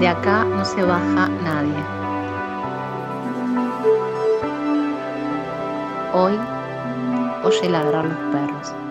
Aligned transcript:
De 0.00 0.08
acá 0.08 0.44
no 0.44 0.64
se 0.64 0.82
baja 0.82 1.28
nadie. 1.44 1.76
Hoy 6.14 6.38
oye 7.44 7.68
ladrar 7.68 8.06
los 8.06 8.18
perros. 8.32 8.89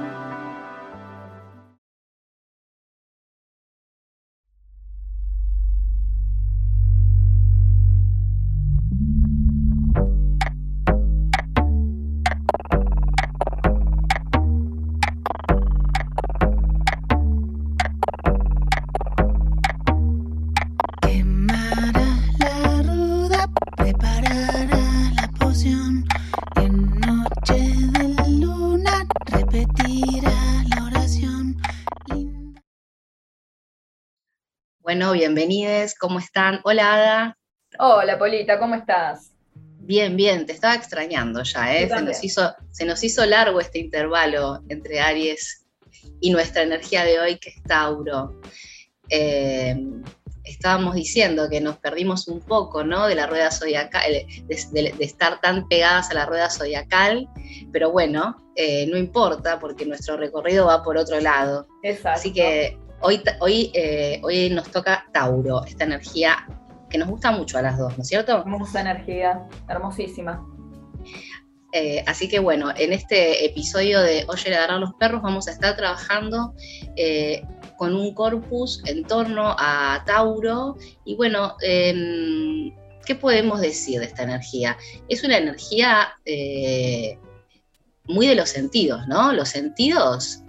Bueno, 35.10 35.22
bienvenidos, 35.22 35.96
¿cómo 35.96 36.20
están? 36.20 36.60
Hola 36.64 36.94
Ada. 36.94 37.38
Hola 37.80 38.20
Polita, 38.20 38.60
¿cómo 38.60 38.76
estás? 38.76 39.32
Bien, 39.56 40.16
bien, 40.16 40.46
te 40.46 40.54
estaba 40.54 40.76
extrañando 40.76 41.42
ya, 41.42 41.76
¿eh? 41.76 41.90
Se 41.90 42.02
nos, 42.04 42.24
hizo, 42.24 42.54
se 42.70 42.86
nos 42.86 43.04
hizo 43.04 43.26
largo 43.26 43.60
este 43.60 43.80
intervalo 43.80 44.62
entre 44.70 45.00
Aries 45.00 45.66
y 46.22 46.30
nuestra 46.30 46.62
energía 46.62 47.06
de 47.06 47.20
hoy, 47.20 47.40
que 47.40 47.50
es 47.50 47.64
Tauro. 47.64 48.40
Eh, 49.10 49.76
estábamos 50.44 50.94
diciendo 50.94 51.50
que 51.50 51.60
nos 51.60 51.78
perdimos 51.80 52.28
un 52.28 52.42
poco, 52.42 52.84
¿no? 52.84 53.08
De 53.08 53.16
la 53.16 53.26
rueda 53.26 53.50
zodiacal, 53.50 54.12
de, 54.12 54.94
estar 55.00 55.42
tan 55.42 55.68
pegadas 55.68 56.12
a 56.12 56.14
la 56.14 56.28
rueda 56.28 56.52
zodiacal, 56.52 57.28
pero 57.72 57.92
bueno, 57.92 58.38
eh, 58.56 58.86
no 58.86 58.96
importa 58.96 59.60
porque 59.60 59.88
nuestro 59.88 60.18
recorrido 60.18 60.68
va 60.68 60.84
por 60.84 60.98
otro 60.98 61.20
lado. 61.20 61.68
Exacto. 61.82 62.20
Así 62.20 62.32
que 62.32 62.78
Hoy, 63.02 63.22
hoy, 63.40 63.72
eh, 63.74 64.20
hoy 64.24 64.50
nos 64.50 64.70
toca 64.72 65.06
Tauro, 65.14 65.64
esta 65.64 65.86
energía 65.86 66.46
que 66.90 66.98
nos 66.98 67.08
gusta 67.08 67.32
mucho 67.32 67.58
a 67.58 67.62
las 67.62 67.78
dos, 67.78 67.98
¿no 67.98 68.02
es 68.02 68.10
cierto? 68.10 68.40
Hermosa 68.40 68.82
energía, 68.82 69.48
hermosísima. 69.70 70.46
Eh, 71.72 72.04
así 72.08 72.28
que 72.28 72.40
bueno, 72.40 72.74
en 72.76 72.92
este 72.92 73.46
episodio 73.46 74.02
de 74.02 74.26
Oye, 74.28 74.50
le 74.50 74.58
darán 74.58 74.82
los 74.82 74.94
perros 74.96 75.22
vamos 75.22 75.48
a 75.48 75.52
estar 75.52 75.78
trabajando 75.78 76.54
eh, 76.96 77.44
con 77.78 77.96
un 77.96 78.14
corpus 78.14 78.82
en 78.86 79.06
torno 79.06 79.56
a 79.58 80.04
Tauro. 80.06 80.76
Y 81.06 81.16
bueno, 81.16 81.56
em, 81.62 82.76
¿qué 83.06 83.16
podemos 83.16 83.62
decir 83.62 84.00
de 84.00 84.08
esta 84.08 84.24
energía? 84.24 84.76
Es 85.08 85.24
una 85.24 85.38
energía 85.38 86.10
muy 88.08 88.28
de 88.28 88.36
los 88.36 88.50
sentidos, 88.50 89.08
¿no? 89.08 89.32
Los 89.32 89.50
sentidos 89.50 90.44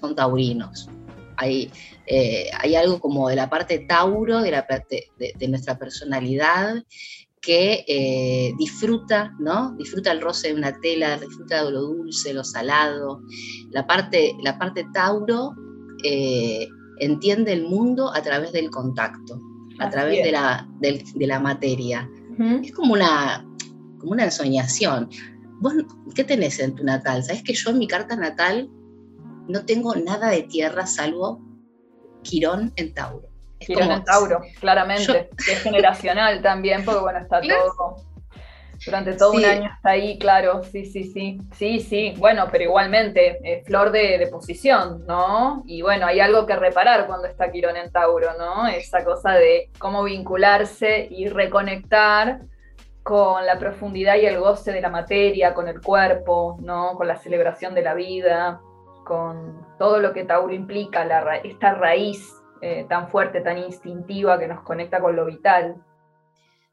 son 0.00 0.14
taurinos. 0.14 0.88
Hay, 1.36 1.70
eh, 2.06 2.50
hay 2.58 2.74
algo 2.74 3.00
como 3.00 3.28
de 3.28 3.36
la 3.36 3.50
parte 3.50 3.80
Tauro, 3.80 4.40
de, 4.40 4.50
la, 4.50 4.66
de, 5.18 5.48
nuestra 5.48 5.78
personalidad, 5.78 6.82
que 7.40 7.84
eh, 7.86 8.52
disfruta, 8.58 9.34
¿no? 9.38 9.74
Disfruta 9.76 10.10
el 10.12 10.20
roce 10.20 10.48
de 10.48 10.54
una 10.54 10.78
tela, 10.80 11.18
disfruta 11.18 11.64
de 11.64 11.70
lo 11.70 11.82
dulce, 11.82 12.34
lo 12.34 12.42
salado. 12.42 13.22
La 13.70 13.86
parte, 13.86 14.32
la 14.42 14.58
parte 14.58 14.86
Tauro 14.92 15.54
eh, 16.02 16.68
entiende 16.98 17.52
el 17.52 17.64
mundo 17.64 18.12
a 18.12 18.22
través 18.22 18.52
del 18.52 18.70
contacto, 18.70 19.40
a 19.78 19.90
través 19.90 20.24
de 20.24 20.32
la, 20.32 20.68
de 20.80 21.26
la, 21.26 21.38
materia. 21.38 22.08
Es 22.62 22.72
como 22.72 22.94
una, 22.94 23.46
como 23.98 24.12
una 24.12 24.24
ensoñación. 24.24 25.08
¿Vos 25.60 25.74
qué 26.14 26.24
tenés 26.24 26.58
en 26.58 26.74
tu 26.74 26.84
natal? 26.84 27.22
¿Sabés 27.22 27.42
que 27.42 27.54
yo 27.54 27.70
en 27.70 27.78
mi 27.78 27.86
carta 27.86 28.16
natal 28.16 28.68
no 29.48 29.64
tengo 29.64 29.94
nada 29.94 30.28
de 30.30 30.42
tierra 30.42 30.86
salvo 30.86 31.40
Quirón 32.22 32.72
en 32.76 32.92
Tauro. 32.92 33.28
Quirón 33.58 33.90
en 33.90 34.04
Tauro, 34.04 34.40
claramente. 34.60 35.30
es 35.38 35.62
generacional 35.62 36.42
también, 36.42 36.84
porque 36.84 37.00
bueno, 37.00 37.20
está 37.20 37.40
todo. 37.40 37.96
Durante 38.84 39.14
todo 39.14 39.32
un 39.32 39.44
año 39.44 39.70
está 39.74 39.90
ahí, 39.90 40.18
claro, 40.18 40.62
sí, 40.62 40.84
sí, 40.84 41.04
sí. 41.04 41.40
Sí, 41.54 41.80
sí, 41.80 42.14
bueno, 42.18 42.48
pero 42.50 42.64
igualmente, 42.64 43.38
es 43.42 43.64
flor 43.64 43.90
de, 43.90 44.28
posición, 44.30 45.06
¿no? 45.06 45.62
Y 45.66 45.80
bueno, 45.80 46.06
hay 46.06 46.20
algo 46.20 46.44
que 46.46 46.56
reparar 46.56 47.06
cuando 47.06 47.26
está 47.26 47.50
Quirón 47.50 47.76
en 47.76 47.90
Tauro, 47.90 48.36
¿no? 48.38 48.66
Esa 48.66 49.02
cosa 49.04 49.32
de 49.32 49.70
cómo 49.78 50.04
vincularse 50.04 51.08
y 51.10 51.28
reconectar 51.28 52.40
con 53.02 53.46
la 53.46 53.58
profundidad 53.58 54.16
y 54.16 54.26
el 54.26 54.38
goce 54.38 54.72
de 54.72 54.80
la 54.80 54.90
materia, 54.90 55.54
con 55.54 55.68
el 55.68 55.80
cuerpo, 55.80 56.58
¿no? 56.60 56.96
Con 56.96 57.06
la 57.06 57.16
celebración 57.16 57.74
de 57.74 57.82
la 57.82 57.94
vida, 57.94 58.60
con 59.06 59.64
todo 59.78 60.00
lo 60.00 60.12
que 60.12 60.24
Tauro 60.24 60.52
implica, 60.52 61.06
esta 61.44 61.74
raíz 61.74 62.34
eh, 62.60 62.84
tan 62.88 63.08
fuerte, 63.08 63.40
tan 63.40 63.56
instintiva 63.58 64.38
que 64.38 64.48
nos 64.48 64.62
conecta 64.62 65.00
con 65.00 65.14
lo 65.14 65.24
vital. 65.24 65.76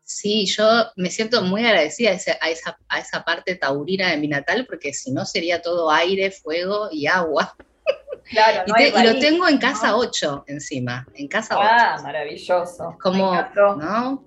Sí, 0.03 0.45
yo 0.47 0.65
me 0.97 1.09
siento 1.09 1.43
muy 1.43 1.65
agradecida 1.65 2.09
a 2.09 2.13
esa, 2.49 2.77
a 2.89 2.99
esa, 2.99 3.23
parte 3.23 3.55
taurina 3.55 4.09
de 4.09 4.17
mi 4.17 4.27
natal, 4.27 4.65
porque 4.67 4.93
si 4.93 5.11
no 5.11 5.25
sería 5.25 5.61
todo 5.61 5.89
aire, 5.91 6.31
fuego 6.31 6.89
y 6.91 7.07
agua. 7.07 7.55
Claro, 8.25 8.63
no 8.67 8.73
y, 8.77 8.83
y, 8.83 9.13
lo 9.13 9.19
tengo 9.19 9.47
en 9.47 9.59
casa 9.59 9.95
8 9.95 10.45
encima, 10.47 11.05
en 11.13 11.27
casa 11.27 11.57
8. 11.57 11.67
Ah, 11.69 11.99
maravilloso. 12.03 12.97
como, 13.01 13.33
¿no? 13.77 14.23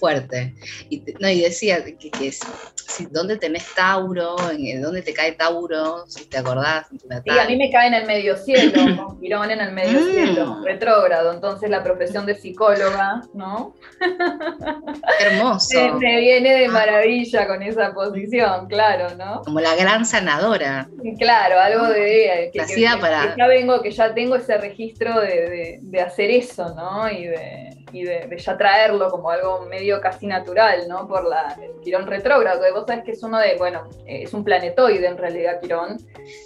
Fuerte. 0.00 0.54
Y, 0.88 1.04
no, 1.20 1.28
y 1.28 1.42
decía 1.42 1.84
que, 1.84 2.10
que 2.10 2.32
si, 2.32 3.06
dónde 3.06 3.36
tenés 3.36 3.72
Tauro, 3.74 4.36
en, 4.50 4.80
dónde 4.80 5.02
te 5.02 5.12
cae 5.12 5.32
Tauro, 5.32 6.06
si 6.08 6.24
te 6.24 6.38
acordás. 6.38 6.86
Sí, 6.88 7.38
a 7.38 7.46
mí 7.46 7.56
me 7.56 7.70
cae 7.70 7.88
en 7.88 7.94
el 7.94 8.06
medio 8.06 8.36
cielo, 8.36 8.72
con 9.06 9.50
en 9.50 9.60
el 9.60 9.72
medio 9.72 10.00
mm. 10.00 10.10
cielo, 10.10 10.62
retrógrado. 10.64 11.32
Entonces 11.32 11.70
la 11.70 11.84
profesión 11.84 12.26
de 12.26 12.34
psicóloga, 12.34 13.22
¿no? 13.34 13.74
Hermoso. 15.20 15.98
me, 15.98 16.20
viene 16.20 16.54
de 16.60 16.68
maravilla 16.68 17.46
con 17.46 17.62
esa 17.62 17.92
posición, 17.92 18.66
claro, 18.66 19.14
¿no? 19.16 19.42
Como 19.42 19.60
la 19.60 19.76
gran 19.76 20.06
sanadora. 20.06 20.88
Claro, 21.18 21.60
algo 21.60 21.88
de 21.88 22.50
que, 22.52 22.60
que, 22.64 22.86
para... 23.00 23.36
ya 23.36 23.46
vengo, 23.46 23.82
que 23.82 23.90
ya 23.90 24.14
tengo 24.14 24.36
ese 24.36 24.56
registro 24.56 25.20
de, 25.20 25.78
de, 25.82 26.00
hacer 26.00 26.30
eso, 26.30 26.74
¿no? 26.74 27.10
Y 27.10 27.26
de, 27.26 27.79
y 27.92 28.04
de, 28.04 28.36
ya 28.36 28.56
traerlo 28.56 29.10
como 29.10 29.30
algo 29.30 29.66
medio 29.66 30.00
casi 30.00 30.26
natural, 30.26 30.86
¿no? 30.88 31.06
Por 31.08 31.28
la, 31.28 31.56
el 31.60 31.80
Quirón 31.80 32.06
retrógrado, 32.06 32.62
que 32.62 32.70
vos 32.70 32.84
sabés 32.86 33.04
que 33.04 33.12
es 33.12 33.22
uno 33.22 33.38
de, 33.38 33.56
bueno, 33.56 33.88
es 34.06 34.32
un 34.32 34.44
planetoide 34.44 35.06
en 35.06 35.16
realidad 35.16 35.60
Quirón. 35.60 35.98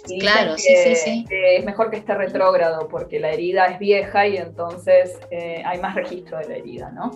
Y 0.07 0.19
claro, 0.19 0.57
sí, 0.57 0.75
sí, 0.75 0.95
sí. 0.95 1.25
es 1.29 1.65
mejor 1.65 1.91
que 1.91 1.97
esté 1.97 2.13
retrógrado 2.15 2.87
porque 2.87 3.19
la 3.19 3.31
herida 3.31 3.65
es 3.65 3.79
vieja 3.79 4.27
y 4.27 4.37
entonces 4.37 5.17
eh, 5.31 5.61
hay 5.65 5.79
más 5.79 5.95
registro 5.95 6.37
de 6.39 6.47
la 6.47 6.55
herida, 6.55 6.91
¿no? 6.91 7.11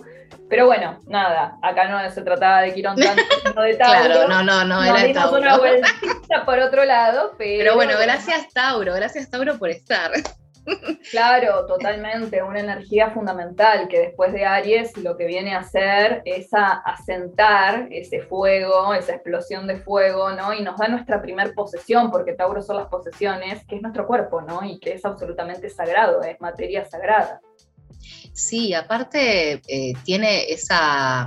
Pero 0.48 0.66
bueno, 0.66 1.00
nada, 1.06 1.56
acá 1.62 1.88
no 1.88 2.10
se 2.10 2.22
trataba 2.22 2.62
de 2.62 2.74
Quirón 2.74 2.96
tanto, 3.00 3.22
sino 3.46 3.62
de 3.62 3.74
Tauro. 3.74 4.00
Claro, 4.00 4.28
no, 4.28 4.42
no, 4.42 4.64
no, 4.64 4.82
era 4.82 5.12
Tauro. 5.12 5.38
una 5.38 6.44
por 6.44 6.58
otro 6.58 6.84
lado, 6.84 7.34
pero... 7.38 7.58
Pero 7.58 7.74
bueno, 7.74 7.94
gracias 8.00 8.48
Tauro, 8.52 8.94
gracias 8.94 9.30
Tauro 9.30 9.58
por 9.58 9.70
estar. 9.70 10.10
Claro, 11.10 11.66
totalmente, 11.66 12.42
una 12.42 12.60
energía 12.60 13.10
fundamental 13.10 13.88
que 13.88 13.98
después 13.98 14.32
de 14.32 14.44
Aries 14.44 14.96
lo 14.96 15.16
que 15.16 15.26
viene 15.26 15.54
a 15.54 15.60
hacer 15.60 16.22
es 16.24 16.52
a 16.52 16.72
asentar 16.84 17.88
ese 17.90 18.20
fuego, 18.22 18.94
esa 18.94 19.14
explosión 19.14 19.66
de 19.66 19.78
fuego, 19.78 20.30
¿no? 20.32 20.52
Y 20.52 20.62
nos 20.62 20.76
da 20.76 20.88
nuestra 20.88 21.20
primer 21.20 21.54
posesión, 21.54 22.10
porque 22.10 22.34
Tauro 22.34 22.62
son 22.62 22.76
las 22.76 22.88
posesiones, 22.88 23.64
que 23.66 23.76
es 23.76 23.82
nuestro 23.82 24.06
cuerpo, 24.06 24.40
¿no? 24.40 24.64
Y 24.64 24.78
que 24.78 24.92
es 24.92 25.04
absolutamente 25.04 25.68
sagrado, 25.70 26.22
es 26.22 26.40
materia 26.40 26.84
sagrada. 26.84 27.40
Sí, 28.32 28.72
aparte 28.74 29.60
eh, 29.66 29.92
tiene 30.04 30.50
esa, 30.50 31.26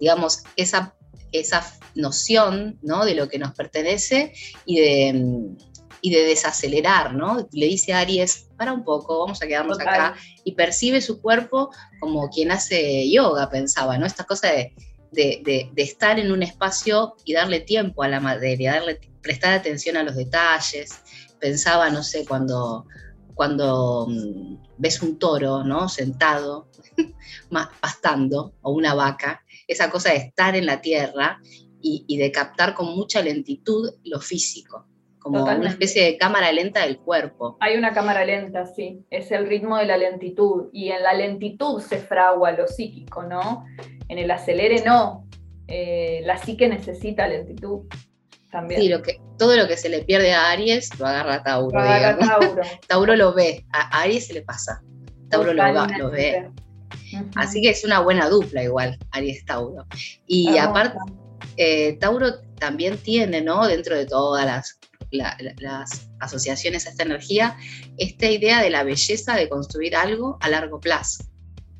digamos, 0.00 0.44
esa, 0.56 0.94
esa 1.32 1.62
noción, 1.94 2.78
¿no? 2.82 3.04
De 3.04 3.14
lo 3.14 3.28
que 3.28 3.38
nos 3.38 3.54
pertenece 3.54 4.32
y 4.64 4.80
de 4.80 5.56
y 6.00 6.10
de 6.10 6.24
desacelerar, 6.24 7.14
¿no? 7.14 7.48
Le 7.52 7.66
dice 7.66 7.92
a 7.92 8.00
Aries, 8.00 8.48
para 8.56 8.72
un 8.72 8.84
poco, 8.84 9.20
vamos 9.20 9.42
a 9.42 9.46
quedarnos 9.46 9.80
acá, 9.80 10.14
y 10.44 10.52
percibe 10.52 11.00
su 11.00 11.20
cuerpo 11.20 11.70
como 12.00 12.28
quien 12.30 12.50
hace 12.50 13.10
yoga, 13.10 13.50
pensaba, 13.50 13.98
¿no? 13.98 14.06
Esta 14.06 14.24
cosa 14.24 14.48
de, 14.48 14.74
estar 15.76 16.18
en 16.18 16.32
un 16.32 16.42
espacio 16.42 17.16
y 17.24 17.32
darle 17.32 17.60
tiempo 17.60 18.02
a 18.02 18.08
la 18.08 18.20
materia, 18.20 18.74
darle, 18.74 19.00
prestar 19.22 19.54
atención 19.54 19.96
a 19.96 20.02
los 20.02 20.16
detalles. 20.16 21.00
Pensaba, 21.40 21.90
no 21.90 22.02
sé, 22.02 22.24
cuando, 22.26 22.86
cuando 23.34 24.06
mm, 24.08 24.56
ves 24.76 25.02
un 25.02 25.18
toro, 25.18 25.64
¿no? 25.64 25.88
Sentado, 25.88 26.68
pastando, 27.80 28.54
o 28.62 28.72
una 28.72 28.94
vaca, 28.94 29.44
esa 29.66 29.90
cosa 29.90 30.10
de 30.10 30.16
estar 30.16 30.56
en 30.56 30.66
la 30.66 30.80
tierra 30.80 31.40
y 31.80 32.16
de 32.16 32.32
captar 32.32 32.74
con 32.74 32.86
mucha 32.96 33.22
lentitud 33.22 33.94
lo 34.02 34.20
físico 34.20 34.88
como 35.30 35.44
una 35.44 35.68
especie 35.68 36.04
de 36.04 36.18
cámara 36.18 36.50
lenta 36.52 36.82
del 36.84 36.98
cuerpo. 36.98 37.56
Hay 37.60 37.76
una 37.76 37.92
cámara 37.92 38.24
lenta, 38.24 38.66
sí, 38.66 39.04
es 39.10 39.30
el 39.30 39.46
ritmo 39.46 39.76
de 39.76 39.86
la 39.86 39.96
lentitud 39.96 40.68
y 40.72 40.90
en 40.90 41.02
la 41.02 41.14
lentitud 41.14 41.80
se 41.80 41.98
fragua 41.98 42.52
lo 42.52 42.66
psíquico, 42.66 43.22
¿no? 43.22 43.64
En 44.08 44.18
el 44.18 44.30
acelere 44.30 44.82
no, 44.84 45.26
eh, 45.66 46.22
la 46.24 46.38
psique 46.38 46.68
necesita 46.68 47.28
lentitud. 47.28 47.86
También. 48.50 48.80
Sí, 48.80 48.88
lo 48.88 49.02
que, 49.02 49.20
todo 49.38 49.54
lo 49.56 49.68
que 49.68 49.76
se 49.76 49.90
le 49.90 50.02
pierde 50.02 50.32
a 50.32 50.50
Aries 50.50 50.98
lo 50.98 51.06
agarra 51.06 51.42
Tauro. 51.42 51.78
Lo 51.78 51.84
agarra 51.84 52.18
Tauro. 52.18 52.62
Tauro 52.88 53.16
lo 53.16 53.34
ve, 53.34 53.66
a 53.72 54.00
Aries 54.00 54.26
se 54.26 54.34
le 54.34 54.42
pasa. 54.42 54.82
Tauro 55.28 55.52
lo, 55.52 56.10
ve. 56.10 56.50
Así 57.36 57.60
que 57.60 57.70
es 57.70 57.84
una 57.84 58.00
buena 58.00 58.30
dupla 58.30 58.62
igual, 58.62 58.98
Aries 59.10 59.44
Tauro. 59.44 59.86
Y 60.26 60.56
aparte, 60.56 60.98
eh, 61.58 61.98
Tauro 62.00 62.40
también 62.58 62.96
tiene, 62.98 63.42
¿no? 63.42 63.66
Dentro 63.66 63.96
de 63.96 64.06
todas 64.06 64.46
las, 64.46 64.77
las 65.10 66.10
asociaciones 66.20 66.86
a 66.86 66.90
esta 66.90 67.04
energía, 67.04 67.56
esta 67.96 68.26
idea 68.26 68.62
de 68.62 68.70
la 68.70 68.84
belleza 68.84 69.34
de 69.34 69.48
construir 69.48 69.96
algo 69.96 70.38
a 70.40 70.48
largo 70.48 70.80
plazo. 70.80 71.24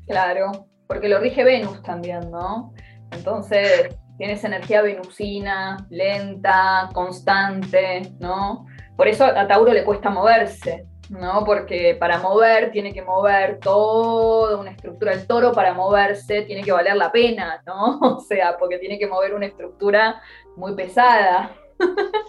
Claro, 0.07 0.67
porque 0.87 1.09
lo 1.09 1.19
rige 1.19 1.43
Venus 1.43 1.81
también, 1.83 2.31
¿no? 2.31 2.73
Entonces, 3.11 3.89
tiene 4.17 4.33
esa 4.33 4.47
energía 4.47 4.81
venusina, 4.81 5.87
lenta, 5.89 6.89
constante, 6.93 8.01
¿no? 8.19 8.65
Por 8.97 9.07
eso 9.07 9.23
a 9.23 9.47
Tauro 9.47 9.71
le 9.71 9.85
cuesta 9.85 10.09
moverse, 10.09 10.85
¿no? 11.09 11.43
Porque 11.45 11.95
para 11.97 12.19
mover 12.19 12.71
tiene 12.71 12.93
que 12.93 13.01
mover 13.01 13.59
toda 13.59 14.57
una 14.57 14.71
estructura. 14.71 15.13
El 15.13 15.25
toro 15.25 15.53
para 15.53 15.73
moverse 15.73 16.41
tiene 16.41 16.63
que 16.63 16.71
valer 16.71 16.97
la 16.97 17.11
pena, 17.11 17.63
¿no? 17.65 17.99
O 18.01 18.19
sea, 18.19 18.57
porque 18.57 18.77
tiene 18.77 18.99
que 18.99 19.07
mover 19.07 19.33
una 19.33 19.45
estructura 19.45 20.21
muy 20.57 20.75
pesada. 20.75 21.55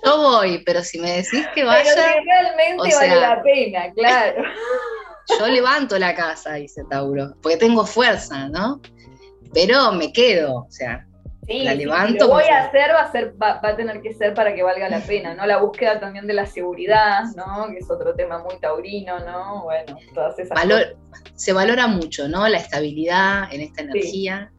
Yo 0.04 0.16
voy, 0.18 0.62
pero 0.64 0.82
si 0.82 0.98
me 0.98 1.10
decís 1.18 1.46
que 1.54 1.64
vaya. 1.64 1.90
Pero 1.94 2.24
realmente 2.24 2.96
vale 2.96 3.20
la 3.20 3.42
pena, 3.42 3.92
claro. 3.94 4.42
Yo 5.38 5.46
levanto 5.46 5.98
la 5.98 6.14
casa, 6.14 6.54
dice 6.54 6.82
Tauro, 6.90 7.34
porque 7.40 7.56
tengo 7.56 7.86
fuerza, 7.86 8.48
¿no? 8.48 8.80
Pero 9.52 9.92
me 9.92 10.12
quedo, 10.12 10.66
o 10.66 10.70
sea, 10.70 11.06
la 11.46 11.74
levanto. 11.74 12.26
lo 12.26 12.32
voy 12.32 12.44
a 12.44 12.64
hacer, 12.64 12.90
va 12.90 13.02
a, 13.02 13.12
ser, 13.12 13.34
va, 13.40 13.60
a 13.62 13.76
tener 13.76 14.00
que 14.00 14.12
ser 14.14 14.34
para 14.34 14.54
que 14.54 14.62
valga 14.62 14.88
la 14.88 15.00
pena, 15.00 15.34
¿no? 15.34 15.46
La 15.46 15.58
búsqueda 15.58 16.00
también 16.00 16.26
de 16.26 16.34
la 16.34 16.46
seguridad, 16.46 17.24
¿no? 17.36 17.68
Que 17.70 17.78
es 17.78 17.90
otro 17.90 18.14
tema 18.14 18.38
muy 18.38 18.58
taurino, 18.60 19.18
¿no? 19.20 19.64
Bueno, 19.64 19.96
todas 20.14 20.38
esas 20.38 20.60
cosas. 20.60 20.94
Se 21.34 21.52
valora 21.52 21.86
mucho, 21.86 22.28
¿no? 22.28 22.46
La 22.48 22.58
estabilidad 22.58 23.52
en 23.52 23.60
esta 23.62 23.82
energía. 23.82 24.52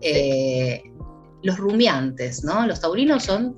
Eh, 0.00 0.82
los 1.42 1.58
rumiantes, 1.58 2.44
¿no? 2.44 2.66
Los 2.66 2.80
taurinos 2.80 3.24
son 3.24 3.56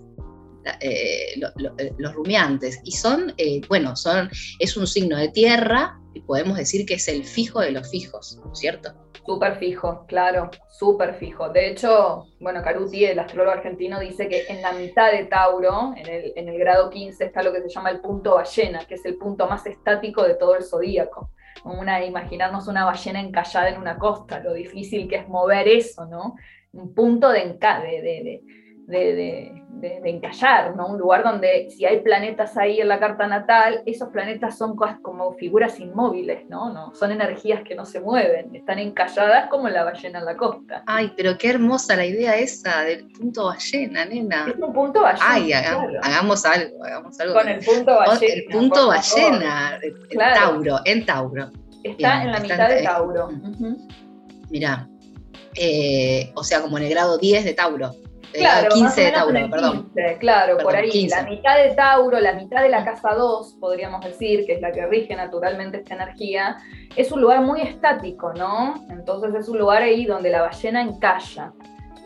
eh, 0.81 1.41
eh, 1.79 1.93
los 1.99 2.15
rumiantes 2.15 2.81
y 2.85 2.93
son, 2.93 3.35
bueno, 3.69 3.97
son, 3.97 4.31
es 4.59 4.77
un 4.77 4.87
signo 4.87 5.17
de 5.17 5.29
tierra 5.29 5.99
y 6.15 6.21
podemos 6.21 6.57
decir 6.57 6.87
que 6.87 6.95
es 6.95 7.09
el 7.09 7.25
fijo 7.25 7.61
de 7.61 7.73
los 7.73 7.91
fijos, 7.91 8.41
¿cierto? 8.53 8.95
Súper 9.27 9.57
fijo, 9.57 10.05
claro, 10.07 10.51
súper 10.69 11.15
fijo. 11.15 11.49
De 11.49 11.69
hecho, 11.69 12.27
bueno, 12.41 12.63
Caruti, 12.63 13.07
el 13.07 13.19
astrólogo 13.19 13.53
argentino, 13.57 13.99
dice 13.99 14.29
que 14.29 14.45
en 14.49 14.61
la 14.61 14.73
mitad 14.73 15.11
de 15.13 15.25
Tauro, 15.25 15.95
en 15.97 16.07
el, 16.07 16.33
en 16.37 16.49
el 16.49 16.59
grado 16.59 16.91
15, 16.91 17.25
está 17.25 17.43
lo 17.43 17.53
que 17.53 17.63
se 17.63 17.71
llama 17.71 17.91
el 17.91 18.01
punto 18.01 18.35
ballena, 18.35 18.85
que 18.87 18.97
es 18.97 19.05
el 19.07 19.17
punto 19.17 19.47
más 19.49 19.65
estático 19.67 20.23
de 20.25 20.35
todo 20.35 20.57
el 20.57 20.65
zodíaco. 20.65 21.31
Una, 21.65 22.05
imaginarnos 22.05 22.69
una 22.69 22.85
ballena 22.85 23.21
encallada 23.21 23.71
en 23.71 23.81
una 23.81 23.99
costa, 23.99 24.41
lo 24.41 24.53
difícil 24.53 25.09
que 25.09 25.17
es 25.17 25.29
mover 25.29 25.69
eso, 25.69 26.05
¿no? 26.05 26.37
Un 26.73 26.93
punto 26.93 27.31
de, 27.31 27.41
de, 27.45 28.03
de 28.03 28.23
de, 28.23 28.43
encallar, 30.05 30.77
¿no? 30.77 30.89
Un 30.89 30.99
lugar 30.99 31.23
donde 31.23 31.69
si 31.71 31.85
hay 31.85 32.01
planetas 32.01 32.57
ahí 32.57 32.81
en 32.81 32.89
la 32.89 32.99
carta 32.99 33.27
natal, 33.27 33.83
esos 33.87 34.09
planetas 34.11 34.57
son 34.57 34.77
como 35.03 35.33
figuras 35.35 35.81
inmóviles, 35.81 36.49
¿no? 36.49 36.73
¿no? 36.73 36.95
Son 36.95 37.11
energías 37.11 37.63
que 37.63 37.75
no 37.75 37.85
se 37.85 38.01
mueven, 38.01 38.55
están 38.55 38.79
encalladas 38.79 39.49
como 39.49 39.69
la 39.69 39.85
ballena 39.85 40.21
en 40.21 40.25
la 40.25 40.37
costa. 40.37 40.83
Ay, 40.87 41.13
pero 41.17 41.37
qué 41.39 41.51
hermosa 41.51 41.97
la 41.97 42.07
idea 42.07 42.37
esa 42.37 42.83
del 42.83 43.09
punto 43.09 43.47
ballena, 43.47 44.05
nena. 44.05 44.47
Es 44.49 44.57
un 44.57 44.73
punto 44.73 45.03
ballena. 45.03 45.27
Ay, 45.29 45.53
hagamos, 45.53 46.45
algo, 46.45 46.85
hagamos 46.85 47.21
algo. 47.21 47.35
Con 47.35 47.49
el 47.49 47.65
punto 47.65 47.97
ballena. 47.97 48.35
El 48.35 48.45
punto 48.45 48.89
ballena, 48.89 49.81
en 49.83 50.19
Tauro, 50.19 50.81
en 50.85 51.07
Tauro. 51.07 51.51
Está 51.83 52.23
en 52.23 52.33
la 52.33 52.41
mitad 52.41 52.69
de 52.69 52.83
Tauro. 52.83 53.29
Mirá, 54.51 54.89
eh, 55.57 56.33
o 56.35 56.45
sea, 56.45 56.61
como 56.61 56.79
en 56.79 56.85
el 56.85 56.91
grado 56.91 57.19
10 57.19 57.45
de 57.45 57.55
Tauro. 57.55 57.95
Claro, 58.35 58.69
15 58.75 59.01
de 59.01 59.13
Tauro, 59.13 59.51
perdón. 59.51 59.93
claro, 60.19 60.59
por 60.59 60.75
ahí. 60.75 61.09
La 61.09 61.23
mitad 61.23 61.57
de 61.57 61.75
Tauro, 61.75 62.19
la 62.21 62.33
mitad 62.33 62.63
de 62.63 62.69
la 62.69 62.85
casa 62.85 63.15
2, 63.15 63.59
podríamos 63.61 64.05
decir, 64.05 64.45
que 64.45 64.55
es 64.55 64.61
la 64.61 64.73
que 64.73 64.87
rige 64.87 65.15
naturalmente 65.15 65.79
esta 65.79 65.95
energía, 65.95 66.57
es 66.97 67.13
un 67.13 67.21
lugar 67.21 67.43
muy 67.43 67.61
estático, 67.61 68.33
¿no? 68.33 68.85
Entonces 68.91 69.35
es 69.35 69.49
un 69.49 69.59
lugar 69.59 69.83
ahí 69.83 70.05
donde 70.05 70.31
la 70.31 70.43
ballena 70.43 70.83
encalla. 70.83 71.53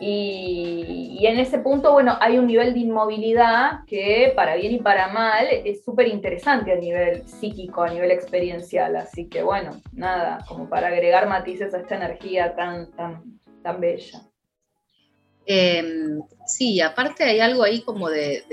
Y, 0.01 1.17
y, 1.19 1.27
en 1.27 1.39
ese 1.39 1.59
punto, 1.59 1.91
bueno, 1.91 2.15
hay 2.21 2.37
un 2.37 2.47
nivel 2.47 2.73
de 2.73 2.79
inmovilidad 2.79 3.83
que 3.85 4.31
para 4.33 4.55
bien 4.55 4.71
y 4.71 4.79
para 4.79 5.09
mal 5.09 5.45
es 5.51 5.83
súper 5.83 6.07
interesante 6.07 6.71
a 6.71 6.75
nivel 6.75 7.27
psíquico, 7.27 7.81
a 7.81 7.89
nivel 7.89 8.11
experiencial. 8.11 8.95
Así 8.95 9.27
que 9.27 9.43
bueno, 9.43 9.71
nada, 9.91 10.45
como 10.47 10.69
para 10.69 10.87
agregar 10.87 11.27
matices 11.27 11.73
a 11.73 11.79
esta 11.79 11.95
energía 11.95 12.55
tan, 12.55 12.91
tan, 12.91 13.23
tan 13.61 13.81
bella. 13.81 14.21
Em, 15.51 16.21
sí, 16.45 16.79
aparte 16.79 17.23
hay 17.23 17.39
algo 17.39 17.63
ahí 17.63 17.81
como 17.81 18.07
de, 18.07 18.43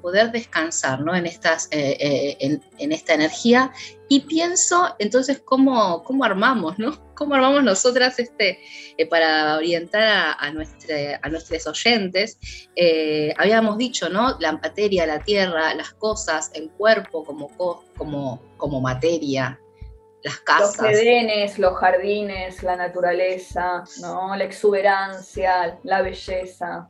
poder 0.00 0.32
descansar 0.32 1.02
¿no? 1.02 1.14
eh, 1.14 1.26
eh, 1.70 2.58
en, 2.78 2.92
esta 2.92 3.12
energía 3.12 3.70
y 4.08 4.20
pienso 4.20 4.96
entonces 4.98 5.42
cómo, 5.44 6.02
cómo 6.04 6.24
armamos, 6.24 6.78
¿no? 6.78 6.98
¿Cómo 7.14 7.34
armamos 7.34 7.62
nosotras 7.62 8.18
este, 8.18 8.58
eh, 8.96 9.06
para 9.06 9.58
orientar 9.58 10.02
a, 10.02 10.32
a, 10.32 10.46
a 10.46 11.28
nuestros 11.28 11.66
oyentes? 11.66 12.38
habíamos 13.36 13.76
dicho, 13.76 14.08
¿no? 14.08 14.38
La 14.40 14.52
materia, 14.52 15.04
la 15.04 15.22
tierra, 15.22 15.74
las 15.74 15.92
cosas, 15.92 16.50
el 16.54 16.70
cuerpo 16.70 17.24
como, 17.24 17.50
como, 17.98 18.42
como 18.56 18.80
materia, 18.80 19.60
las 20.22 20.38
casas. 20.40 20.76
Los 20.78 21.00
edenes, 21.00 21.58
los 21.58 21.76
jardines, 21.76 22.62
la 22.62 22.76
naturaleza, 22.76 23.84
¿no? 24.00 24.34
la 24.36 24.44
exuberancia, 24.44 25.78
la 25.82 26.02
belleza, 26.02 26.88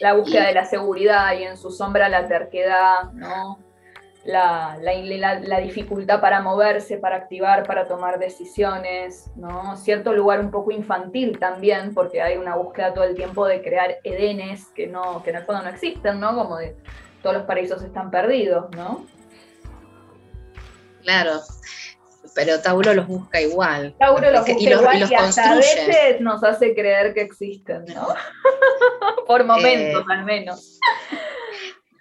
la 0.00 0.14
búsqueda 0.14 0.46
de 0.46 0.54
la 0.54 0.64
seguridad 0.64 1.38
y 1.38 1.44
en 1.44 1.56
su 1.56 1.70
sombra 1.70 2.08
la 2.08 2.26
terquedad, 2.26 3.12
¿no? 3.12 3.58
La, 4.24 4.76
la, 4.80 5.60
dificultad 5.60 6.20
para 6.20 6.42
moverse, 6.42 6.98
para 6.98 7.14
activar, 7.14 7.62
para 7.62 7.86
tomar 7.86 8.18
decisiones, 8.18 9.30
¿no? 9.36 9.76
Cierto 9.76 10.12
lugar 10.12 10.40
un 10.40 10.50
poco 10.50 10.72
infantil 10.72 11.38
también, 11.38 11.94
porque 11.94 12.20
hay 12.20 12.36
una 12.36 12.56
búsqueda 12.56 12.92
todo 12.92 13.04
el 13.04 13.14
tiempo 13.14 13.46
de 13.46 13.62
crear 13.62 13.98
edenes 14.02 14.66
que, 14.74 14.88
no, 14.88 15.22
que 15.22 15.30
en 15.30 15.36
el 15.36 15.44
fondo 15.44 15.62
no 15.62 15.68
existen, 15.68 16.18
¿no? 16.18 16.34
Como 16.34 16.56
de 16.56 16.76
todos 17.22 17.36
los 17.36 17.44
paraísos 17.44 17.80
están 17.82 18.10
perdidos, 18.10 18.68
¿no? 18.72 19.06
Claro 21.02 21.38
pero 22.36 22.60
Tauro 22.60 22.92
los 22.92 23.08
busca 23.08 23.40
igual. 23.40 23.96
Tauro 23.98 24.30
los 24.30 24.46
busca 24.46 24.70
igual 24.70 24.98
y, 25.10 25.14
hasta 25.14 25.52
a 25.52 25.56
veces 25.56 26.20
nos 26.20 26.44
hace 26.44 26.74
creer 26.74 27.14
que 27.14 27.22
existen, 27.22 27.86
¿no? 27.86 28.06
Por 29.26 29.44
momentos 29.44 30.02
eh, 30.02 30.12
al 30.12 30.24
menos. 30.24 30.78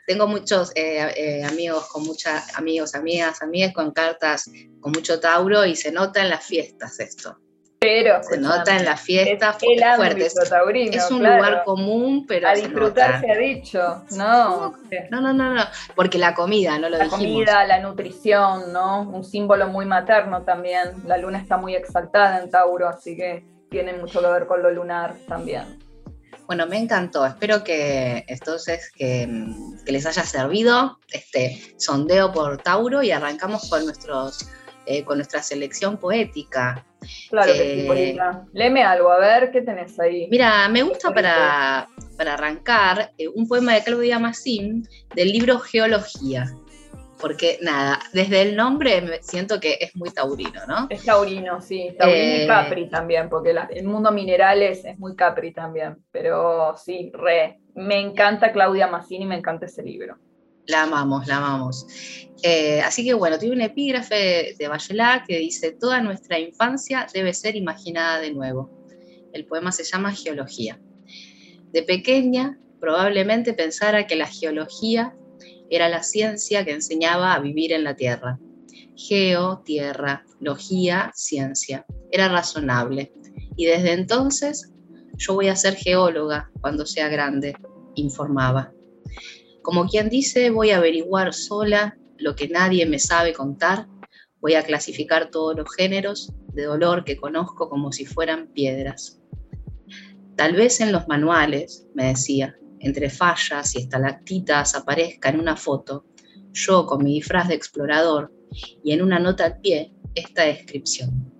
Tengo 0.05 0.27
muchos 0.27 0.71
eh, 0.75 1.13
eh, 1.15 1.43
amigos 1.45 1.87
con 1.87 2.03
muchas 2.03 2.55
amigos, 2.59 2.93
amigas, 2.93 3.41
amigas 3.41 3.73
con 3.73 3.91
cartas 3.91 4.51
con 4.81 4.91
mucho 4.91 5.21
Tauro 5.21 5.65
y 5.65 5.75
se 5.75 5.91
nota 5.91 6.21
en 6.21 6.29
las 6.29 6.45
fiestas 6.45 6.99
esto. 6.99 7.39
Pero 7.85 8.23
se 8.23 8.37
nota 8.39 8.77
en 8.77 8.85
la 8.85 8.97
fiesta 8.97 9.53
fuerte. 9.53 10.25
Es 10.25 11.11
un 11.11 11.19
lugar 11.19 11.63
común, 11.63 12.25
pero. 12.27 12.47
A 12.47 12.53
disfrutar 12.53 13.21
se, 13.21 13.31
ha 13.31 13.37
dicho, 13.37 14.03
no. 14.11 14.75
No, 15.11 15.21
no, 15.21 15.33
no, 15.33 15.53
no. 15.53 15.63
Porque 15.95 16.17
la 16.17 16.33
comida, 16.33 16.79
no 16.79 16.89
lo 16.89 16.97
La 16.97 17.07
comida, 17.07 17.63
la 17.65 17.79
nutrición, 17.79 18.73
¿no? 18.73 19.01
Un 19.01 19.23
símbolo 19.23 19.67
muy 19.67 19.85
materno 19.85 20.41
también. 20.41 21.03
La 21.05 21.17
luna 21.17 21.37
está 21.37 21.57
muy 21.57 21.75
exaltada 21.75 22.41
en 22.41 22.49
Tauro, 22.49 22.87
así 22.87 23.15
que 23.15 23.45
tiene 23.69 23.93
mucho 23.93 24.19
que 24.19 24.27
ver 24.27 24.47
con 24.47 24.63
lo 24.63 24.71
lunar 24.71 25.15
también. 25.27 25.79
Bueno, 26.47 26.65
me 26.67 26.77
encantó. 26.77 27.25
Espero 27.25 27.63
que 27.63 28.23
entonces 28.27 28.91
que, 28.91 29.27
les 29.85 30.05
haya 30.05 30.23
servido 30.23 30.99
este 31.11 31.61
sondeo 31.77 32.31
por 32.31 32.61
Tauro 32.61 33.03
y 33.03 33.11
arrancamos 33.11 33.69
con 33.69 33.85
nuestros 33.85 34.47
eh, 34.85 35.03
con 35.03 35.17
nuestra 35.17 35.41
selección 35.41 35.97
poética. 35.97 36.85
Claro 37.29 37.53
que 37.53 37.59
sí, 37.59 37.81
eh, 37.81 37.85
Polina. 37.87 38.47
Léeme 38.53 38.83
algo, 38.83 39.11
a 39.11 39.19
ver 39.19 39.51
qué 39.51 39.61
tenés 39.61 39.99
ahí. 39.99 40.27
Mira, 40.29 40.67
me 40.69 40.83
gusta 40.83 41.13
para, 41.13 41.87
arrancar 42.19 43.11
eh, 43.17 43.27
un 43.27 43.47
poema 43.47 43.73
de 43.73 43.83
Claudia 43.83 44.19
Massin 44.19 44.87
del 45.15 45.31
libro 45.31 45.59
Geología. 45.59 46.45
Porque 47.19 47.57
nada, 47.61 47.99
desde 48.13 48.41
el 48.41 48.55
nombre 48.55 49.01
me 49.01 49.23
siento 49.23 49.59
que 49.59 49.77
es 49.79 49.95
muy 49.95 50.11
taurino, 50.11 50.65
¿no? 50.67 50.87
Es 50.89 51.05
taurino, 51.05 51.61
sí, 51.61 51.95
taurino 51.97 52.43
y 52.43 52.47
capri 52.47 52.89
también, 52.89 53.29
porque 53.29 53.55
el 53.71 53.85
mundo 53.85 54.11
minerales 54.11 54.83
es 54.83 54.99
muy 54.99 55.15
capri 55.15 55.53
también, 55.53 55.97
pero 56.11 56.75
sí, 56.77 57.11
re. 57.13 57.59
Me 57.73 57.99
encanta 57.99 58.51
Claudia 58.51 58.87
Massin 58.87 59.21
y 59.21 59.25
me 59.25 59.37
encanta 59.37 59.65
ese 59.65 59.81
libro. 59.81 60.17
La 60.67 60.83
amamos, 60.83 61.27
la 61.27 61.37
amamos. 61.37 61.87
Eh, 62.43 62.81
así 62.81 63.03
que 63.03 63.13
bueno, 63.13 63.39
tiene 63.39 63.55
un 63.55 63.61
epígrafe 63.61 64.55
de 64.57 64.67
Bachelard 64.67 65.25
que 65.25 65.39
dice, 65.39 65.71
toda 65.71 66.01
nuestra 66.01 66.39
infancia 66.39 67.07
debe 67.13 67.33
ser 67.33 67.55
imaginada 67.55 68.19
de 68.19 68.31
nuevo. 68.31 68.69
El 69.33 69.45
poema 69.45 69.71
se 69.71 69.83
llama 69.83 70.13
Geología. 70.13 70.79
De 71.71 71.83
pequeña, 71.83 72.59
probablemente 72.79 73.53
pensara 73.53 74.07
que 74.07 74.15
la 74.15 74.27
geología 74.27 75.15
era 75.69 75.89
la 75.89 76.03
ciencia 76.03 76.63
que 76.63 76.71
enseñaba 76.71 77.33
a 77.33 77.39
vivir 77.39 77.73
en 77.73 77.83
la 77.83 77.95
Tierra. 77.95 78.39
Geo, 78.95 79.61
tierra, 79.65 80.23
logía, 80.39 81.11
ciencia. 81.13 81.85
Era 82.11 82.29
razonable. 82.29 83.11
Y 83.57 83.65
desde 83.65 83.91
entonces 83.93 84.71
yo 85.17 85.33
voy 85.33 85.47
a 85.47 85.55
ser 85.55 85.75
geóloga 85.75 86.51
cuando 86.61 86.85
sea 86.85 87.09
grande, 87.09 87.55
informaba. 87.95 88.71
Como 89.65 89.87
quien 89.87 90.09
dice, 90.09 90.51
voy 90.51 90.69
a 90.69 90.77
averiguar 90.77 91.33
sola 91.33 91.97
lo 92.19 92.35
que 92.35 92.47
nadie 92.47 92.85
me 92.85 92.99
sabe 92.99 93.33
contar, 93.33 93.87
voy 94.39 94.53
a 94.53 94.61
clasificar 94.61 95.31
todos 95.31 95.57
los 95.57 95.73
géneros 95.73 96.31
de 96.53 96.65
dolor 96.65 97.03
que 97.03 97.17
conozco 97.17 97.67
como 97.67 97.91
si 97.91 98.05
fueran 98.05 98.45
piedras. 98.53 99.19
Tal 100.35 100.53
vez 100.53 100.81
en 100.81 100.91
los 100.91 101.07
manuales, 101.07 101.87
me 101.95 102.05
decía, 102.09 102.55
entre 102.79 103.09
fallas 103.09 103.75
y 103.75 103.79
estalactitas 103.79 104.75
aparezca 104.75 105.29
en 105.29 105.39
una 105.39 105.55
foto, 105.55 106.05
yo 106.53 106.85
con 106.85 107.03
mi 107.03 107.15
disfraz 107.15 107.47
de 107.47 107.55
explorador 107.55 108.31
y 108.83 108.91
en 108.91 109.01
una 109.01 109.17
nota 109.17 109.45
al 109.45 109.61
pie, 109.61 109.95
esta 110.13 110.43
descripción. 110.43 111.33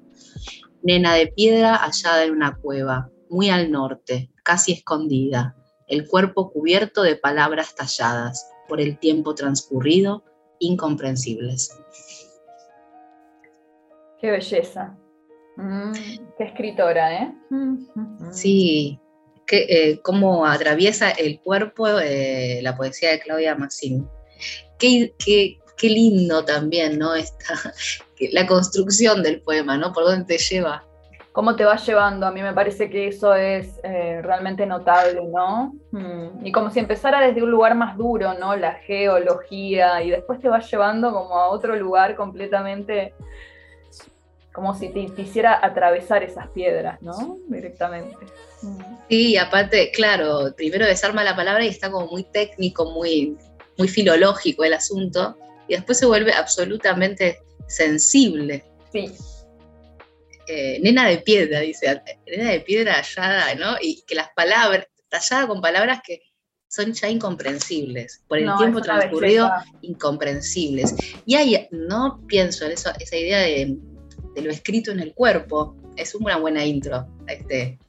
Nena 0.82 1.14
de 1.14 1.28
piedra 1.28 1.76
hallada 1.76 2.24
en 2.24 2.32
una 2.32 2.56
cueva, 2.56 3.08
muy 3.30 3.52
al 3.52 3.70
norte, 3.70 4.32
casi 4.44 4.72
escondida, 4.72 5.56
el 5.88 6.08
cuerpo 6.08 6.52
cubierto 6.52 7.04
de 7.04 7.16
palabras 7.16 7.76
talladas, 7.76 8.50
por 8.68 8.82
el 8.82 8.98
tiempo 8.98 9.36
transcurrido, 9.36 10.24
incomprensibles. 10.60 11.78
Qué 14.20 14.32
belleza. 14.32 14.98
Mm, 15.58 15.92
qué 16.38 16.44
escritora, 16.44 17.24
¿eh? 17.24 17.34
Sí, 18.32 19.00
que, 19.46 19.66
eh, 19.70 20.02
cómo 20.02 20.46
atraviesa 20.46 21.12
el 21.12 21.40
cuerpo 21.40 21.88
eh, 21.88 22.60
la 22.62 22.76
poesía 22.76 23.12
de 23.12 23.20
Claudia 23.20 23.56
Massini. 23.56 24.04
Qué, 24.80 25.14
qué, 25.24 25.60
qué, 25.78 25.90
lindo 25.90 26.44
también, 26.44 26.98
¿no? 26.98 27.16
Esta, 27.16 27.74
la 28.32 28.48
construcción 28.48 29.24
del 29.24 29.42
poema, 29.42 29.78
¿no? 29.78 29.94
Por 29.94 30.06
dónde 30.06 30.26
te 30.26 30.38
lleva 30.38 30.86
cómo 31.36 31.58
te 31.58 31.66
va 31.66 31.76
llevando. 31.76 32.26
A 32.26 32.32
mí 32.32 32.42
me 32.42 32.54
parece 32.54 32.90
que 32.90 33.10
eso 33.10 33.36
es 33.36 33.68
eh, 33.84 34.22
realmente 34.24 34.66
notable, 34.66 35.22
¿no? 35.26 35.76
Mm, 35.92 36.46
y 36.46 36.52
como 36.54 36.72
si 36.72 36.80
empezara 36.80 37.20
desde 37.20 37.44
un 37.44 37.52
lugar 37.52 37.76
más 37.76 37.98
duro, 37.98 38.34
¿no? 38.36 38.56
La 38.56 38.76
geología, 38.76 40.02
y 40.02 40.12
después 40.12 40.40
te 40.40 40.48
va 40.48 40.62
llevando 40.62 41.12
como 41.12 41.38
a 41.38 41.50
otro 41.50 41.76
lugar 41.76 42.16
completamente, 42.16 43.14
como 44.54 44.74
si 44.76 44.88
te, 44.88 45.22
hiciera 45.22 45.60
atravesar 45.62 46.24
esas 46.24 46.48
piedras, 46.52 47.02
¿no? 47.02 47.36
Directamente. 47.50 48.16
Mm. 48.62 48.80
Sí, 49.10 49.38
aparte, 49.38 49.92
claro, 49.92 50.54
primero 50.56 50.86
desarma 50.86 51.26
la 51.26 51.36
palabra 51.36 51.66
y 51.66 51.68
está 51.68 51.92
como 51.92 52.08
muy 52.08 52.24
técnico, 52.24 52.92
muy, 52.92 53.38
muy 53.78 53.90
filológico 53.90 54.64
el 54.64 54.74
asunto, 54.74 55.38
y 55.68 55.74
después 55.76 56.00
se 56.00 56.06
vuelve 56.06 56.32
absolutamente 56.32 57.40
sensible. 57.68 58.64
Sí, 58.94 59.14
eh, 60.48 60.80
nena 60.82 61.08
de 61.08 61.18
piedra, 61.20 61.60
dice, 61.60 62.02
nena 62.28 62.52
de 62.52 62.60
piedra 62.62 62.96
hallada, 62.96 63.56
¿no? 63.56 63.78
Y 63.82 64.04
que 64.08 64.16
las 64.16 64.30
palabras, 64.36 64.88
tallada 65.10 65.48
con 65.48 65.62
palabras 65.62 66.02
que 66.06 66.22
son 66.68 66.94
ya 66.94 67.10
incomprensibles, 67.10 68.24
por 68.28 68.38
el 68.38 68.50
tiempo 68.58 68.82
transcurrido, 68.82 69.50
incomprensibles. 69.82 70.96
Y 71.26 71.36
ahí 71.36 71.68
no 71.72 72.22
pienso 72.28 72.66
en 72.66 72.74
eso, 72.74 72.92
esa 73.00 73.16
idea 73.16 73.40
de, 73.40 73.78
lo 74.42 74.52
escrito 74.52 74.92
en 74.92 75.00
el 75.00 75.14
cuerpo, 75.14 75.76
es 75.96 76.14
una 76.14 76.38
buena 76.38 76.66
intro 76.66 77.08
a 77.28 77.32
este, 77.32 77.80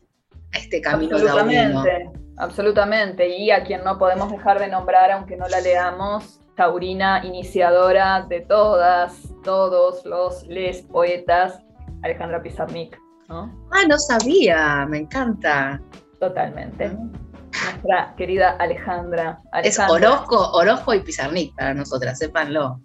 a 0.52 0.58
este 0.58 0.80
camino 0.80 1.16
absolutamente, 1.16 2.10
Absolutamente, 2.38 3.28
y 3.28 3.50
a 3.50 3.64
quien 3.64 3.82
no 3.82 3.98
podemos 3.98 4.30
dejar 4.30 4.60
de 4.60 4.68
nombrar, 4.68 5.10
aunque 5.10 5.36
no 5.36 5.48
la 5.48 5.60
leamos, 5.60 6.38
taurina 6.54 7.22
iniciadora 7.24 8.26
de 8.28 8.40
todas, 8.40 9.20
todos 9.42 10.04
los 10.04 10.46
les 10.46 10.82
poetas 10.82 11.65
Alejandra 12.06 12.42
Pizarnik, 12.42 12.98
¿no? 13.28 13.52
Ah, 13.72 13.82
no 13.88 13.98
sabía, 13.98 14.86
me 14.88 14.98
encanta. 14.98 15.80
Totalmente. 16.20 16.88
Nuestra 16.88 18.14
querida 18.16 18.56
Alejandra. 18.58 19.40
Es 19.62 19.78
Orozco, 19.78 20.52
Orozco 20.52 20.94
y 20.94 21.00
Pizarnik 21.00 21.54
para 21.54 21.74
nosotras, 21.74 22.18
sépanlo. 22.18 22.80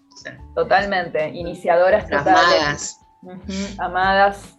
Totalmente, 0.55 1.29
iniciadoras 1.29 2.07
totales. 2.07 2.97
Amadas. 3.21 3.77
amadas. 3.79 4.57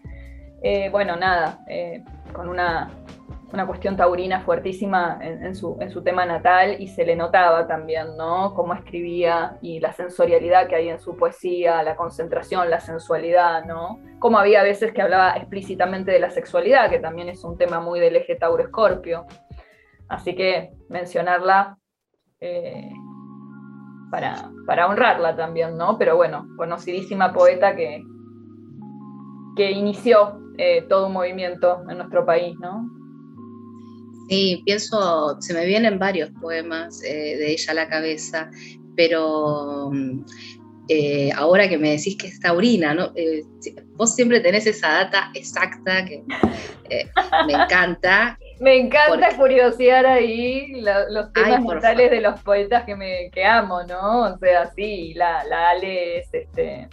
Eh, 0.63 0.89
bueno, 0.91 1.17
nada, 1.17 1.59
eh, 1.69 2.05
con 2.33 2.49
una 2.49 2.89
una 3.53 3.67
cuestión 3.67 3.97
taurina 3.97 4.41
fuertísima 4.41 5.19
en, 5.21 5.55
su, 5.55 5.77
tema 6.03 6.25
natal 6.25 6.77
y 6.79 6.89
se 6.89 7.05
le 7.05 7.15
notaba 7.15 7.67
también, 7.67 8.17
¿no? 8.17 8.55
Cómo 8.55 8.73
escribía 8.73 9.59
y 9.61 9.79
la 9.79 9.93
sensorialidad 9.93 10.69
que 10.69 10.77
hay 10.77 10.89
en 10.89 10.99
su 10.99 11.17
poesía, 11.17 11.83
la 11.83 11.95
concentración, 11.95 12.71
la 12.71 12.81
sensualidad, 12.81 13.65
¿no? 13.67 14.01
Como 14.19 14.39
había 14.39 14.63
veces 14.63 14.93
que 14.93 15.03
hablaba 15.03 15.37
explícitamente 15.37 16.13
de 16.13 16.19
la 16.19 16.31
sexualidad, 16.31 16.89
que 16.89 16.99
también 16.99 17.29
es 17.29 17.45
un 17.45 17.59
tema 17.59 17.81
muy 17.81 18.01
del 18.01 18.17
eje 18.17 18.37
Tauro-Escorpio. 18.37 19.27
Así 20.09 20.35
que 20.35 20.73
mencionarla 20.89 21.77
eh, 22.41 22.91
para, 24.11 24.51
para 24.67 24.87
honrarla 24.89 25.37
también, 25.37 25.77
¿no? 25.77 25.99
Pero 25.99 26.17
bueno, 26.17 26.47
conocidísima 26.57 27.35
poeta 27.35 27.77
que, 27.77 28.03
que 29.57 29.71
inició 29.73 30.41
eh, 30.57 30.87
todo 30.89 31.09
un 31.09 31.13
movimiento 31.13 31.83
en 31.91 31.99
nuestro 31.99 32.25
país, 32.25 32.57
¿no? 32.59 33.02
Sí, 34.33 34.63
pienso, 34.65 35.37
se 35.43 35.53
me 35.53 35.67
vienen 35.67 35.99
varios 35.99 36.31
poemas 36.41 37.03
eh, 37.05 37.37
de 37.37 37.51
ella 37.51 37.73
a 37.73 37.75
la 37.75 37.87
cabeza, 37.87 38.51
pero 38.97 39.91
mm, 39.93 40.25
eh, 40.89 41.31
ahora 41.37 41.69
que 41.69 41.77
me 41.77 41.91
decís 41.91 42.17
que 42.17 42.29
es 42.29 42.41
taurina, 42.41 42.95
¿no? 42.95 43.13
Eh, 43.15 43.43
vos 43.89 44.15
siempre 44.15 44.41
tenés 44.41 44.67
esa 44.67 44.89
data 44.89 45.31
exacta 45.35 46.07
que 46.07 46.25
me 47.47 47.53
encanta. 47.53 48.39
me 48.61 48.79
encanta 48.79 49.37
curiosear 49.37 50.07
ahí 50.07 50.81
los 50.81 51.31
temas 51.35 51.61
mortales 51.61 52.11
de 52.11 52.23
los 52.23 52.41
poetas 52.41 52.85
que, 52.85 52.97
me, 52.97 53.31
que 53.35 53.45
amo, 53.45 53.83
¿no? 53.83 54.33
O 54.33 54.39
sea, 54.39 54.73
sí, 54.75 55.13
la, 55.13 55.45
la 55.45 55.69
Ale 55.69 56.21
es 56.21 56.29
este 56.33 56.89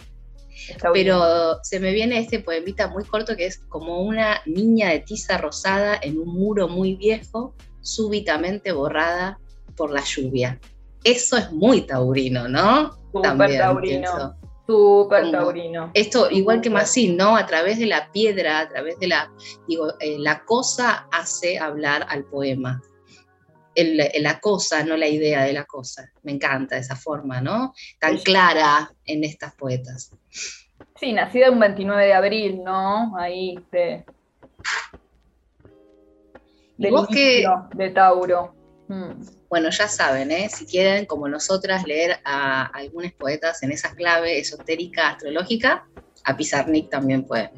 pero 0.92 1.58
se 1.62 1.80
me 1.80 1.92
viene 1.92 2.18
este 2.18 2.40
poemita 2.40 2.88
muy 2.88 3.04
corto 3.04 3.36
que 3.36 3.46
es 3.46 3.58
como 3.68 4.00
una 4.02 4.40
niña 4.46 4.90
de 4.90 5.00
tiza 5.00 5.38
rosada 5.38 5.98
en 6.02 6.18
un 6.18 6.28
muro 6.28 6.68
muy 6.68 6.94
viejo, 6.94 7.54
súbitamente 7.80 8.72
borrada 8.72 9.38
por 9.76 9.90
la 9.90 10.02
lluvia. 10.04 10.60
Eso 11.04 11.36
es 11.36 11.50
muy 11.52 11.82
taurino, 11.82 12.48
¿no? 12.48 12.98
Taurino. 13.22 14.36
Súper 14.66 15.32
taurino. 15.32 15.90
Esto, 15.94 16.30
igual 16.30 16.60
que 16.60 16.70
Massín, 16.70 17.16
¿no? 17.16 17.36
A 17.36 17.44
través 17.46 17.78
de 17.78 17.86
la 17.86 18.12
piedra, 18.12 18.60
a 18.60 18.68
través 18.68 18.98
de 19.00 19.08
la, 19.08 19.32
digo, 19.66 19.94
eh, 19.98 20.16
la 20.18 20.44
cosa 20.44 21.08
hace 21.10 21.58
hablar 21.58 22.06
al 22.08 22.24
poema. 22.24 22.80
la 23.74 24.40
cosa, 24.40 24.84
no 24.84 24.96
la 24.96 25.08
idea 25.08 25.42
de 25.42 25.54
la 25.54 25.64
cosa. 25.64 26.12
Me 26.22 26.32
encanta 26.32 26.76
esa 26.76 26.94
forma, 26.94 27.40
¿no? 27.40 27.74
Tan 27.98 28.18
clara 28.18 28.92
en 29.06 29.24
estas 29.24 29.54
poetas. 29.54 30.12
Sí, 31.00 31.12
nacida 31.12 31.50
un 31.50 31.58
29 31.58 32.06
de 32.06 32.12
abril, 32.12 32.62
¿no? 32.62 33.16
Ahí 33.18 33.58
de, 33.70 34.04
de 36.76 37.90
Tauro. 37.90 38.54
Mm. 38.88 39.22
Bueno, 39.48 39.70
ya 39.70 39.88
saben, 39.88 40.30
¿eh? 40.30 40.48
si 40.48 40.64
quieren, 40.64 41.06
como 41.06 41.28
nosotras, 41.28 41.84
leer 41.84 42.20
a 42.24 42.66
algunos 42.66 43.12
poetas 43.12 43.62
en 43.62 43.72
esa 43.72 43.94
clave 43.94 44.38
esotérica, 44.38 45.10
astrológica, 45.10 45.86
a 46.24 46.36
Pizarnik 46.36 46.88
también 46.88 47.24
pueden 47.24 47.50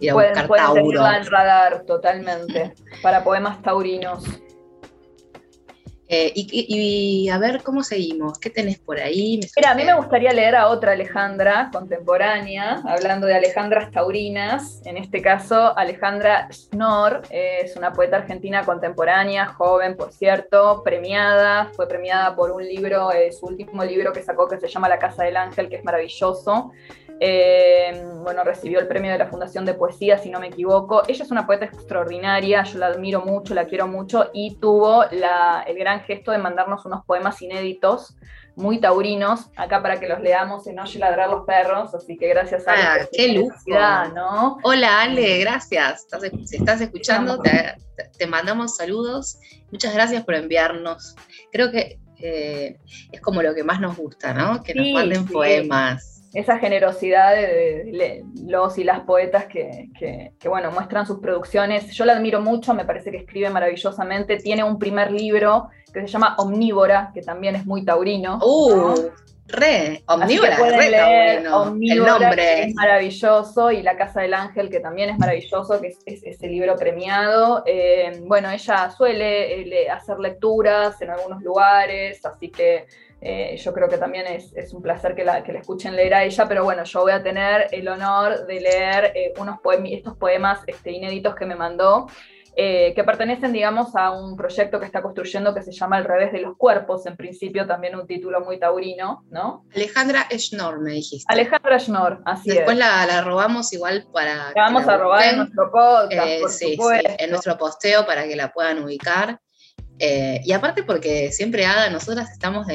ir 0.00 0.10
a 0.10 0.14
buscar 0.14 0.48
Tauro. 0.48 1.06
en 1.06 1.26
radar 1.26 1.84
totalmente, 1.84 2.74
para 3.02 3.22
poemas 3.22 3.62
taurinos. 3.62 4.24
Eh, 6.08 6.32
y, 6.36 7.28
a 7.30 7.38
ver 7.38 7.62
cómo 7.64 7.82
seguimos, 7.82 8.38
¿qué 8.38 8.48
tenés 8.48 8.78
por 8.78 9.00
ahí? 9.00 9.40
Mira, 9.56 9.72
a 9.72 9.74
mí 9.74 9.82
me 9.84 9.94
gustaría 9.94 10.32
leer 10.32 10.54
a 10.54 10.68
otra 10.68 10.92
Alejandra 10.92 11.68
contemporánea, 11.72 12.80
hablando 12.86 13.26
de 13.26 13.34
Alejandras 13.34 13.90
taurinas, 13.90 14.80
en 14.84 14.98
este 14.98 15.20
caso 15.20 15.76
Alejandra 15.76 16.48
Schnorr, 16.52 17.22
es 17.30 17.76
una 17.76 17.92
poeta 17.92 18.18
argentina 18.18 18.64
contemporánea, 18.64 19.46
joven 19.46 19.96
por 19.96 20.12
cierto, 20.12 20.82
premiada, 20.84 21.72
fue 21.74 21.88
premiada 21.88 22.36
por 22.36 22.52
un 22.52 22.62
libro, 22.62 23.10
eh, 23.10 23.32
su 23.32 23.46
último 23.46 23.84
libro 23.84 24.12
que 24.12 24.22
sacó 24.22 24.46
que 24.46 24.60
se 24.60 24.68
llama 24.68 24.88
La 24.88 25.00
Casa 25.00 25.24
del 25.24 25.36
Ángel, 25.36 25.68
que 25.68 25.76
es 25.76 25.84
maravilloso. 25.84 26.70
Eh, 27.20 28.04
bueno, 28.22 28.44
recibió 28.44 28.80
el 28.80 28.88
premio 28.88 29.12
de 29.12 29.18
la 29.18 29.26
Fundación 29.26 29.64
de 29.64 29.74
Poesía, 29.74 30.18
si 30.18 30.30
no 30.30 30.40
me 30.40 30.48
equivoco. 30.48 31.02
Ella 31.08 31.24
es 31.24 31.30
una 31.30 31.46
poeta 31.46 31.64
extraordinaria, 31.64 32.62
yo 32.64 32.78
la 32.78 32.88
admiro 32.88 33.22
mucho, 33.22 33.54
la 33.54 33.66
quiero 33.66 33.86
mucho 33.86 34.30
y 34.34 34.56
tuvo 34.56 35.04
el 35.04 35.78
gran 35.78 36.00
gesto 36.00 36.32
de 36.32 36.38
mandarnos 36.38 36.84
unos 36.84 37.04
poemas 37.04 37.40
inéditos 37.40 38.16
muy 38.56 38.80
taurinos, 38.80 39.50
acá 39.54 39.82
para 39.82 40.00
que 40.00 40.08
los 40.08 40.20
leamos 40.20 40.66
en 40.66 40.78
Oye 40.78 40.98
Ladrar 40.98 41.28
los 41.28 41.44
Perros, 41.44 41.94
así 41.94 42.16
que 42.16 42.26
gracias 42.28 42.66
a 42.66 42.72
ah, 42.72 42.98
qué 43.12 43.34
lujo. 43.34 43.54
¿no? 44.14 44.58
Hola 44.62 45.02
Ale, 45.02 45.38
gracias. 45.40 46.06
Si 46.46 46.56
estás 46.56 46.80
escuchando, 46.80 47.38
te, 47.40 48.26
mandamos 48.26 48.76
saludos. 48.76 49.38
Muchas 49.70 49.92
gracias 49.92 50.24
por 50.24 50.34
enviarnos. 50.34 51.14
Creo 51.52 51.70
que 51.70 51.98
eh, 52.18 52.78
es 53.12 53.20
como 53.20 53.42
lo 53.42 53.54
que 53.54 53.62
más 53.62 53.78
nos 53.78 53.94
gusta, 53.94 54.32
¿no? 54.32 54.62
Que 54.62 54.74
nos 54.74 54.88
manden 54.90 55.26
poemas 55.26 56.15
esa 56.36 56.58
generosidad 56.58 57.34
de, 57.34 58.22
los 58.44 58.76
y 58.76 58.84
las 58.84 59.00
poetas 59.00 59.46
que, 59.46 60.32
bueno, 60.44 60.70
muestran 60.70 61.06
sus 61.06 61.18
producciones. 61.18 61.90
Yo 61.92 62.04
la 62.04 62.12
admiro 62.12 62.42
mucho, 62.42 62.74
me 62.74 62.84
parece 62.84 63.10
que 63.10 63.16
escribe 63.16 63.48
maravillosamente. 63.48 64.36
Tiene 64.36 64.62
un 64.62 64.78
primer 64.78 65.10
libro 65.10 65.70
que 65.94 66.02
se 66.02 66.08
llama 66.08 66.36
Omnívora, 66.38 67.10
que 67.14 67.22
también 67.22 67.56
es 67.56 67.64
muy 67.64 67.86
taurino. 67.86 68.38
Uh, 68.42 69.08
re, 69.46 70.02
Omnívora, 70.06 70.56
re 70.56 70.90
taurino. 70.90 71.62
Omnívora, 71.62 72.16
el 72.16 72.20
nombre. 72.20 72.62
es 72.64 72.74
maravilloso, 72.74 73.72
y 73.72 73.82
La 73.82 73.96
Casa 73.96 74.20
del 74.20 74.34
Ángel, 74.34 74.68
que 74.68 74.80
también 74.80 75.08
es 75.08 75.18
maravilloso, 75.18 75.80
que 75.80 75.94
es, 76.04 76.22
ese 76.22 76.48
libro 76.48 76.76
premiado. 76.76 77.62
Eh, 77.64 78.20
bueno, 78.26 78.50
ella 78.50 78.90
suele 78.90 79.62
eh, 79.62 79.88
hacer 79.88 80.18
lecturas 80.18 81.00
en 81.00 81.08
algunos 81.08 81.42
lugares, 81.42 82.22
así 82.26 82.50
que 82.50 82.84
eh, 83.28 83.56
yo 83.56 83.72
creo 83.72 83.88
que 83.88 83.98
también 83.98 84.24
es, 84.28 84.72
un 84.72 84.80
placer 84.80 85.16
que 85.16 85.24
la, 85.24 85.42
que 85.42 85.50
escuchen 85.50 85.96
leer 85.96 86.14
a 86.14 86.22
ella, 86.22 86.46
pero 86.46 86.62
bueno, 86.62 86.84
yo 86.84 87.00
voy 87.00 87.10
a 87.10 87.24
tener 87.24 87.66
el 87.72 87.88
honor 87.88 88.46
de 88.46 88.60
leer 88.60 89.12
eh, 89.16 89.34
unos 89.36 89.58
estos 89.90 90.16
poemas 90.16 90.60
este, 90.68 90.92
inéditos 90.92 91.34
que 91.34 91.44
me 91.44 91.56
mandó, 91.56 92.06
eh, 92.54 92.92
que 92.94 93.02
pertenecen, 93.02 93.52
digamos, 93.52 93.96
a 93.96 94.12
un 94.12 94.36
proyecto 94.36 94.78
que 94.78 94.86
está 94.86 95.02
construyendo 95.02 95.52
que 95.52 95.62
se 95.62 95.72
llama 95.72 95.98
El 95.98 96.04
revés 96.04 96.30
de 96.30 96.40
los 96.40 96.56
cuerpos, 96.56 97.04
en 97.06 97.16
principio 97.16 97.66
también 97.66 97.96
un 97.96 98.06
título 98.06 98.42
muy 98.42 98.60
taurino, 98.60 99.24
¿no? 99.28 99.64
Alejandra 99.74 100.28
Schnorr, 100.30 100.80
me 100.80 100.92
dijiste. 100.92 101.26
Alejandra 101.32 101.80
Schnorr, 101.80 102.22
así 102.24 102.50
Después 102.50 102.76
La, 102.76 103.04
la 103.06 103.22
robamos 103.22 103.72
igual 103.72 104.06
para... 104.12 104.52
La 104.54 104.62
vamos 104.62 104.86
a 104.86 104.96
robar 104.98 105.24
en 105.24 105.36
nuestro 105.38 105.68
podcast, 105.72 106.48
sí, 106.50 106.78
en 107.18 107.30
nuestro 107.30 107.58
posteo 107.58 108.06
para 108.06 108.28
que 108.28 108.36
la 108.36 108.52
puedan 108.52 108.84
ubicar. 108.84 109.40
Eh, 109.98 110.40
y 110.44 110.52
aparte 110.52 110.82
porque 110.82 111.32
siempre 111.32 111.64
Ada, 111.64 111.90
nosotras 111.90 112.30
estamos 112.30 112.66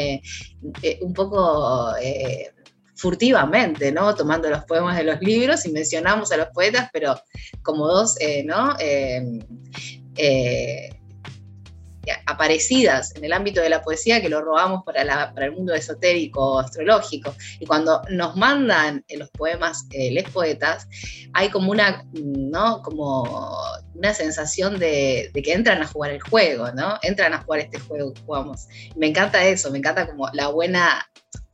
un 1.01 1.13
poco 1.13 1.96
eh, 2.01 2.51
furtivamente, 2.96 3.92
¿no? 3.92 4.13
Tomando 4.16 4.50
los 4.50 4.63
poemas 4.66 4.98
de 4.98 5.04
los 5.04 5.22
libros 5.22 5.66
y 5.66 5.72
mencionamos 5.72 6.32
a 6.32 6.38
los 6.38 6.48
poetas, 6.48 6.90
pero 6.94 7.16
como 7.63 7.88
dos, 7.88 8.16
eh, 8.20 8.44
¿no? 8.44 8.75
Aparecidas 12.25 13.15
en 13.15 13.25
el 13.25 13.34
ámbito 13.34 13.62
de 13.62 13.70
la 13.70 13.81
poesía 13.81 14.22
que 14.22 14.29
lo 14.29 14.41
robamos 14.41 14.84
para, 14.84 15.34
el 15.36 15.51
mundo 15.51 15.74
esotérico, 15.74 16.60
astrológico. 16.60 17.36
Y 17.60 17.65
cuando 17.65 18.01
nos 18.10 18.36
mandan 18.36 19.03
los 19.17 19.29
poemas 19.31 19.86
eh, 19.91 20.12
les 20.12 20.29
poetas, 20.29 20.88
hay 21.34 21.50
como 21.50 21.72
una, 21.72 22.05
¿no? 22.13 22.81
como 22.81 23.24
una 23.96 24.13
sensación 24.13 24.79
de, 24.79 25.31
que 25.34 25.53
entran 25.53 25.81
a 25.81 25.88
jugar 25.88 26.12
el 26.12 26.22
juego, 26.22 26.72
¿no? 26.72 26.98
Entran 27.01 27.34
a 27.34 27.43
jugar 27.43 27.62
este 27.62 27.79
juego 27.79 28.13
que 28.13 28.22
jugamos. 28.22 28.67
Me 28.96 29.08
encanta 29.08 29.43
eso, 29.46 29.70
me 29.72 29.77
encanta 29.77 30.08
como 30.08 30.27
la 30.34 30.48
buena, 30.48 31.08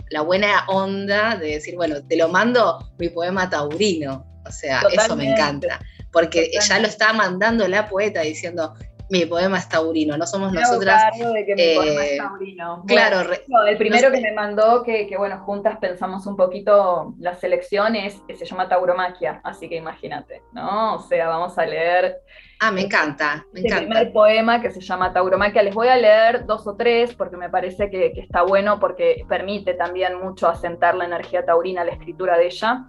la 0.09 0.21
buena 0.21 0.65
onda 0.67 1.35
de 1.35 1.55
decir, 1.55 1.75
bueno, 1.75 2.01
te 2.07 2.15
lo 2.15 2.29
mando 2.29 2.93
mi 2.97 3.09
poema 3.09 3.49
taurino. 3.49 4.25
O 4.45 4.51
sea, 4.51 4.81
eso 4.91 5.15
me 5.17 5.29
encanta. 5.29 5.79
Porque 6.11 6.49
ya 6.67 6.79
lo 6.79 6.87
está 6.87 7.11
mandando 7.11 7.67
la 7.67 7.89
poeta 7.89 8.21
diciendo, 8.21 8.73
mi 9.09 9.25
poema 9.25 9.57
es 9.57 9.69
taurino, 9.69 10.17
no 10.17 10.27
somos 10.27 10.51
nosotras. 10.51 11.11
Claro, 11.15 11.33
de 11.33 11.45
que 11.45 11.55
mi 11.55 11.75
poema 11.75 12.05
es 12.05 12.11
eh, 12.11 12.17
taurino. 12.17 12.83
claro, 12.85 13.31
el 13.67 13.77
primero 13.77 14.11
que 14.11 14.21
me 14.21 14.33
mandó, 14.33 14.83
que, 14.83 15.09
bueno, 15.17 15.39
juntas 15.39 15.77
pensamos 15.77 16.25
un 16.27 16.35
poquito 16.35 17.13
la 17.19 17.35
selección, 17.35 17.95
es, 17.95 18.21
se 18.27 18.45
llama 18.45 18.67
Tauromaquia, 18.67 19.39
así 19.43 19.69
que 19.69 19.75
imagínate, 19.75 20.43
¿no? 20.51 20.95
O 20.95 20.99
sea, 20.99 21.29
vamos 21.29 21.57
a 21.57 21.65
leer. 21.65 22.17
Ah, 22.59 22.71
me 22.71 22.81
encanta, 22.81 23.45
me 23.53 23.61
el 23.61 23.65
encanta. 23.67 23.85
primer 23.85 24.13
poema 24.13 24.61
que 24.61 24.71
se 24.71 24.81
llama 24.81 25.13
Tauromaquia. 25.13 25.63
Les 25.63 25.75
voy 25.75 25.87
a 25.87 25.95
leer 25.95 26.45
dos 26.45 26.65
o 26.67 26.75
tres 26.75 27.13
porque 27.13 27.37
me 27.37 27.49
parece 27.49 27.89
que, 27.89 28.11
que 28.11 28.21
está 28.21 28.41
bueno, 28.41 28.79
porque 28.79 29.25
permite 29.29 29.75
también 29.75 30.19
mucho 30.19 30.47
asentar 30.47 30.95
la 30.95 31.05
energía 31.05 31.45
taurina 31.45 31.83
la 31.85 31.91
escritura 31.91 32.37
de 32.37 32.47
ella. 32.47 32.85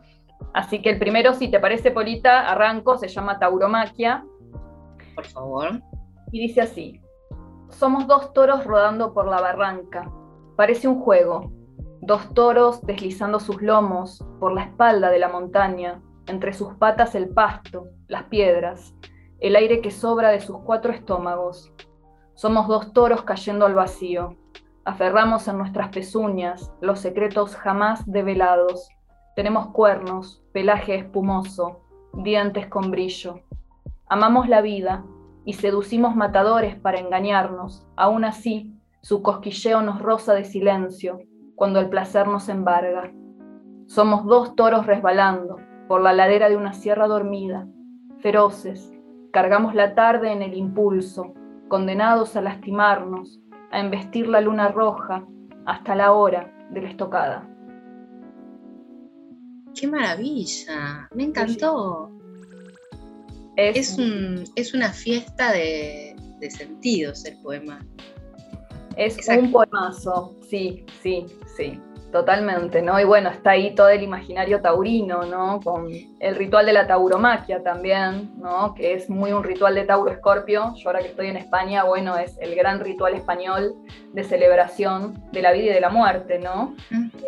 Así 0.54 0.80
que 0.80 0.90
el 0.90 0.98
primero, 0.98 1.34
si 1.34 1.48
te 1.50 1.60
parece, 1.60 1.90
Polita, 1.90 2.48
arranco, 2.48 2.96
se 2.96 3.08
llama 3.08 3.38
Tauromaquia. 3.38 4.24
Por 5.14 5.26
favor 5.26 5.82
y 6.32 6.40
dice 6.40 6.60
así, 6.60 7.00
somos 7.70 8.06
dos 8.06 8.32
toros 8.32 8.64
rodando 8.64 9.12
por 9.12 9.26
la 9.26 9.40
barranca, 9.40 10.10
parece 10.56 10.88
un 10.88 11.00
juego, 11.00 11.52
dos 12.00 12.32
toros 12.34 12.80
deslizando 12.82 13.40
sus 13.40 13.60
lomos 13.62 14.24
por 14.40 14.52
la 14.52 14.64
espalda 14.64 15.10
de 15.10 15.18
la 15.18 15.28
montaña, 15.28 16.02
entre 16.26 16.52
sus 16.52 16.74
patas 16.74 17.14
el 17.14 17.28
pasto, 17.28 17.86
las 18.06 18.24
piedras, 18.24 18.94
el 19.40 19.56
aire 19.56 19.80
que 19.80 19.90
sobra 19.90 20.30
de 20.30 20.40
sus 20.40 20.58
cuatro 20.58 20.92
estómagos. 20.92 21.72
Somos 22.34 22.68
dos 22.68 22.92
toros 22.92 23.22
cayendo 23.22 23.66
al 23.66 23.74
vacío, 23.74 24.36
aferramos 24.84 25.48
en 25.48 25.58
nuestras 25.58 25.88
pezuñas 25.88 26.72
los 26.80 27.00
secretos 27.00 27.56
jamás 27.56 28.04
develados, 28.06 28.88
tenemos 29.36 29.68
cuernos, 29.68 30.42
pelaje 30.52 30.96
espumoso, 30.96 31.80
dientes 32.12 32.66
con 32.66 32.90
brillo. 32.90 33.40
Amamos 34.08 34.48
la 34.48 34.62
vida, 34.62 35.04
y 35.48 35.54
seducimos 35.54 36.14
matadores 36.14 36.76
para 36.76 36.98
engañarnos. 36.98 37.88
Aún 37.96 38.26
así, 38.26 38.78
su 39.00 39.22
cosquilleo 39.22 39.80
nos 39.80 39.98
roza 39.98 40.34
de 40.34 40.44
silencio 40.44 41.20
cuando 41.54 41.80
el 41.80 41.88
placer 41.88 42.28
nos 42.28 42.50
embarga. 42.50 43.10
Somos 43.86 44.26
dos 44.26 44.54
toros 44.56 44.84
resbalando 44.84 45.56
por 45.88 46.02
la 46.02 46.12
ladera 46.12 46.50
de 46.50 46.58
una 46.58 46.74
sierra 46.74 47.08
dormida, 47.08 47.66
feroces. 48.18 48.92
Cargamos 49.32 49.74
la 49.74 49.94
tarde 49.94 50.32
en 50.32 50.42
el 50.42 50.52
impulso, 50.52 51.32
condenados 51.68 52.36
a 52.36 52.42
lastimarnos, 52.42 53.40
a 53.70 53.80
embestir 53.80 54.28
la 54.28 54.42
luna 54.42 54.68
roja 54.68 55.24
hasta 55.64 55.94
la 55.94 56.12
hora 56.12 56.52
de 56.72 56.82
la 56.82 56.90
estocada. 56.90 57.48
¡Qué 59.74 59.86
maravilla! 59.86 61.08
Me 61.14 61.24
encantó. 61.24 62.17
Es, 63.58 63.98
un, 63.98 64.44
es 64.54 64.72
una 64.72 64.92
fiesta 64.92 65.50
de, 65.50 66.14
sentidos 66.48 67.24
el 67.24 67.36
poema. 67.42 67.84
Es 68.96 69.16
un 69.28 69.50
poemazo, 69.50 70.36
sí, 70.48 70.86
sí, 71.02 71.26
sí, 71.56 71.80
totalmente, 72.12 72.80
¿no? 72.82 73.00
Y 73.00 73.04
bueno, 73.04 73.30
está 73.30 73.50
ahí 73.50 73.74
todo 73.74 73.88
el 73.88 74.04
imaginario 74.04 74.60
taurino, 74.60 75.24
¿no? 75.24 75.60
Con 75.60 75.88
el 76.20 76.36
ritual 76.36 76.66
de 76.66 76.72
la 76.72 76.86
tauromaquia 76.86 77.60
también, 77.64 78.30
¿no? 78.38 78.74
Que 78.74 78.94
es 78.94 79.10
muy 79.10 79.32
un 79.32 79.42
ritual 79.42 79.74
de 79.74 79.84
Tauro 79.84 80.12
Escorpio. 80.12 80.74
Yo 80.76 80.88
ahora 80.88 81.00
que 81.00 81.08
estoy 81.08 81.26
en 81.26 81.36
España, 81.36 81.82
bueno, 81.82 82.16
es 82.16 82.38
el 82.40 82.54
gran 82.54 82.78
ritual 82.78 83.14
español 83.14 83.74
de 84.12 84.22
celebración 84.22 85.20
de 85.32 85.42
la 85.42 85.50
vida 85.50 85.66
y 85.66 85.74
de 85.74 85.80
la 85.80 85.90
muerte, 85.90 86.38
¿no? 86.38 86.76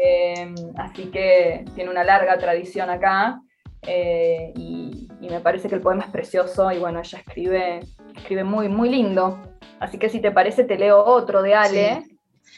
Eh, 0.01 0.55
así 0.77 1.07
que 1.07 1.65
tiene 1.75 1.91
una 1.91 2.05
larga 2.05 2.39
tradición 2.39 2.89
acá. 2.89 3.43
Eh, 3.83 4.53
y, 4.57 5.09
me 5.21 5.41
parece 5.41 5.69
que 5.69 5.77
el 5.77 5.81
poema 5.81 6.05
es 6.05 6.11
precioso 6.11 6.73
y 6.73 6.79
bueno, 6.79 6.99
ella 6.99 7.19
escribe, 7.19 7.81
escribe 8.17 8.43
muy, 8.43 8.69
muy 8.69 8.89
lindo. 8.89 9.39
Así 9.79 9.97
que 9.97 10.09
si 10.09 10.21
te 10.21 10.33
parece, 10.33 10.65
te 10.65 10.77
leo 10.77 11.05
otro 11.05 11.41
de 11.41 11.55
Ale, 11.55 12.03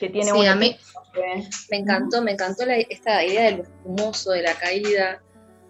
que 0.00 0.08
tiene 0.08 0.30
sí, 0.30 0.46
a 0.46 0.54
mí 0.56 0.74
me 1.70 1.76
encantó, 1.76 2.22
me 2.22 2.32
encantó 2.32 2.64
esta 2.64 3.24
idea 3.24 3.44
del 3.44 3.61
espumoso, 3.61 4.30
de 4.30 4.42
la 4.42 4.54
caída, 4.54 5.22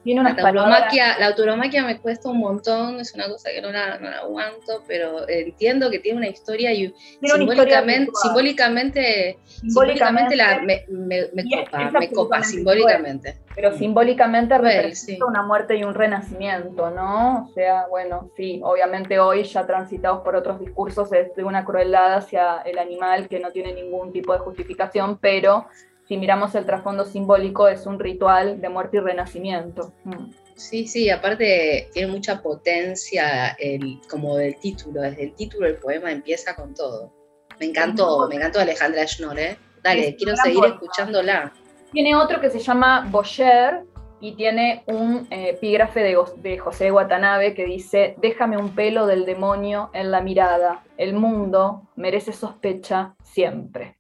la 0.05 0.37
tauromaquia, 0.37 1.83
la 1.83 1.87
me 1.87 1.99
cuesta 2.01 2.29
un 2.29 2.38
montón, 2.38 3.01
es 3.01 3.15
una 3.15 3.29
cosa 3.29 3.51
que 3.51 3.61
no 3.61 3.71
la, 3.71 3.99
no 3.99 4.11
la 4.11 4.19
aguanto, 4.19 4.83
pero 4.87 5.29
entiendo 5.29 5.91
que 5.91 5.99
tiene 6.01 6.19
una 6.19 6.29
historia 6.29 6.73
y 6.73 6.93
simbólicamente, 7.21 8.11
simbólicamente, 8.23 9.38
simbólicamente, 9.45 10.37
la, 10.37 10.61
me, 10.61 10.85
me, 10.88 11.29
me 11.33 11.45
copa, 11.45 11.91
me 11.99 12.11
copa 12.11 12.43
simbólicamente. 12.43 13.38
Pero 13.55 13.71
mm. 13.71 13.79
simbólicamente 13.79 14.59
representa 14.59 15.27
una 15.27 15.43
muerte 15.43 15.77
y 15.77 15.85
un 15.85 15.95
renacimiento, 15.95 16.91
¿no? 16.91 17.47
O 17.49 17.53
sea, 17.53 17.87
bueno, 17.88 18.31
sí, 18.37 18.61
obviamente 18.65 19.19
hoy 19.19 19.45
ya 19.45 19.67
transitados 19.67 20.23
por 20.23 20.37
otros 20.37 20.59
discursos 20.59 21.12
es 21.12 21.35
de 21.35 21.45
una 21.45 21.65
crueldad 21.65 22.15
hacia 22.15 22.62
el 22.62 22.79
animal 22.79 23.29
que 23.29 23.41
no 23.41 23.51
tiene 23.51 23.73
ningún 23.75 24.12
tipo 24.12 24.33
de 24.33 24.38
justificación, 24.41 25.19
pero 25.19 25.67
si 26.07 26.17
miramos 26.17 26.55
el 26.55 26.67
trasfondo 26.67 27.05
simbólico, 27.05 27.69
es 27.69 27.87
un 27.87 27.99
ritual 27.99 28.61
de 28.61 28.69
muerte 28.69 28.99
y 28.99 29.01
renacimiento. 29.01 29.93
Mm. 30.05 30.31
Sí, 30.55 30.87
sí, 30.87 31.11
aparte 31.11 31.88
tiene 31.93 32.12
mucha 32.12 32.43
potencia 32.43 33.57
el, 33.59 33.99
como 34.09 34.37
del 34.37 34.57
título, 34.57 35.01
desde 35.01 35.25
el 35.25 35.35
título 35.35 35.67
del 35.67 35.77
poema 35.77 36.12
empieza 36.12 36.55
con 36.55 36.75
todo. 36.75 37.12
Me 37.59 37.67
encantó, 37.67 38.29
me 38.29 38.37
encantó 38.37 38.61
Alejandra 38.61 39.07
Schnorr, 39.07 39.38
¿eh? 39.38 39.57
Dale, 39.83 40.15
quiero 40.17 40.37
seguir 40.37 40.65
escuchándola. 40.65 41.53
Tiene 41.93 42.15
otro 42.15 42.41
que 42.41 42.51
se 42.51 42.59
llama 42.59 43.07
Boyer 43.11 43.85
y 44.21 44.37
tiene 44.37 44.85
un 44.87 45.27
eh, 45.31 45.51
epígrafe 45.51 46.01
de, 46.01 46.17
de 46.37 46.59
José 46.59 46.93
Watanabe 46.93 47.55
que 47.55 47.65
dice, 47.65 48.15
déjame 48.19 48.57
un 48.57 48.75
pelo 48.75 49.07
del 49.07 49.27
demonio 49.27 49.91
en 49.93 50.11
la 50.11 50.21
mirada, 50.21 50.85
el 50.97 51.15
mundo 51.15 51.88
merece 51.97 52.33
sospecha 52.33 53.15
siempre. 53.25 53.97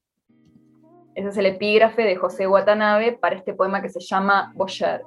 Ese 1.14 1.28
es 1.28 1.36
el 1.36 1.46
epígrafe 1.46 2.02
de 2.02 2.16
José 2.16 2.46
Watanabe 2.46 3.12
para 3.12 3.36
este 3.36 3.54
poema 3.54 3.82
que 3.82 3.88
se 3.88 4.00
llama 4.00 4.52
Boyer. 4.54 5.02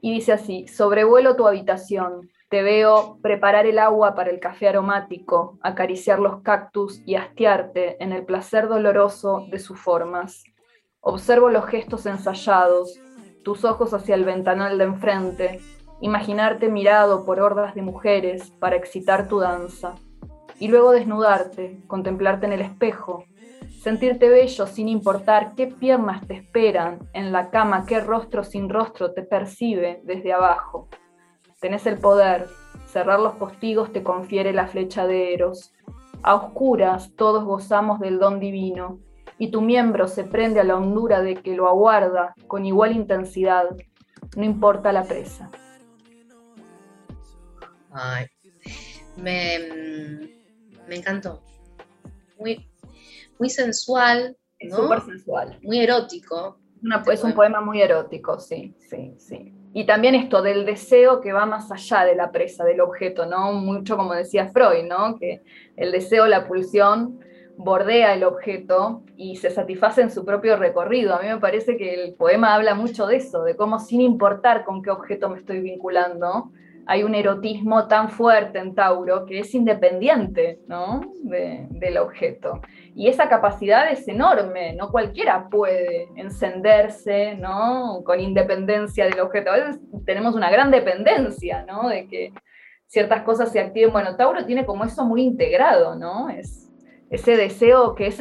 Y 0.00 0.12
dice 0.12 0.32
así, 0.32 0.66
sobrevuelo 0.68 1.36
tu 1.36 1.46
habitación, 1.46 2.30
te 2.48 2.62
veo 2.62 3.18
preparar 3.20 3.66
el 3.66 3.78
agua 3.78 4.14
para 4.14 4.30
el 4.30 4.40
café 4.40 4.68
aromático, 4.68 5.58
acariciar 5.62 6.18
los 6.18 6.40
cactus 6.40 7.02
y 7.04 7.16
hastiarte 7.16 8.02
en 8.02 8.12
el 8.12 8.24
placer 8.24 8.68
doloroso 8.68 9.46
de 9.50 9.58
sus 9.58 9.78
formas. 9.78 10.44
Observo 11.00 11.50
los 11.50 11.66
gestos 11.66 12.06
ensayados, 12.06 12.98
tus 13.44 13.64
ojos 13.64 13.92
hacia 13.92 14.14
el 14.14 14.24
ventanal 14.24 14.78
de 14.78 14.84
enfrente, 14.84 15.60
imaginarte 16.00 16.68
mirado 16.68 17.26
por 17.26 17.40
hordas 17.40 17.74
de 17.74 17.82
mujeres 17.82 18.50
para 18.58 18.76
excitar 18.76 19.28
tu 19.28 19.40
danza, 19.40 19.94
y 20.58 20.68
luego 20.68 20.92
desnudarte, 20.92 21.82
contemplarte 21.86 22.46
en 22.46 22.52
el 22.52 22.62
espejo, 22.62 23.24
sentirte 23.88 24.28
bello 24.28 24.66
sin 24.66 24.86
importar 24.86 25.54
qué 25.54 25.66
piernas 25.66 26.26
te 26.26 26.34
esperan 26.34 27.08
en 27.14 27.32
la 27.32 27.48
cama, 27.48 27.86
qué 27.86 28.00
rostro 28.00 28.44
sin 28.44 28.68
rostro 28.68 29.14
te 29.14 29.22
percibe 29.22 30.02
desde 30.04 30.34
abajo. 30.34 30.90
Tenés 31.58 31.86
el 31.86 31.96
poder, 31.96 32.48
cerrar 32.86 33.18
los 33.18 33.36
postigos 33.36 33.90
te 33.90 34.02
confiere 34.02 34.52
la 34.52 34.66
flecha 34.66 35.06
de 35.06 35.32
Eros. 35.32 35.72
A 36.22 36.34
oscuras 36.34 37.14
todos 37.16 37.44
gozamos 37.44 37.98
del 37.98 38.18
don 38.18 38.40
divino, 38.40 38.98
y 39.38 39.50
tu 39.50 39.62
miembro 39.62 40.06
se 40.06 40.24
prende 40.24 40.60
a 40.60 40.64
la 40.64 40.76
hondura 40.76 41.22
de 41.22 41.36
que 41.36 41.56
lo 41.56 41.66
aguarda 41.66 42.34
con 42.46 42.66
igual 42.66 42.92
intensidad, 42.94 43.74
no 44.36 44.44
importa 44.44 44.92
la 44.92 45.04
presa. 45.04 45.50
Ay, 47.90 48.26
me, 49.16 49.58
me 50.86 50.96
encantó. 50.96 51.42
Muy, 52.38 52.67
muy 53.38 53.50
sensual. 53.50 54.36
¿no? 54.60 54.76
Súper 54.76 55.00
sensual. 55.02 55.58
Muy 55.62 55.80
erótico. 55.80 56.58
es 57.10 57.24
un 57.24 57.32
poema 57.32 57.60
muy 57.60 57.80
erótico, 57.80 58.38
sí, 58.38 58.74
sí, 58.78 59.14
sí. 59.18 59.54
Y 59.74 59.84
también 59.84 60.14
esto 60.14 60.42
del 60.42 60.64
deseo 60.64 61.20
que 61.20 61.32
va 61.32 61.46
más 61.46 61.70
allá 61.70 62.04
de 62.04 62.16
la 62.16 62.32
presa, 62.32 62.64
del 62.64 62.80
objeto, 62.80 63.26
¿no? 63.26 63.52
Mucho 63.52 63.96
como 63.96 64.14
decía 64.14 64.48
Freud, 64.48 64.84
¿no? 64.88 65.16
Que 65.18 65.42
el 65.76 65.92
deseo, 65.92 66.26
la 66.26 66.48
pulsión 66.48 67.20
bordea 67.58 68.14
el 68.14 68.24
objeto 68.24 69.02
y 69.16 69.36
se 69.36 69.50
satisface 69.50 70.00
en 70.00 70.10
su 70.10 70.24
propio 70.24 70.56
recorrido. 70.56 71.14
A 71.14 71.22
mí 71.22 71.28
me 71.28 71.38
parece 71.38 71.76
que 71.76 71.92
el 71.92 72.14
poema 72.14 72.54
habla 72.54 72.74
mucho 72.74 73.06
de 73.06 73.16
eso, 73.16 73.42
de 73.42 73.56
cómo 73.56 73.80
sin 73.80 74.00
importar 74.00 74.64
con 74.64 74.80
qué 74.80 74.90
objeto 74.90 75.28
me 75.28 75.38
estoy 75.38 75.60
vinculando, 75.60 76.52
hay 76.90 77.02
un 77.02 77.14
erotismo 77.14 77.86
tan 77.86 78.08
fuerte 78.08 78.58
en 78.58 78.74
Tauro 78.74 79.26
que 79.26 79.40
es 79.40 79.54
independiente 79.54 80.58
¿no? 80.66 81.02
del 81.22 81.98
objeto. 81.98 82.62
Y 82.94 83.08
esa 83.08 83.28
capacidad 83.28 83.92
es 83.92 84.08
enorme, 84.08 84.72
no 84.72 84.90
cualquiera 84.90 85.50
puede 85.50 86.08
encenderse 86.16 87.34
¿no? 87.34 88.00
con 88.06 88.18
independencia 88.20 89.04
del 89.04 89.20
objeto. 89.20 89.50
A 89.50 89.56
veces 89.56 89.80
tenemos 90.06 90.34
una 90.34 90.50
gran 90.50 90.70
dependencia 90.70 91.62
¿no? 91.68 91.90
de 91.90 92.08
que 92.08 92.32
ciertas 92.86 93.22
cosas 93.22 93.52
se 93.52 93.60
activen. 93.60 93.92
Bueno, 93.92 94.16
Tauro 94.16 94.46
tiene 94.46 94.64
como 94.64 94.84
eso 94.84 95.04
muy 95.04 95.20
integrado, 95.20 95.94
¿no? 95.94 96.30
Es 96.30 96.72
ese 97.10 97.36
deseo 97.36 97.94
que 97.94 98.06
es 98.06 98.18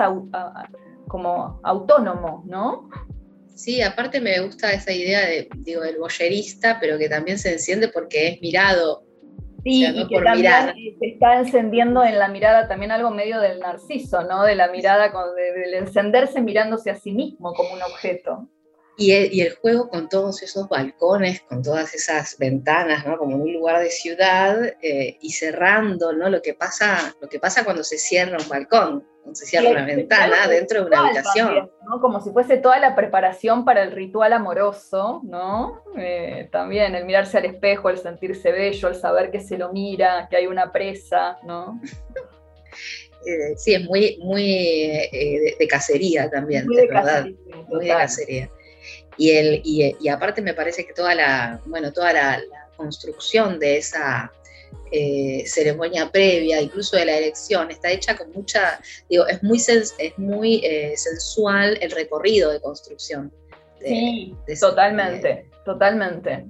como 1.07 1.61
autónomo, 1.63 2.43
¿no? 2.45 2.89
Sí, 3.57 3.81
aparte 3.81 4.21
me 4.21 4.39
gusta 4.39 4.71
esa 4.71 4.91
idea 4.91 5.21
de, 5.21 5.49
digo, 5.57 5.81
del 5.81 5.97
boyerista, 5.97 6.77
pero 6.79 6.99
que 6.99 7.09
también 7.09 7.39
se 7.39 7.53
enciende 7.53 7.87
porque 7.87 8.27
es 8.27 8.41
mirado. 8.41 9.03
Sí, 9.63 9.83
y 9.83 10.07
que 10.07 10.21
también 10.21 10.75
se 10.99 11.07
está 11.07 11.39
encendiendo 11.39 12.03
en 12.03 12.19
la 12.19 12.27
mirada 12.27 12.67
también 12.67 12.91
algo 12.91 13.09
medio 13.09 13.39
del 13.39 13.59
narciso, 13.59 14.21
¿no? 14.21 14.43
De 14.43 14.55
la 14.55 14.67
mirada, 14.67 15.11
del 15.35 15.73
encenderse 15.73 16.39
mirándose 16.39 16.91
a 16.91 16.95
sí 16.95 17.11
mismo 17.11 17.51
como 17.55 17.73
un 17.73 17.81
objeto. 17.81 18.47
Y 18.95 19.11
el, 19.11 19.55
juego 19.55 19.89
con 19.89 20.07
todos 20.07 20.41
esos 20.43 20.69
balcones, 20.69 21.41
con 21.41 21.63
todas 21.63 21.93
esas 21.93 22.37
ventanas, 22.37 23.05
¿no? 23.05 23.17
como 23.17 23.37
un 23.37 23.53
lugar 23.53 23.79
de 23.79 23.91
ciudad, 23.91 24.73
eh, 24.81 25.17
y 25.21 25.31
cerrando 25.33 26.13
¿no? 26.13 26.29
lo, 26.29 26.41
que 26.41 26.55
pasa, 26.55 27.15
lo 27.21 27.29
que 27.29 27.39
pasa 27.39 27.63
cuando 27.63 27.83
se 27.83 27.99
cierra 27.99 28.37
un 28.41 28.49
balcón, 28.49 29.07
se 29.33 29.45
cierra 29.45 29.71
una 29.71 29.85
ventana 29.85 30.47
dentro 30.47 30.81
de 30.81 30.87
una 30.87 30.99
habitación. 30.99 31.69
¿no? 31.87 32.01
Como 32.01 32.21
si 32.21 32.31
fuese 32.31 32.57
toda 32.57 32.79
la 32.79 32.95
preparación 32.95 33.65
para 33.65 33.83
el 33.83 33.91
ritual 33.91 34.33
amoroso, 34.33 35.21
¿no? 35.23 35.83
Eh, 35.97 36.49
también 36.51 36.95
el 36.95 37.05
mirarse 37.05 37.37
al 37.37 37.45
espejo, 37.45 37.89
el 37.89 37.97
sentirse 37.97 38.51
bello, 38.51 38.89
el 38.89 38.95
saber 38.95 39.31
que 39.31 39.39
se 39.39 39.57
lo 39.57 39.71
mira, 39.71 40.27
que 40.29 40.37
hay 40.37 40.47
una 40.47 40.71
presa, 40.71 41.37
¿no? 41.43 41.79
Eh, 43.25 43.57
sí, 43.57 43.73
es 43.73 43.83
muy, 43.83 44.19
muy 44.21 44.43
de, 44.43 45.67
cacería 45.67 46.29
también, 46.29 46.65
muy 46.65 46.77
de, 46.77 46.87
verdad. 46.87 47.25
muy 47.67 47.85
de 47.85 47.91
cacería. 47.91 48.49
Y, 49.17 49.31
el, 49.31 49.61
y, 49.65 50.07
aparte 50.07 50.41
me 50.41 50.53
parece 50.53 50.85
que 50.85 50.93
toda 50.93 51.15
la, 51.15 51.59
bueno, 51.65 51.91
toda 51.91 52.13
la, 52.13 52.39
construcción 52.77 53.59
de 53.59 53.77
esa 53.77 54.31
eh, 54.91 55.43
ceremonia 55.45 56.09
previa, 56.11 56.61
incluso 56.61 56.95
de 56.97 57.05
la 57.05 57.17
elección, 57.17 57.69
está 57.71 57.91
hecha 57.91 58.15
con 58.15 58.31
mucha, 58.31 58.79
digo, 59.09 59.27
es 59.27 59.43
muy, 59.43 59.57
es 59.57 60.17
muy 60.17 60.61
eh, 60.63 60.95
sensual 60.95 61.77
el 61.81 61.91
recorrido 61.91 62.51
de 62.51 62.61
construcción. 62.61 63.31
sí, 63.79 64.35
totalmente, 64.59 65.49
totalmente. 65.65 66.45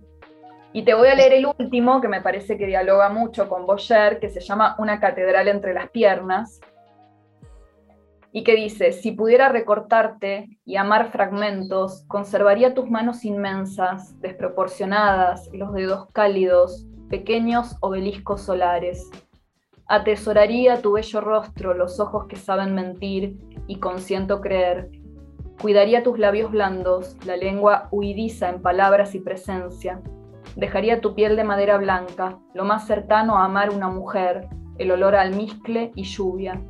Y 0.74 0.84
te 0.84 0.94
voy 0.94 1.08
a 1.08 1.16
leer 1.16 1.34
el 1.34 1.48
último, 1.48 2.02
que 2.02 2.08
me 2.08 2.22
parece 2.22 2.58
que 2.58 2.68
dialoga 2.68 3.10
mucho 3.10 3.50
con 3.50 3.66
Boyer, 3.66 4.20
que 4.20 4.30
se 4.30 4.42
llama 4.42 4.76
Una 4.78 5.00
catedral 5.00 5.48
entre 5.48 5.74
las 5.74 5.90
piernas, 5.90 6.60
y 8.32 8.44
que 8.44 8.56
dice, 8.56 8.92
si 8.92 9.14
pudiera 9.14 9.50
recortarte 9.50 10.60
y 10.66 10.76
amar 10.76 11.12
fragmentos, 11.12 12.04
conservaría 12.08 12.76
tus 12.76 12.88
manos 12.90 13.26
inmensas, 13.26 14.20
desproporcionadas, 14.22 15.50
los 15.54 15.74
dedos 15.74 16.08
cálidos, 16.14 16.86
pequeños 17.10 17.78
obeliscos 17.82 18.42
solares. 18.42 19.10
Atesoraría 19.88 20.82
tu 20.82 20.94
bello 20.94 21.22
rostro, 21.22 21.74
los 21.74 22.00
ojos 22.00 22.26
que 22.28 22.36
saben 22.36 22.76
mentir 22.76 23.38
y 23.68 23.80
consiento 23.80 24.42
creer. 24.42 24.92
Cuidaría 25.62 26.04
tus 26.04 26.20
labios 26.20 26.52
blandos, 26.52 27.16
la 27.26 27.38
lengua 27.38 27.88
huidiza 27.92 28.50
en 28.50 28.62
palabras 28.62 29.16
y 29.16 29.20
presencia. 29.20 30.02
Dejaría 30.56 31.02
tu 31.02 31.16
piel 31.16 31.36
de 31.36 31.44
madera 31.44 31.78
blanca, 31.78 32.40
lo 32.54 32.66
más 32.66 32.86
cercano 32.88 33.38
a 33.38 33.46
amar 33.46 33.70
una 33.70 33.90
mujer, 33.90 34.48
el 34.78 34.92
olor 34.92 35.16
a 35.16 35.22
almizcle 35.22 35.92
y 35.96 36.04
lluvia 36.04 36.62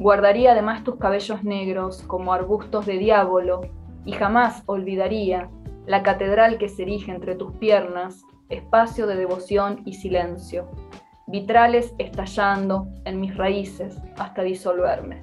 Guardaría 0.00 0.52
además 0.52 0.82
tus 0.82 0.96
cabellos 0.96 1.44
negros 1.44 2.02
como 2.06 2.32
arbustos 2.32 2.86
de 2.86 2.96
diablo 2.96 3.60
y 4.06 4.12
jamás 4.12 4.62
olvidaría 4.64 5.50
la 5.84 6.02
catedral 6.02 6.56
que 6.56 6.70
se 6.70 6.84
erige 6.84 7.12
entre 7.12 7.34
tus 7.34 7.52
piernas, 7.56 8.24
espacio 8.50 9.06
de 9.06 9.16
devoción 9.16 9.82
y 9.84 9.94
silencio, 9.94 10.70
vitrales 11.26 11.94
estallando 11.98 12.88
en 13.04 13.20
mis 13.20 13.36
raíces 13.36 13.96
hasta 14.18 14.42
disolverme. 14.42 15.22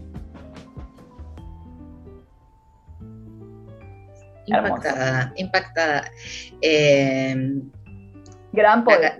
Impactada, 4.47 5.33
impactada. 5.35 6.11
Em, 6.61 7.69
Gran 8.53 8.83
poema. 8.85 9.17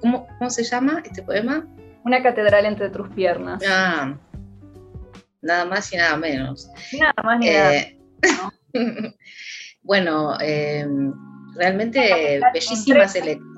¿Cómo, 0.00 0.26
¿Cómo, 0.38 0.50
se 0.50 0.62
llama 0.62 1.02
este 1.04 1.22
poema? 1.22 1.66
Una 2.04 2.22
catedral 2.22 2.64
entre 2.64 2.90
tus 2.90 3.08
piernas. 3.08 3.60
Ah, 3.68 4.16
nada 5.42 5.64
más 5.64 5.92
y 5.92 5.96
nada 5.96 6.16
menos. 6.16 6.70
Nada 6.98 7.14
más 7.24 7.38
ni 7.40 7.50
nada. 7.50 7.74
Eh, 7.74 7.98
bueno, 9.82 10.38
em, 10.40 11.12
realmente 11.56 12.40
bellísima 12.52 13.08
selección. 13.08 13.56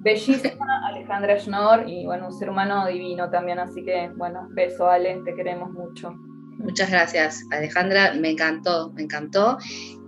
Bellísima 0.00 0.86
Alejandra 0.86 1.38
Schnorr 1.38 1.88
y 1.88 2.06
bueno, 2.06 2.28
un 2.28 2.32
ser 2.32 2.50
humano 2.50 2.86
divino 2.86 3.28
también, 3.30 3.58
así 3.58 3.84
que 3.84 4.10
bueno, 4.16 4.46
beso 4.50 4.88
Ale, 4.88 5.20
te 5.24 5.34
queremos 5.34 5.70
mucho. 5.72 6.14
Muchas 6.58 6.90
gracias, 6.90 7.44
Alejandra, 7.52 8.14
me 8.14 8.30
encantó, 8.30 8.92
me 8.92 9.02
encantó. 9.02 9.58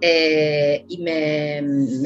Eh, 0.01 0.85
y 0.89 0.99
me, 0.99 1.59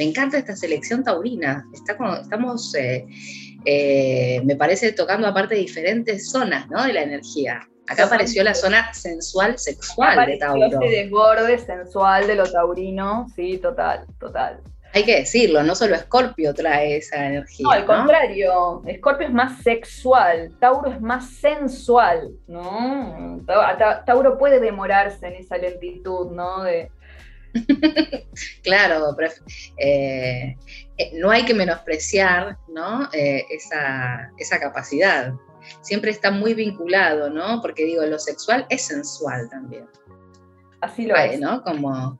encanta 0.03 0.37
esta 0.37 0.55
selección 0.55 1.03
taurina. 1.03 1.65
Está 1.73 1.97
estamos, 2.21 2.75
eh, 2.75 4.41
me 4.43 4.55
parece, 4.55 4.91
tocando 4.91 5.27
aparte 5.27 5.55
diferentes 5.55 6.29
zonas 6.29 6.69
¿no? 6.69 6.83
de 6.83 6.93
la 6.93 7.01
energía. 7.01 7.67
Acá 7.87 8.05
apareció 8.05 8.43
la 8.43 8.53
zona 8.53 8.93
sensual 8.93 9.57
sexual 9.57 10.25
de 10.25 10.37
Tauro. 10.37 10.65
Ese 10.81 11.03
desborde 11.03 11.57
sensual 11.59 12.27
de 12.27 12.35
lo 12.35 12.51
taurino, 12.51 13.27
sí, 13.35 13.57
total, 13.57 14.05
total. 14.19 14.61
Hay 14.95 15.03
que 15.03 15.17
decirlo, 15.17 15.61
no 15.61 15.75
solo 15.75 15.93
Escorpio 15.93 16.53
trae 16.53 16.95
esa 16.95 17.25
energía. 17.25 17.65
No, 17.65 17.71
al 17.71 17.85
contrario, 17.85 18.81
Escorpio 18.87 19.27
es 19.27 19.33
más 19.33 19.61
sexual, 19.61 20.55
Tauro 20.57 20.89
es 20.89 21.01
más 21.01 21.31
sensual, 21.31 22.31
¿no? 22.47 23.41
Tauro 24.05 24.37
puede 24.37 24.61
demorarse 24.61 25.27
en 25.27 25.33
esa 25.33 25.57
lentitud, 25.57 26.31
¿no? 26.31 26.63
De... 26.63 26.89
claro, 28.63 29.13
eh, 29.77 30.55
eh, 30.97 31.11
no 31.15 31.29
hay 31.29 31.43
que 31.43 31.53
menospreciar 31.53 32.57
¿no? 32.69 33.09
Eh, 33.11 33.43
esa, 33.49 34.31
esa 34.37 34.61
capacidad 34.61 35.33
siempre 35.81 36.11
está 36.11 36.31
muy 36.31 36.53
vinculado, 36.53 37.29
¿no? 37.29 37.61
Porque 37.61 37.83
digo, 37.83 38.05
lo 38.05 38.17
sexual 38.17 38.65
es 38.69 38.83
sensual 38.83 39.49
también. 39.49 39.89
Así 40.79 41.05
lo 41.05 41.17
es. 41.17 41.37
¿no? 41.37 41.63
Como 41.63 42.17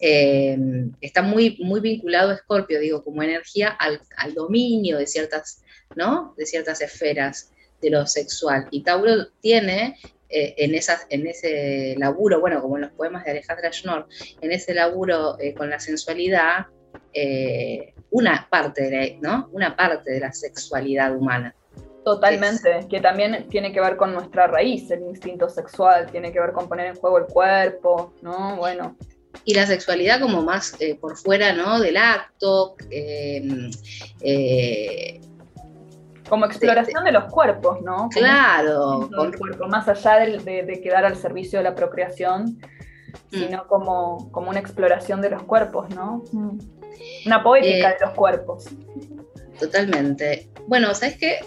eh, 0.00 0.56
está 1.00 1.22
muy, 1.22 1.58
muy 1.60 1.80
vinculado 1.80 2.32
Escorpio, 2.32 2.78
digo, 2.80 3.02
como 3.02 3.22
energía 3.22 3.70
al, 3.70 4.00
dominio 4.34 4.98
de 4.98 5.06
ciertas, 5.06 5.62
¿no? 5.96 6.34
De 6.36 6.46
ciertas 6.46 6.80
esferas 6.80 7.50
de 7.80 7.90
lo 7.90 8.06
sexual. 8.06 8.68
Y 8.70 8.82
Tauro 8.82 9.28
tiene 9.40 9.96
eh, 10.28 10.54
en, 10.58 10.74
esas, 10.74 11.06
en 11.10 11.26
ese 11.26 11.96
laburo, 11.98 12.40
bueno, 12.40 12.60
como 12.62 12.76
en 12.76 12.82
los 12.82 12.92
poemas 12.92 13.24
de 13.24 13.32
Alejandra 13.32 13.72
Schnorr, 13.72 14.06
en 14.40 14.52
ese 14.52 14.74
laburo 14.74 15.38
eh, 15.40 15.54
con 15.54 15.70
la 15.70 15.80
sensualidad, 15.80 16.66
una, 18.10 18.46
parte 18.48 18.82
de 18.88 18.90
la, 18.90 19.20
¿no? 19.20 19.48
una 19.52 19.76
parte 19.76 20.12
de 20.12 20.20
la 20.20 20.32
sexualidad 20.32 21.16
humana. 21.16 21.54
Totalmente, 22.04 22.86
que 22.88 23.00
también 23.00 23.48
tiene 23.50 23.72
que 23.72 23.80
ver 23.80 23.96
con 23.96 24.14
nuestra 24.14 24.46
raíz, 24.46 24.90
el 24.90 25.02
instinto 25.02 25.48
sexual, 25.48 26.10
tiene 26.10 26.32
que 26.32 26.40
ver 26.40 26.52
con 26.52 26.68
poner 26.68 26.86
en 26.86 26.94
juego 26.94 27.18
el 27.18 27.26
cuerpo, 27.26 28.14
¿no? 28.22 28.56
Bueno. 28.56 28.96
Y 29.44 29.54
la 29.54 29.66
sexualidad 29.66 30.20
como 30.20 30.42
más 30.42 30.74
eh, 30.80 30.94
por 30.94 31.16
fuera, 31.16 31.52
¿no? 31.52 31.80
Del 31.80 31.96
acto. 31.96 32.76
Eh, 32.90 33.70
eh, 34.20 35.20
como 36.28 36.44
exploración 36.44 37.04
de, 37.04 37.12
los 37.12 37.24
cuerpos, 37.24 37.80
¿no? 37.80 38.10
claro. 38.10 39.08
Con... 39.16 39.32
cuerpo, 39.32 39.66
más 39.66 39.88
allá 39.88 40.16
de, 40.18 40.80
quedar 40.82 41.06
al 41.06 41.16
servicio 41.16 41.58
de 41.58 41.64
la 41.64 41.74
procreación, 41.74 42.58
mm. 43.30 43.38
sino 43.38 43.66
como, 43.66 44.30
como 44.30 44.50
una 44.50 44.60
exploración 44.60 45.22
de 45.22 45.30
los 45.30 45.42
cuerpos, 45.44 45.88
¿no? 45.94 46.22
Mm. 46.32 46.58
Una 47.24 47.42
poética 47.42 47.94
de 47.94 47.96
los 48.00 48.10
cuerpos. 48.10 48.66
Totalmente. 49.58 50.50
Bueno, 50.66 50.92
¿sabes 50.94 51.16
qué? 51.16 51.38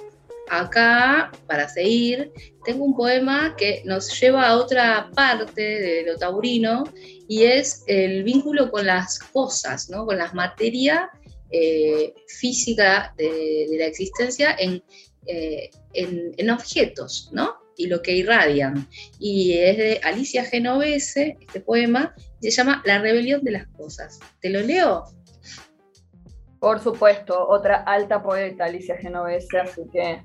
acá, 0.52 1.32
para 1.48 1.70
seguir, 1.70 2.32
tengo 2.66 2.84
un 2.84 2.96
poema 2.96 3.56
que 3.56 3.82
nos 3.86 4.20
lleva 4.20 4.48
a 4.48 4.58
otra 4.58 5.10
parte 5.16 5.62
de 5.62 6.04
lo 6.06 6.18
taurino 6.18 6.84
y 7.32 7.46
es 7.46 7.86
el 7.88 8.26
vínculo 8.26 8.70
con 8.70 8.86
las 8.86 9.18
cosas, 9.18 9.90
¿no? 9.90 10.06
con 10.06 10.18
las 10.18 10.34
materias 10.34 11.04
eh, 11.50 12.14
física 12.28 13.14
de, 13.18 13.68
la 13.80 13.86
existencia 13.86 14.58
eh, 14.60 15.70
en, 15.94 16.34
en, 16.36 16.50
objetos, 16.50 17.30
¿no? 17.32 17.56
Y 17.78 17.88
lo 17.88 18.02
que 18.02 18.18
irradian. 18.18 18.86
Y 19.18 19.54
es 19.54 19.78
de 19.78 20.02
Alicia 20.04 20.44
Genovese, 20.44 21.38
este 21.40 21.62
poema, 21.62 22.14
se 22.42 22.52
llama 22.52 22.82
La 22.84 23.00
rebelión 23.00 23.46
de 23.46 23.52
las 23.52 23.68
cosas. 23.68 24.20
¿Te 24.42 24.50
lo 24.50 24.60
leo? 24.60 25.06
Por 26.60 26.82
supuesto, 26.82 27.48
otra 27.48 27.78
alta 27.78 28.22
poeta, 28.22 28.66
Alicia 28.66 28.98
Genovese, 28.98 29.58
así 29.58 29.84
que 29.94 30.22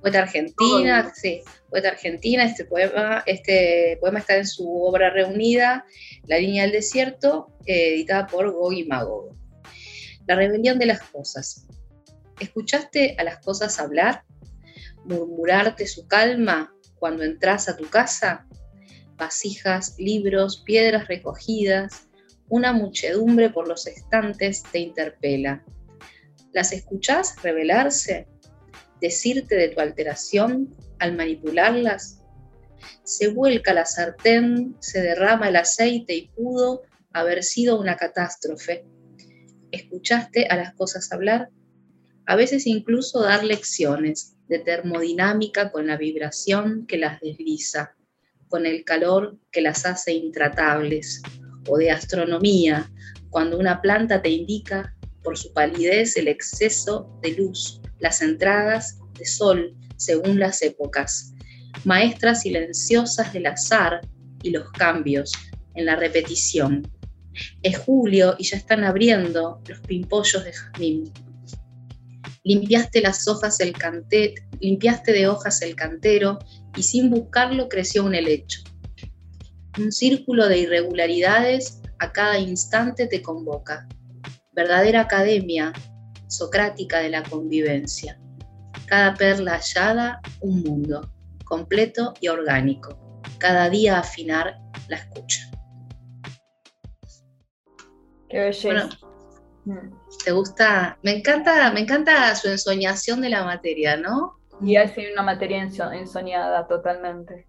Poeta 0.00 0.20
argentina, 0.20 1.12
sí, 1.14 1.42
poeta 1.70 1.88
argentina, 1.88 2.44
este 2.44 2.64
poema, 2.64 3.22
este 3.26 3.98
poema 4.00 4.20
está 4.20 4.36
en 4.36 4.46
su 4.46 4.82
obra 4.82 5.10
reunida, 5.10 5.84
La 6.26 6.38
línea 6.38 6.62
del 6.62 6.72
desierto, 6.72 7.52
eh, 7.66 7.94
editada 7.94 8.26
por 8.26 8.50
Gogi 8.52 8.84
Magog. 8.84 9.34
La 10.26 10.36
rebelión 10.36 10.78
de 10.78 10.86
las 10.86 11.00
cosas. 11.00 11.66
¿Escuchaste 12.38 13.16
a 13.18 13.24
las 13.24 13.38
cosas 13.38 13.80
hablar? 13.80 14.24
¿Murmurarte 15.04 15.86
su 15.86 16.06
calma 16.06 16.72
cuando 16.98 17.24
entras 17.24 17.68
a 17.68 17.76
tu 17.76 17.88
casa? 17.88 18.46
Vasijas, 19.16 19.96
libros, 19.98 20.62
piedras 20.64 21.08
recogidas, 21.08 22.08
una 22.48 22.72
muchedumbre 22.72 23.50
por 23.50 23.66
los 23.66 23.86
estantes 23.86 24.62
te 24.62 24.78
interpela. 24.78 25.64
¿Las 26.52 26.72
escuchás 26.72 27.34
revelarse? 27.42 28.28
Decirte 29.00 29.54
de 29.56 29.68
tu 29.68 29.80
alteración 29.80 30.74
al 30.98 31.16
manipularlas? 31.16 32.22
Se 33.02 33.28
vuelca 33.28 33.72
la 33.72 33.84
sartén, 33.84 34.76
se 34.80 35.00
derrama 35.00 35.48
el 35.48 35.56
aceite 35.56 36.14
y 36.14 36.28
pudo 36.28 36.82
haber 37.12 37.42
sido 37.42 37.80
una 37.80 37.96
catástrofe. 37.96 38.84
¿Escuchaste 39.72 40.46
a 40.46 40.56
las 40.56 40.74
cosas 40.74 41.12
hablar? 41.12 41.50
A 42.26 42.36
veces 42.36 42.66
incluso 42.66 43.22
dar 43.22 43.44
lecciones 43.44 44.36
de 44.48 44.58
termodinámica 44.58 45.70
con 45.70 45.86
la 45.86 45.96
vibración 45.96 46.86
que 46.86 46.98
las 46.98 47.20
desliza, 47.20 47.94
con 48.48 48.66
el 48.66 48.84
calor 48.84 49.38
que 49.50 49.60
las 49.60 49.84
hace 49.86 50.12
intratables, 50.12 51.22
o 51.68 51.76
de 51.76 51.90
astronomía, 51.90 52.90
cuando 53.30 53.58
una 53.58 53.82
planta 53.82 54.22
te 54.22 54.30
indica 54.30 54.94
por 55.22 55.36
su 55.36 55.52
palidez 55.52 56.16
el 56.16 56.28
exceso 56.28 57.10
de 57.22 57.32
luz 57.32 57.80
las 58.00 58.22
entradas 58.22 58.98
de 59.18 59.26
sol 59.26 59.76
según 59.96 60.38
las 60.38 60.62
épocas, 60.62 61.34
maestras 61.84 62.42
silenciosas 62.42 63.32
del 63.32 63.46
azar 63.46 64.00
y 64.42 64.50
los 64.50 64.70
cambios 64.72 65.32
en 65.74 65.86
la 65.86 65.96
repetición. 65.96 66.90
Es 67.62 67.78
julio 67.78 68.34
y 68.38 68.44
ya 68.44 68.56
están 68.56 68.84
abriendo 68.84 69.60
los 69.66 69.80
pimpollos 69.80 70.44
de 70.44 70.52
jazmín. 70.52 71.12
Limpiaste 72.44 73.00
las 73.00 73.28
hojas 73.28 73.60
el 73.60 73.72
cantet, 73.72 74.40
limpiaste 74.60 75.12
de 75.12 75.28
hojas 75.28 75.60
el 75.62 75.76
cantero 75.76 76.38
y 76.76 76.82
sin 76.82 77.10
buscarlo 77.10 77.68
creció 77.68 78.04
un 78.04 78.14
helecho. 78.14 78.60
Un 79.78 79.92
círculo 79.92 80.48
de 80.48 80.58
irregularidades 80.58 81.80
a 81.98 82.12
cada 82.12 82.38
instante 82.38 83.06
te 83.06 83.22
convoca. 83.22 83.86
Verdadera 84.52 85.02
academia 85.02 85.72
socrática 86.28 86.98
de 87.00 87.10
la 87.10 87.22
convivencia. 87.22 88.20
Cada 88.86 89.14
perla 89.14 89.54
hallada, 89.54 90.20
un 90.40 90.62
mundo, 90.62 91.12
completo 91.44 92.14
y 92.20 92.28
orgánico. 92.28 93.20
Cada 93.38 93.68
día 93.68 93.98
afinar 93.98 94.58
la 94.88 94.96
escucha. 94.96 95.50
Qué 98.28 98.38
belleza. 98.38 98.88
Mm. 99.64 99.90
¿Te 100.24 100.32
gusta? 100.32 100.98
Me 101.02 101.16
encanta, 101.16 101.70
me 101.72 101.80
encanta 101.80 102.34
su 102.34 102.48
ensoñación 102.48 103.20
de 103.20 103.30
la 103.30 103.44
materia, 103.44 103.96
¿no? 103.96 104.38
Y 104.60 104.76
hace 104.76 105.12
una 105.12 105.22
materia 105.22 105.62
ensoñada 105.62 106.66
totalmente 106.66 107.46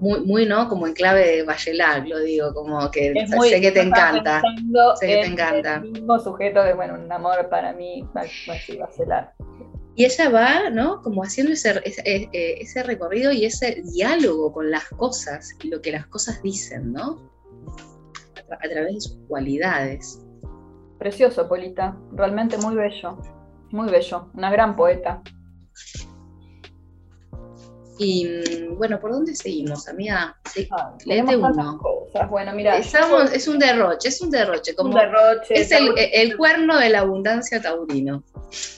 muy, 0.00 0.20
muy, 0.20 0.46
¿no? 0.46 0.68
Como 0.68 0.86
en 0.86 0.92
clave 0.92 1.36
de 1.36 1.42
Bachelard, 1.42 2.06
lo 2.06 2.20
digo, 2.20 2.52
como 2.52 2.90
que 2.90 3.14
sé 3.26 3.60
que 3.60 3.72
te 3.72 3.80
encanta. 3.80 4.42
Sé 5.00 5.06
que 5.06 5.16
te 5.22 5.26
encanta. 5.26 5.76
El 5.76 5.92
mismo 5.92 6.18
sujeto 6.18 6.62
de, 6.62 6.74
bueno, 6.74 6.94
un 6.94 7.10
amor 7.10 7.48
para 7.48 7.72
mí, 7.72 8.06
Bachelard. 8.12 9.28
Y 9.94 10.04
ella 10.04 10.28
va, 10.28 10.70
¿no? 10.70 11.00
Como 11.00 11.22
haciendo 11.22 11.54
ese, 11.54 11.80
ese, 11.84 12.28
ese, 12.32 12.82
recorrido 12.82 13.32
y 13.32 13.46
ese 13.46 13.82
diálogo 13.94 14.52
con 14.52 14.70
las 14.70 14.84
cosas 14.90 15.56
y 15.62 15.68
lo 15.68 15.80
que 15.80 15.90
las 15.90 16.06
cosas 16.06 16.42
dicen, 16.42 16.92
¿no? 16.92 17.32
A, 18.50 18.68
través 18.68 18.94
de 18.94 19.00
sus 19.00 19.18
cualidades. 19.26 20.22
Precioso, 20.98 21.48
Polita. 21.48 21.96
Realmente 22.12 22.58
muy 22.58 22.74
bello. 22.74 23.16
Muy 23.70 23.90
bello. 23.90 24.30
Una 24.34 24.50
gran 24.50 24.76
poeta. 24.76 25.22
Y 27.98 28.26
mm, 28.26 28.76
bueno, 28.76 29.00
¿por 29.00 29.12
dónde 29.12 29.34
seguimos, 29.34 29.88
amiga? 29.88 30.36
Sí, 30.52 30.68
uno. 31.36 31.80
Bueno, 32.28 32.52
mira. 32.52 32.78
es 32.78 33.48
un 33.48 33.58
derroche, 33.58 34.08
es 34.08 34.20
un 34.20 34.30
derroche. 34.30 34.74
Como 34.74 34.90
un 34.90 34.96
derroche. 34.96 35.54
Es 35.54 35.70
el, 35.72 36.36
cuerno 36.36 36.78
de 36.78 36.90
la 36.90 37.00
abundancia 37.00 37.60
taurino. 37.60 38.22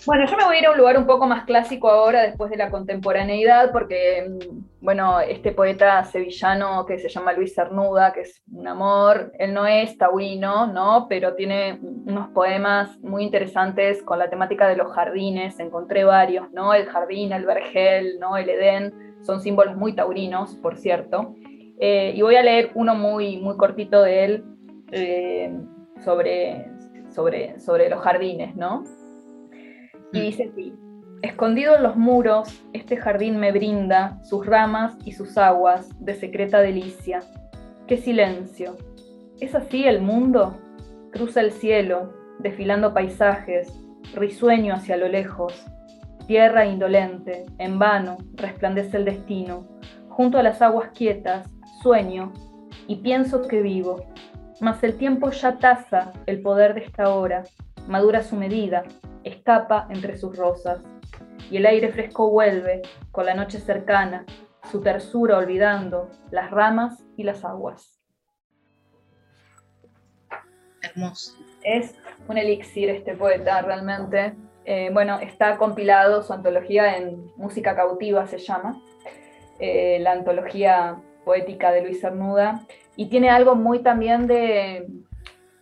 Bueno, 0.07 0.27
yo 0.27 0.37
me 0.37 0.45
voy 0.45 0.57
a 0.57 0.59
ir 0.61 0.67
a 0.67 0.71
un 0.73 0.79
lugar 0.79 0.99
un 0.99 1.07
poco 1.07 1.27
más 1.27 1.45
clásico 1.45 1.91
ahora, 1.91 2.23
después 2.23 2.51
de 2.51 2.57
la 2.57 2.71
contemporaneidad, 2.71 3.71
porque, 3.71 4.29
mm, 4.29 4.85
bueno, 4.85 5.21
este 5.21 5.53
poeta 5.53 6.03
sevillano 6.05 6.87
que 6.87 6.99
se 6.99 7.09
llama 7.09 7.33
Luis 7.33 7.55
Cernuda, 7.55 8.13
que 8.13 8.23
es 8.23 8.43
un 8.51 8.67
amor, 8.67 9.33
él 9.39 9.53
no 9.53 9.67
es 9.67 9.97
taurino, 9.99 10.67
¿no? 10.67 11.07
Pero 11.09 11.35
tiene 11.35 11.79
unos 11.83 12.29
poemas 12.31 12.99
muy 13.01 13.25
interesantes 13.25 14.03
con 14.03 14.19
la 14.19 14.31
temática 14.31 14.67
de 14.69 14.77
los 14.77 14.93
jardines, 14.93 15.61
encontré 15.61 16.05
varios, 16.05 16.51
¿no? 16.53 16.73
El 16.75 16.87
jardín, 16.87 17.33
el 17.33 17.45
vergel, 17.45 18.19
¿no? 18.19 18.37
El 18.37 18.49
Edén 18.49 19.09
son 19.23 19.41
símbolos 19.41 19.77
muy 19.77 19.95
taurinos, 19.95 20.55
por 20.57 20.77
cierto. 20.77 21.35
Eh, 21.81 22.13
y 22.17 22.23
voy 22.23 22.37
a 22.37 22.43
leer 22.43 22.71
uno 22.75 22.95
muy, 22.95 23.39
muy 23.39 23.57
cortito 23.57 24.03
de 24.03 24.25
él 24.25 24.45
eh, 24.91 25.57
sobre, 26.05 26.71
sobre, 27.11 27.61
sobre 27.61 27.89
los 27.89 28.01
jardines, 28.01 28.57
¿no? 28.57 28.85
Y 30.13 30.21
dice 30.21 30.51
así, 30.51 30.75
escondido 31.23 31.77
en 31.77 31.83
los 31.83 31.97
muros, 31.97 32.65
este 32.73 32.97
jardín 32.97 33.39
me 33.39 33.53
brinda 33.53 34.19
sus 34.25 34.47
ramas 34.47 34.97
y 35.05 35.13
sus 35.13 35.37
aguas 35.39 35.89
de 36.01 36.15
secreta 36.15 36.61
delicia. 36.61 37.21
¡Qué 37.87 37.97
silencio! 37.97 38.77
¿Es 39.41 39.55
así 39.55 39.85
el 39.85 40.01
mundo? 40.01 40.59
Cruza 41.13 41.41
el 41.41 41.53
cielo, 41.53 42.13
desfilando 42.41 42.93
paisajes, 42.93 43.73
risueño 44.15 44.75
hacia 44.75 44.97
lo 44.97 45.09
lejos, 45.09 45.65
Tierra 46.29 46.67
indolente, 46.67 47.47
en 47.57 47.79
vano, 47.79 48.19
resplandece 48.35 48.99
el 48.99 49.07
destino. 49.07 49.67
Junto 50.11 50.37
a 50.37 50.43
las 50.43 50.61
aguas 50.61 50.91
quietas, 50.91 51.49
sueño 51.83 52.33
y 52.87 52.97
pienso 52.97 53.43
que 53.43 53.63
vivo. 53.63 54.05
Mas 54.61 54.83
el 54.83 54.97
tiempo 54.97 55.31
ya 55.31 55.59
taza 55.59 56.13
el 56.27 56.43
poder 56.43 56.75
de 56.75 56.81
esta 56.81 57.11
hora, 57.11 57.45
madura 57.87 58.23
su 58.23 58.37
medida, 58.37 58.83
escapa 59.25 59.87
entre 59.91 60.17
sus 60.17 60.37
rosas. 60.37 60.81
Y 61.51 61.59
el 61.59 61.67
aire 61.67 61.91
fresco 61.91 62.31
vuelve, 62.31 62.83
con 63.13 63.25
la 63.27 63.35
noche 63.35 63.61
cercana, 63.61 64.27
su 64.71 64.81
tersura 64.83 65.39
olvidando 65.39 66.11
las 66.31 66.51
ramas 66.51 67.05
y 67.17 67.23
las 67.23 67.45
aguas. 67.45 68.01
Hermoso. 70.83 71.37
Es 71.63 71.95
un 72.29 72.39
elixir 72.39 72.91
este 72.91 73.15
poeta 73.15 73.63
realmente. 73.63 74.35
Eh, 74.65 74.91
bueno, 74.93 75.19
está 75.21 75.57
compilado 75.57 76.23
su 76.23 76.33
antología 76.33 76.97
en 76.97 77.33
Música 77.37 77.75
Cautiva, 77.75 78.27
se 78.27 78.39
llama, 78.39 78.83
eh, 79.59 79.99
la 80.01 80.13
antología 80.13 81.01
poética 81.29 81.71
de 81.73 81.83
Luis 81.83 82.01
Cernuda, 82.01 82.67
y 82.97 83.11
tiene 83.11 83.29
algo 83.29 83.55
muy 83.55 83.81
también 83.81 84.27
de, 84.27 84.89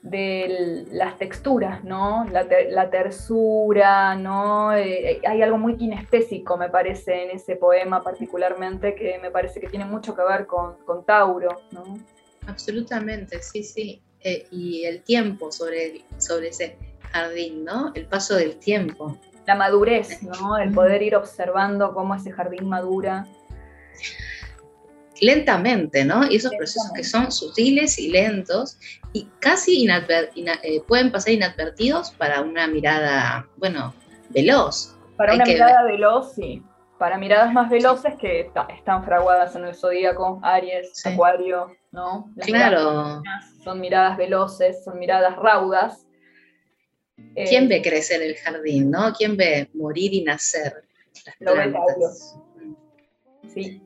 de 0.01 0.87
las 0.93 1.19
texturas, 1.19 1.83
¿no? 1.83 2.25
La, 2.31 2.89
tersura, 2.89 4.15
¿no? 4.15 4.73
Eh, 4.77 5.21
hay 5.27 5.43
algo 5.43 5.59
muy 5.59 5.77
kinestésico, 5.77 6.57
me 6.57 6.69
parece, 6.69 7.25
en 7.25 7.31
ese 7.33 7.57
poema 7.57 8.01
particularmente, 8.05 8.95
que 8.95 9.19
me 9.19 9.33
parece 9.33 9.59
que 9.59 9.67
tiene 9.67 9.85
mucho 9.85 10.15
que 10.15 10.23
ver 10.23 10.47
con, 10.47 10.77
Tauro, 11.05 11.61
¿no? 11.73 11.99
Absolutamente, 12.47 13.43
sí, 13.43 13.65
sí. 13.65 14.01
Eh, 14.21 14.47
y 14.53 14.85
el 14.85 15.03
tiempo 15.03 15.51
sobre, 15.51 16.05
sobre 16.19 16.49
ese 16.49 16.79
jardín, 17.11 17.65
¿no? 17.65 17.91
El 17.97 18.07
paso 18.07 18.37
del 18.37 18.57
tiempo. 18.57 19.19
La 19.47 19.57
madurez, 19.57 20.23
¿no? 20.23 20.59
El 20.59 20.73
poder 20.73 21.03
ir 21.03 21.17
observando 21.17 21.93
cómo 21.93 22.15
ese 22.15 22.31
jardín 22.31 22.69
madura 22.69 23.27
lentamente, 25.21 26.05
¿no? 26.05 26.27
Y 26.31 26.37
esos 26.37 26.53
procesos 26.57 26.91
que 26.95 27.05
son 27.05 27.31
sutiles 27.33 27.99
y 27.99 28.09
lentos 28.09 28.79
y 29.13 29.29
casi 29.41 29.87
eh, 29.89 30.83
pueden 30.87 31.11
pasar 31.11 31.33
inadvertidos 31.33 32.11
para 32.13 32.43
una 32.43 32.67
mirada, 32.67 33.47
bueno, 33.57 33.95
veloz. 34.31 34.97
Para 35.17 35.35
una 35.35 35.45
mirada 35.45 35.85
veloz, 35.85 36.35
sí. 36.35 36.63
Para 36.99 37.19
miradas 37.19 37.53
más 37.53 37.69
veloces 37.69 38.15
que 38.19 38.51
están 38.75 39.05
fraguadas 39.05 39.55
en 39.55 39.67
el 39.67 39.75
zodíaco, 39.75 40.41
Aries, 40.43 41.05
Acuario, 41.05 41.77
¿no? 41.93 42.31
claro. 42.41 43.23
Son 43.63 43.81
miradas 43.81 44.17
veloces, 44.17 44.83
son 44.83 44.99
miradas 44.99 45.37
raudas. 45.37 46.07
¿Quién 47.35 47.65
eh, 47.65 47.69
ve 47.69 47.83
crecer 47.83 48.23
el 48.23 48.37
jardín, 48.37 48.91
no? 48.91 49.13
¿Quién 49.13 49.37
ve 49.37 49.69
morir 49.75 50.15
y 50.15 50.23
nacer? 50.23 50.85
Las 51.25 51.37
lo 51.41 51.55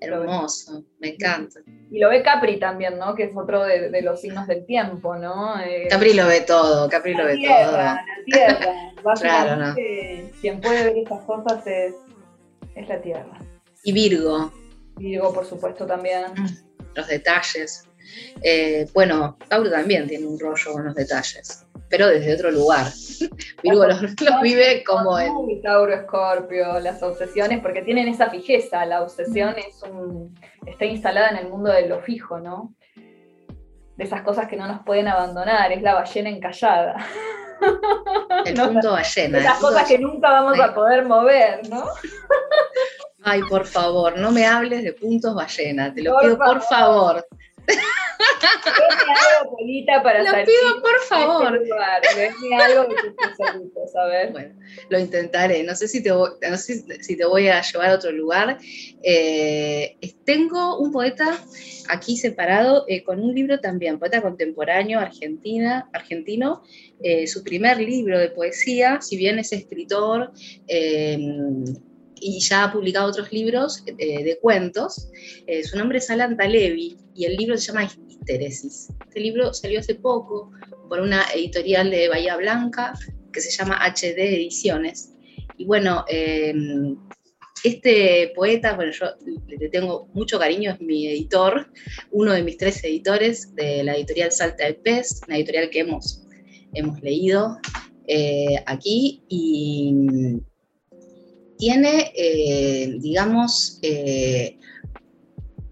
Hermoso, 0.00 0.84
me 0.98 1.10
encanta. 1.10 1.60
Y 1.90 1.98
lo 1.98 2.08
ve 2.08 2.22
Capri 2.22 2.58
también, 2.58 2.98
¿no? 2.98 3.14
Que 3.14 3.24
es 3.24 3.36
otro 3.36 3.64
de, 3.64 4.02
los 4.02 4.20
signos 4.20 4.46
del 4.46 4.66
tiempo, 4.66 5.16
¿no? 5.16 5.60
Eh, 5.60 5.86
Capri 5.88 6.14
lo 6.14 6.26
ve 6.26 6.40
todo, 6.42 6.88
Capri 6.88 7.14
lo 7.14 7.24
ve 7.24 7.36
todo. 7.36 7.72
La 7.72 8.04
tierra, 8.24 8.74
claro, 9.20 9.56
¿no? 9.56 9.74
quien 10.40 10.60
puede 10.60 10.84
ver 10.84 10.98
estas 10.98 11.20
cosas 11.22 11.66
es, 11.66 11.94
es 12.74 12.88
la 12.88 13.00
tierra. 13.00 13.38
Y 13.84 13.92
Virgo. 13.92 14.52
Virgo, 14.96 15.32
por 15.32 15.46
supuesto, 15.46 15.86
también. 15.86 16.32
Mm, 16.36 16.48
los 16.94 17.06
detalles. 17.06 17.84
Eh, 18.42 18.86
bueno, 18.92 19.38
Tauro 19.48 19.70
también 19.70 20.08
tiene 20.08 20.26
un 20.26 20.38
rollo 20.38 20.72
con 20.72 20.84
los 20.84 20.94
detalles 20.94 21.64
pero 21.90 22.06
desde 22.06 22.34
otro 22.34 22.50
lugar. 22.50 22.86
Virgo 23.62 23.84
los, 23.84 24.00
vive 24.42 24.82
como 24.84 25.18
en... 25.18 25.60
Tauro, 25.60 25.92
Escorpio, 25.92 26.78
las 26.80 27.02
obsesiones, 27.02 27.60
porque 27.60 27.82
tienen 27.82 28.08
esa 28.08 28.30
fijeza, 28.30 28.86
la 28.86 29.02
obsesión 29.02 29.56
es 29.58 29.82
un, 29.82 30.38
está 30.64 30.86
instalada 30.86 31.30
en 31.30 31.36
el 31.36 31.48
mundo 31.48 31.70
de 31.70 31.88
lo 31.88 32.00
fijo, 32.00 32.38
¿no? 32.38 32.72
De 33.96 34.04
esas 34.04 34.22
cosas 34.22 34.48
que 34.48 34.56
no 34.56 34.66
nos 34.66 34.82
pueden 34.84 35.08
abandonar, 35.08 35.72
es 35.72 35.82
la 35.82 35.94
ballena 35.94 36.30
encallada. 36.30 36.96
El 38.46 38.54
punto 38.54 38.92
ballena. 38.92 39.38
Esas 39.38 39.58
cosas 39.58 39.86
que 39.86 39.98
nunca 39.98 40.30
vamos 40.30 40.58
a 40.58 40.72
poder 40.72 41.04
mover, 41.04 41.68
¿no? 41.68 41.84
Ay, 43.22 43.42
por 43.42 43.66
favor, 43.66 44.16
no 44.16 44.30
me 44.30 44.46
hables 44.46 44.82
de 44.82 44.94
puntos 44.94 45.34
ballena, 45.34 45.92
te 45.92 46.02
lo 46.02 46.18
pido 46.20 46.38
por 46.38 46.62
favor 46.62 47.26
para 50.02 50.22
Lo 50.22 50.30
pido, 50.30 50.80
por 50.80 50.94
este 50.94 51.08
favor. 51.08 51.60
algo 52.62 52.88
Bueno, 54.32 54.54
lo 54.88 54.98
intentaré. 54.98 55.62
No 55.62 55.74
sé 55.74 55.88
si 55.88 56.02
te, 56.02 56.12
voy, 56.12 56.30
si, 56.56 57.16
te 57.16 57.24
voy 57.24 57.48
a 57.48 57.60
llevar 57.62 57.90
a 57.90 57.94
otro 57.94 58.12
lugar. 58.12 58.58
Eh, 59.02 59.96
tengo 60.24 60.78
un 60.78 60.92
poeta 60.92 61.38
aquí 61.88 62.16
separado 62.16 62.84
eh, 62.88 63.02
con 63.02 63.20
un 63.20 63.34
libro 63.34 63.60
también, 63.60 63.98
poeta 63.98 64.22
contemporáneo 64.22 65.00
argentina, 65.00 65.88
argentino. 65.92 66.62
Eh, 67.02 67.26
su 67.26 67.42
primer 67.42 67.78
libro 67.78 68.18
de 68.18 68.28
poesía, 68.28 69.00
si 69.00 69.16
bien 69.16 69.38
es 69.38 69.52
escritor 69.52 70.32
y 72.20 72.40
ya 72.40 72.64
ha 72.64 72.72
publicado 72.72 73.08
otros 73.08 73.32
libros 73.32 73.84
de 73.84 74.38
cuentos. 74.40 75.08
su 75.64 75.76
nombre 75.76 75.98
es 75.98 76.10
Alan 76.10 76.36
Talevi 76.36 76.96
y 77.14 77.24
el 77.24 77.36
libro 77.36 77.56
se 77.56 77.66
llama 77.68 77.84
Histeresis. 77.84 78.88
Este 79.06 79.20
libro 79.20 79.52
salió 79.52 79.80
hace 79.80 79.94
poco 79.94 80.52
por 80.88 81.00
una 81.00 81.24
editorial 81.34 81.90
de 81.90 82.08
Bahía 82.08 82.36
Blanca 82.36 82.92
que 83.32 83.40
se 83.40 83.50
llama 83.50 83.78
HD 83.84 84.18
Ediciones. 84.18 85.12
Y 85.56 85.64
bueno, 85.64 86.04
eh, 86.08 86.54
este 87.64 88.32
poeta, 88.34 88.74
bueno, 88.74 88.92
yo 88.92 89.06
le 89.46 89.68
tengo 89.68 90.08
mucho 90.14 90.38
cariño, 90.38 90.72
es 90.72 90.80
mi 90.80 91.06
editor, 91.06 91.70
uno 92.10 92.32
de 92.32 92.42
mis 92.42 92.56
tres 92.56 92.82
editores 92.84 93.54
de 93.54 93.84
la 93.84 93.96
editorial 93.96 94.32
Salta 94.32 94.66
de 94.66 94.74
Pez, 94.74 95.20
una 95.26 95.36
editorial 95.36 95.70
que 95.70 95.80
hemos, 95.80 96.22
hemos 96.74 97.00
leído 97.02 97.58
eh, 98.06 98.56
aquí 98.66 99.22
y 99.28 100.40
tiene, 101.60 102.12
eh, 102.16 102.96
digamos, 102.98 103.80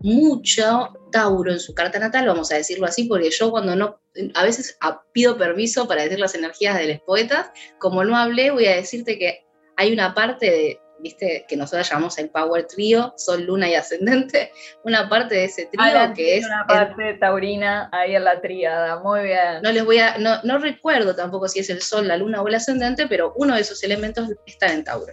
mucho 0.01 0.92
Tauro 1.11 1.51
en 1.51 1.59
su 1.59 1.74
carta 1.74 1.98
natal, 1.98 2.27
vamos 2.27 2.53
a 2.53 2.57
decirlo 2.57 2.87
así, 2.87 3.05
porque 3.05 3.31
yo 3.31 3.51
cuando 3.51 3.74
no, 3.74 4.01
a 4.35 4.44
veces 4.44 4.79
pido 5.12 5.37
permiso 5.37 5.88
para 5.88 6.03
decir 6.03 6.20
las 6.20 6.35
energías 6.35 6.79
de 6.79 6.88
los 6.88 7.01
poetas, 7.01 7.51
como 7.79 8.05
no 8.05 8.16
hablé, 8.16 8.51
voy 8.51 8.66
a 8.66 8.77
decirte 8.77 9.18
que 9.18 9.44
hay 9.77 9.92
una 9.92 10.14
parte 10.14 10.51
de, 10.51 10.81
viste, 11.00 11.44
que 11.48 11.56
nosotros 11.56 11.88
llamamos 11.88 12.18
el 12.18 12.30
Power 12.30 12.66
Trio, 12.66 13.14
Sol, 13.16 13.44
Luna 13.44 13.68
y 13.68 13.74
Ascendente, 13.74 14.52
una 14.84 15.08
parte 15.08 15.34
de 15.34 15.44
ese 15.44 15.66
trío 15.66 16.14
que 16.14 16.38
es... 16.38 16.46
Una 16.46 16.64
parte 16.66 17.14
taurina 17.14 17.88
ahí 17.92 18.14
en 18.14 18.24
la 18.24 18.40
tríada, 18.40 19.00
muy 19.00 19.24
bien. 19.24 19.62
No 19.62 19.72
les 19.72 19.84
voy 19.84 19.98
a, 19.98 20.18
no, 20.18 20.42
no, 20.42 20.58
recuerdo 20.58 21.14
tampoco 21.14 21.48
si 21.48 21.61
es 21.61 21.70
el 21.70 21.82
Sol, 21.82 22.08
la 22.08 22.16
Luna 22.16 22.42
o 22.42 22.48
el 22.48 22.54
Ascendente, 22.54 23.06
pero 23.06 23.32
uno 23.37 23.54
de 23.54 23.61
esos 23.61 23.82
elementos 23.82 24.28
está 24.46 24.72
en 24.72 24.84
Tauro. 24.84 25.12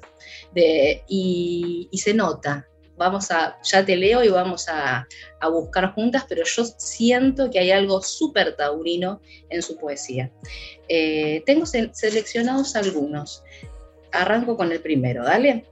De, 0.53 1.03
y, 1.07 1.89
y 1.91 1.97
se 1.97 2.13
nota, 2.13 2.67
vamos 2.97 3.29
a, 3.31 3.57
ya 3.63 3.85
te 3.85 3.95
leo 3.95 4.23
y 4.23 4.29
vamos 4.29 4.67
a, 4.69 5.07
buscar 5.51 5.93
juntas, 5.93 6.25
pero 6.27 6.43
yo 6.43 6.65
siento 6.65 7.51
que 7.51 7.59
hay 7.59 7.69
algo 7.69 8.01
súper 8.01 8.55
taurino 8.55 9.21
en 9.49 9.61
su 9.61 9.77
poesía. 9.77 10.31
Eh, 10.89 11.43
tengo 11.45 11.67
seleccionados 11.67 12.75
algunos. 12.75 13.43
Arranco 14.11 14.57
con 14.57 14.71
el 14.71 14.81
primero, 14.81 15.23
dale. 15.23 15.65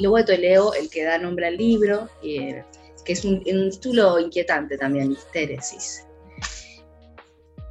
Luego 0.00 0.24
te 0.24 0.38
leo 0.38 0.74
el 0.74 0.90
que 0.90 1.04
da 1.04 1.18
nombre 1.18 1.46
al 1.46 1.56
libro, 1.56 2.08
eh, 2.22 2.64
que 3.04 3.12
es 3.12 3.24
un, 3.24 3.42
un, 3.46 3.70
título 3.70 4.18
inquietante 4.18 4.76
también, 4.76 5.12
Histéresis. 5.12 6.06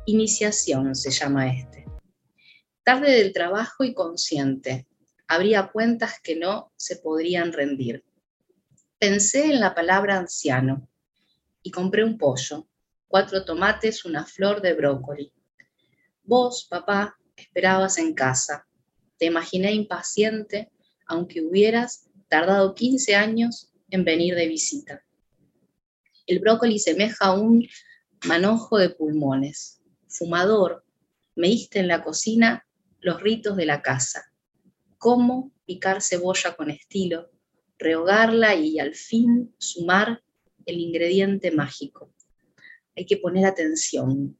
Iniciación 0.05 0.95
se 0.95 1.11
llama 1.11 1.53
este. 1.53 1.85
Tarde 2.83 3.11
del 3.11 3.33
trabajo 3.33 3.83
y 3.83 3.93
consciente. 3.93 4.87
Habría 5.27 5.67
cuentas 5.67 6.19
que 6.23 6.35
no 6.35 6.71
se 6.75 6.95
podrían 6.97 7.51
rendir 7.51 8.03
Pensé 8.99 9.45
en 9.45 9.61
la 9.61 9.73
palabra 9.73 10.17
anciano 10.17 10.89
y 11.63 11.71
compré 11.71 12.03
un 12.03 12.17
pollo, 12.17 12.67
cuatro 13.07 13.45
tomates, 13.45 14.03
una 14.03 14.25
flor 14.25 14.61
de 14.61 14.73
brócoli. 14.73 15.31
Vos, 16.23 16.67
papá, 16.69 17.17
esperabas 17.37 17.97
en 17.97 18.13
casa. 18.13 18.67
Te 19.17 19.27
imaginé 19.27 19.71
impaciente, 19.71 20.69
aunque 21.05 21.41
hubieras 21.41 22.09
tardado 22.29 22.75
15 22.75 23.15
años 23.15 23.71
en 23.89 24.05
venir 24.05 24.35
de 24.35 24.47
visita. 24.47 25.03
El 26.27 26.39
brócoli 26.39 26.77
semeja 26.77 27.25
a 27.25 27.34
un 27.34 27.67
manojo 28.25 28.77
de 28.77 28.91
pulmones. 28.91 29.82
Fumador, 30.07 30.86
me 31.36 31.47
diste 31.47 31.80
en 31.80 31.88
la 31.88 32.03
cocina 32.03 32.67
los 32.99 33.21
ritos 33.21 33.57
de 33.57 33.65
la 33.65 33.82
casa. 33.82 34.32
Cómo 34.97 35.51
picar 35.65 36.01
cebolla 36.01 36.55
con 36.55 36.69
estilo, 36.69 37.32
rehogarla 37.80 38.55
y 38.55 38.80
al 38.80 38.93
fin 38.93 39.55
sumar 39.57 40.21
el 40.65 40.80
ingrediente 40.80 41.51
mágico. 41.51 42.13
Hay 42.95 43.05
que 43.05 43.17
poner 43.17 43.45
atención. 43.45 44.38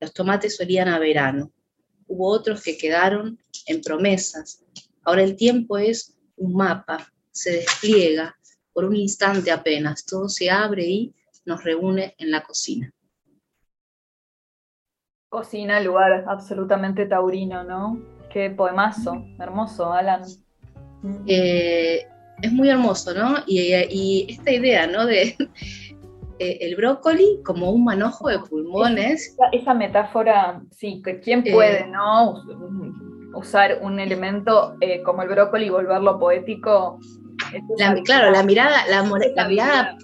Los 0.00 0.12
tomates 0.12 0.60
olían 0.60 0.88
a 0.88 0.98
verano. 0.98 1.52
Hubo 2.08 2.28
otros 2.28 2.62
que 2.62 2.76
quedaron 2.76 3.38
en 3.66 3.80
promesas. 3.82 4.64
Ahora 5.04 5.22
el 5.22 5.36
tiempo 5.36 5.78
es 5.78 6.16
un 6.42 6.54
mapa, 6.54 7.06
se 7.30 7.52
despliega 7.52 8.36
por 8.72 8.84
un 8.84 8.96
instante 8.96 9.50
apenas. 9.50 10.04
Todo 10.04 10.28
se 10.28 10.50
abre 10.50 10.84
y 10.84 11.14
nos 11.44 11.62
reúne 11.64 12.14
en 12.18 12.30
la 12.30 12.42
cocina. 12.42 12.92
Cocina, 15.28 15.80
lugar 15.80 16.24
absolutamente 16.28 17.06
taurino, 17.06 17.64
¿no? 17.64 17.98
Qué 18.30 18.50
poemazo, 18.50 19.24
hermoso, 19.38 19.92
Alan. 19.92 20.22
Eh, 21.26 22.06
Es 22.42 22.52
muy 22.52 22.68
hermoso, 22.68 23.14
¿no? 23.14 23.36
Y, 23.46 24.26
esta 24.28 24.50
idea, 24.50 24.86
¿no? 24.86 25.06
De 25.06 25.36
el 26.38 26.74
brócoli 26.74 27.40
como 27.44 27.70
un 27.70 27.84
manojo 27.84 28.28
de 28.28 28.40
pulmones. 28.40 29.36
Esa, 29.52 29.74
metáfora, 29.74 30.60
sí, 30.72 31.00
que 31.04 31.20
quién 31.20 31.44
puede, 31.44 31.82
eh, 31.82 31.86
¿no? 31.86 32.42
Usar 33.34 33.78
un 33.80 33.98
elemento 34.00 34.76
eh, 34.80 35.02
como 35.02 35.22
el 35.22 35.28
brócoli 35.28 35.66
y 35.66 35.70
volverlo 35.70 36.18
poético. 36.18 36.98
claro, 38.04 38.30
la 38.30 38.42
mirada, 38.42 38.86
la, 38.88 39.02
la 39.36 39.48
mirada 39.48 39.96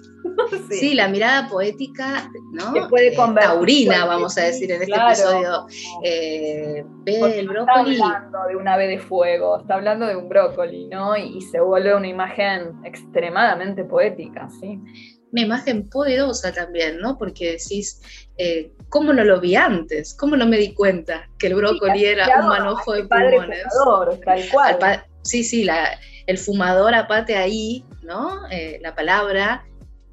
sí. 0.69 0.93
la 0.93 1.07
mirada 1.07 1.47
poética, 1.49 2.29
¿no? 2.51 2.73
Que 2.73 2.81
puede 2.89 3.13
eh, 3.13 3.15
taurina, 3.15 4.05
vamos 4.05 4.37
a 4.37 4.43
decir 4.43 4.71
en 4.71 4.81
este 4.81 4.95
episodio. 4.95 5.65
Eh, 6.03 6.83
ve 7.03 7.39
el 7.39 7.47
brócoli. 7.47 7.95
Está 7.95 8.05
hablando 8.05 8.47
de 8.47 8.55
un 8.55 8.67
ave 8.67 8.87
de 8.87 8.99
fuego, 8.99 9.59
está 9.59 9.75
hablando 9.75 10.07
de 10.07 10.15
un 10.15 10.29
brócoli, 10.29 10.87
¿no? 10.87 11.15
Y, 11.15 11.41
se 11.41 11.59
vuelve 11.59 11.95
una 11.95 12.07
imagen 12.07 12.75
extremadamente 12.83 13.83
poética, 13.83 14.49
¿sí? 14.59 14.79
Una 15.31 15.41
imagen 15.41 15.89
poderosa 15.89 16.51
también, 16.51 16.99
¿no? 16.99 17.17
Porque 17.17 17.53
decís, 17.53 18.01
eh, 18.37 18.71
¿cómo 18.89 19.13
no 19.13 19.23
lo 19.23 19.39
vi 19.39 19.55
antes? 19.55 20.13
¿Cómo 20.15 20.35
no 20.35 20.45
me 20.45 20.57
di 20.57 20.73
cuenta 20.73 21.29
que 21.37 21.47
el 21.47 21.55
brócoli 21.55 22.05
era 22.05 22.27
un 22.41 22.47
manojo 22.47 22.93
de 22.93 23.03
pulmones? 23.05 23.63
Fumador, 23.71 24.19
tal 24.25 24.49
cual. 24.51 25.05
sí, 25.23 25.43
sí, 25.43 25.67
el 26.27 26.37
fumador 26.37 26.93
aparte 26.93 27.35
ahí, 27.35 27.85
¿no? 28.03 28.41
la 28.81 28.93
palabra 28.95 29.63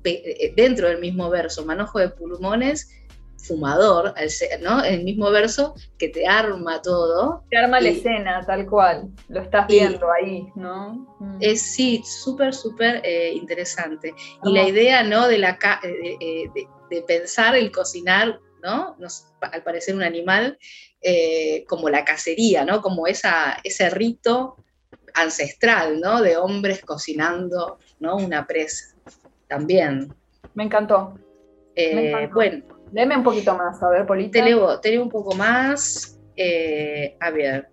eh, 0.07 0.53
dentro 0.57 0.89
del 0.89 1.01
mismo 1.01 1.29
verso, 1.31 1.65
manojo 1.65 1.99
de 1.99 2.09
pulmones, 2.09 2.93
fumador, 3.39 4.15
¿no? 4.63 4.83
El 4.85 5.05
mismo 5.05 5.31
verso 5.31 5.75
que 5.99 6.09
te 6.09 6.27
arma 6.27 6.81
todo. 6.83 7.45
Te 7.51 7.57
arma 7.57 7.81
la 7.81 7.89
escena, 7.89 8.45
tal 8.47 8.67
cual. 8.67 9.09
Lo 9.29 9.41
estás 9.41 9.67
viendo 9.67 10.07
ahí, 10.11 10.47
¿no? 10.55 11.07
Mm. 11.19 11.39
Es 11.41 11.63
sí, 11.75 12.03
súper, 12.05 12.55
súper 12.55 13.01
eh, 13.05 13.33
interesante. 13.35 14.15
Y 14.45 14.53
la 14.53 14.69
idea, 14.69 15.03
¿no? 15.03 15.29
De, 15.29 15.39
la, 15.39 15.59
eh, 15.83 16.45
de, 16.91 17.03
pensar 17.03 17.57
el 17.57 17.71
cocinar, 17.71 18.41
¿no? 18.67 18.97
al 19.41 19.63
parecer 19.63 19.95
un 19.95 20.03
animal, 20.03 20.59
como 21.69 21.89
la 21.89 22.05
cacería, 22.05 22.65
¿no? 22.65 22.83
Como 22.83 23.07
esa, 23.07 23.59
ese 23.63 23.91
rito 23.91 24.57
ancestral, 25.15 26.01
¿no? 26.01 26.21
De 26.21 26.37
hombres 26.37 26.83
cocinando, 26.83 27.79
¿no? 28.01 28.17
Una 28.17 28.47
presa 28.47 28.95
también. 29.49 30.13
Me 30.55 30.65
encantó. 30.65 31.19
Eh, 31.75 32.29
bueno. 32.33 32.65
Léeme 32.93 33.17
un 33.17 33.25
poquito 33.25 33.55
más, 33.57 33.83
a 33.83 33.89
ver, 33.91 34.07
Polita. 34.07 34.39
Te 34.39 34.45
leo, 34.45 34.81
te 34.81 34.91
leo 34.91 35.03
un 35.03 35.11
poco 35.11 35.35
más. 35.35 36.19
Eh, 36.37 37.17
a 37.19 37.31
ver. 37.31 37.69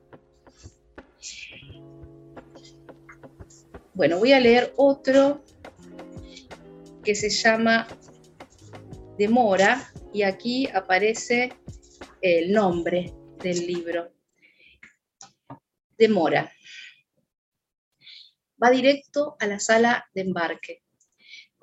Bueno, 3.94 4.18
voy 4.18 4.34
a 4.34 4.40
leer 4.40 4.74
otro 4.76 5.44
que 7.04 7.14
se 7.14 7.30
llama 7.30 7.88
Demora 9.18 9.93
y 10.14 10.24
aquí 10.24 10.68
aparece 10.68 11.58
el 12.22 12.52
nombre 12.52 13.14
del 13.40 13.66
libro. 13.66 14.14
Demora. 15.98 16.52
Va 18.62 18.70
directo 18.70 19.36
a 19.40 19.48
la 19.48 19.60
sala 19.60 20.06
de 20.14 20.22
embarque 20.22 20.84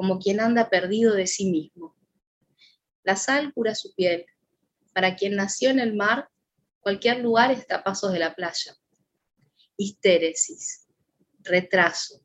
como 0.01 0.19
quien 0.19 0.41
anda 0.41 0.71
perdido 0.71 1.15
de 1.15 1.27
sí 1.27 1.51
mismo. 1.51 1.95
La 3.03 3.17
sal 3.17 3.53
cura 3.53 3.75
su 3.75 3.95
piel. 3.95 4.25
Para 4.95 5.15
quien 5.15 5.37
nació 5.37 5.69
en 5.69 5.79
el 5.79 5.95
mar, 5.95 6.31
cualquier 6.81 7.19
lugar 7.19 7.51
está 7.51 7.77
a 7.77 7.85
pasos 7.85 8.11
de 8.11 8.19
la 8.19 8.35
playa. 8.35 8.75
Histéresis, 9.77 10.89
retraso. 11.41 12.25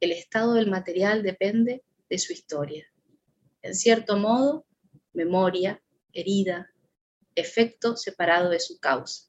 El 0.00 0.10
estado 0.10 0.54
del 0.54 0.68
material 0.68 1.22
depende 1.22 1.84
de 2.08 2.18
su 2.18 2.32
historia. 2.32 2.84
En 3.62 3.76
cierto 3.76 4.16
modo, 4.16 4.66
memoria, 5.12 5.82
herida, 6.12 6.72
efecto 7.34 7.96
separado 7.96 8.50
de 8.50 8.60
su 8.60 8.78
causa. 8.78 9.28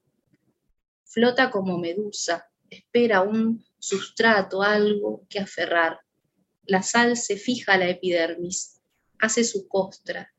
Flota 1.03 1.51
como 1.51 1.77
medusa, 1.77 2.49
espera 2.69 3.21
un 3.21 3.65
sustrato, 3.79 4.61
algo 4.61 5.25
que 5.29 5.39
aferrar, 5.39 5.99
la 6.65 6.83
sal 6.83 7.17
se 7.17 7.37
fija 7.37 7.73
a 7.73 7.77
la 7.77 7.89
epidermis, 7.89 8.79
hace 9.19 9.43
su 9.43 9.67
costra, 9.67 10.33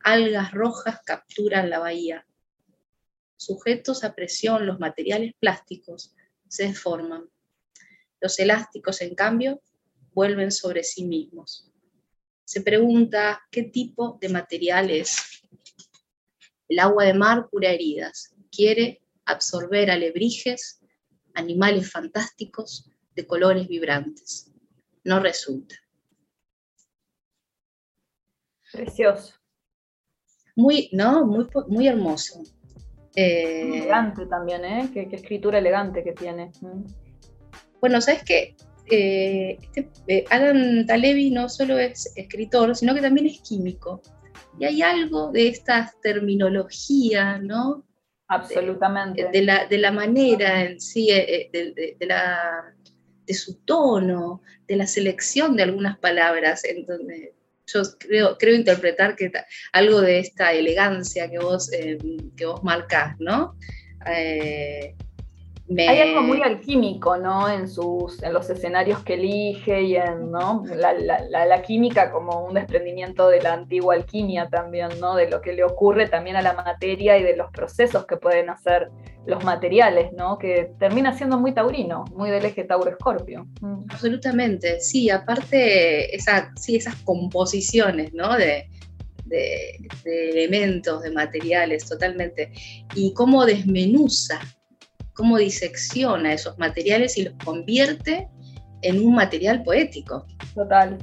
algas 0.00 0.52
rojas 0.52 1.00
capturan 1.04 1.70
la 1.70 1.78
bahía. 1.78 2.26
Sujetos 3.36 4.04
a 4.04 4.14
presión, 4.14 4.66
los 4.66 4.78
materiales 4.78 5.32
plásticos 5.40 6.14
se 6.46 6.68
deforman. 6.68 7.28
Los 8.20 8.38
elásticos, 8.38 9.00
en 9.00 9.14
cambio, 9.14 9.60
vuelven 10.12 10.52
sobre 10.52 10.84
sí 10.84 11.04
mismos. 11.04 11.71
Se 12.52 12.60
pregunta 12.60 13.40
qué 13.50 13.62
tipo 13.62 14.18
de 14.20 14.28
material 14.28 14.90
es. 14.90 15.42
El 16.68 16.80
agua 16.80 17.04
de 17.04 17.14
mar 17.14 17.48
cura 17.50 17.70
heridas, 17.70 18.34
quiere 18.54 19.00
absorber 19.24 19.90
alebrijes, 19.90 20.78
animales 21.32 21.90
fantásticos 21.90 22.90
de 23.16 23.26
colores 23.26 23.68
vibrantes 23.68 24.52
no 25.02 25.18
resulta. 25.18 25.76
Precioso. 28.70 29.32
Muy, 30.54 30.90
¿no? 30.92 31.24
Muy, 31.24 31.48
muy 31.68 31.88
hermoso. 31.88 32.42
Eh, 33.16 33.78
elegante 33.78 34.26
también, 34.26 34.62
¿eh? 34.66 34.90
Qué, 34.92 35.08
escritura 35.10 35.58
elegante 35.58 36.04
que 36.04 36.12
tiene. 36.12 36.52
Mm. 36.60 36.84
Bueno, 37.80 38.02
¿sabes 38.02 38.22
qué? 38.24 38.54
Eh, 38.94 39.58
este, 39.62 39.88
eh, 40.06 40.24
Alan 40.28 40.84
Talevi 40.86 41.30
no 41.30 41.48
solo 41.48 41.78
es 41.78 42.12
escritor, 42.14 42.76
sino 42.76 42.94
que 42.94 43.00
también 43.00 43.26
es 43.26 43.40
químico. 43.40 44.02
Y 44.58 44.66
hay 44.66 44.82
algo 44.82 45.32
de 45.32 45.48
esta 45.48 45.90
terminología, 46.02 47.38
¿no? 47.38 47.86
Absolutamente. 48.28 49.30
De, 49.32 49.42
la, 49.42 49.66
de 49.66 49.78
la, 49.78 49.92
manera 49.92 50.62
en 50.62 50.78
sí, 50.78 51.06
de, 51.08 51.96
la 52.00 52.74
de 53.26 53.34
su 53.34 53.64
tono, 53.64 54.42
de 54.68 54.76
la 54.76 54.86
selección 54.86 55.56
de 55.56 55.62
algunas 55.62 55.98
palabras, 55.98 56.62
en 56.64 56.84
donde 56.84 57.34
yo 57.66 57.80
creo, 57.98 58.36
creo 58.36 58.54
interpretar 58.54 59.16
que 59.16 59.32
algo 59.72 60.02
de 60.02 60.18
esta 60.18 60.52
elegancia 60.52 61.30
que 61.30 61.38
vos, 61.38 61.72
eh, 61.72 61.96
que 62.36 62.44
vos 62.44 62.62
marcás, 62.62 63.16
¿no? 63.18 63.56
Eh, 64.06 64.94
hay 65.78 66.00
algo 66.00 66.22
muy 66.22 66.42
alquímico, 66.42 67.16
¿no? 67.16 67.48
En, 67.48 67.68
sus, 67.68 68.22
en 68.22 68.32
los 68.32 68.50
escenarios 68.50 69.02
que 69.04 69.14
elige 69.14 69.82
y 69.82 69.96
en 69.96 70.30
¿no? 70.30 70.64
la, 70.74 71.62
química 71.62 72.10
como 72.10 72.44
un 72.44 72.54
desprendimiento 72.54 73.28
de 73.28 73.40
la 73.40 73.54
antigua 73.54 73.94
alquimia 73.94 74.48
también, 74.48 74.88
¿no? 75.00 75.14
De 75.14 75.30
lo 75.30 75.40
que 75.40 75.52
le 75.52 75.64
ocurre 75.64 76.08
también 76.08 76.36
a 76.36 76.42
la 76.42 76.52
materia 76.52 77.16
y 77.18 77.22
de 77.22 77.36
los 77.36 77.50
procesos 77.50 78.06
que 78.06 78.16
pueden 78.16 78.50
hacer 78.50 78.90
los 79.26 79.44
materiales, 79.44 80.12
¿no? 80.12 80.36
Que 80.38 80.72
termina 80.78 81.16
siendo 81.16 81.38
muy 81.38 81.54
taurino, 81.54 82.04
muy 82.14 82.30
del 82.30 82.44
eje 82.44 82.64
Tauro-Escorpio. 82.64 83.46
Mm. 83.60 83.84
Absolutamente, 83.88 84.80
sí, 84.80 85.10
aparte 85.10 86.14
esa, 86.14 86.52
sí, 86.56 86.76
esas 86.76 86.96
composiciones, 86.96 88.12
¿no? 88.12 88.36
De, 88.36 88.68
de, 89.24 89.78
de 90.04 90.30
elementos, 90.30 91.02
de 91.02 91.12
materiales, 91.12 91.88
totalmente. 91.88 92.52
Y 92.94 93.14
cómo 93.14 93.46
desmenuza 93.46 94.40
cómo 95.14 95.38
disecciona 95.38 96.32
esos 96.32 96.58
materiales 96.58 97.16
y 97.18 97.24
los 97.24 97.34
convierte 97.44 98.28
en 98.82 99.04
un 99.04 99.14
material 99.14 99.62
poético. 99.62 100.26
Total. 100.54 100.98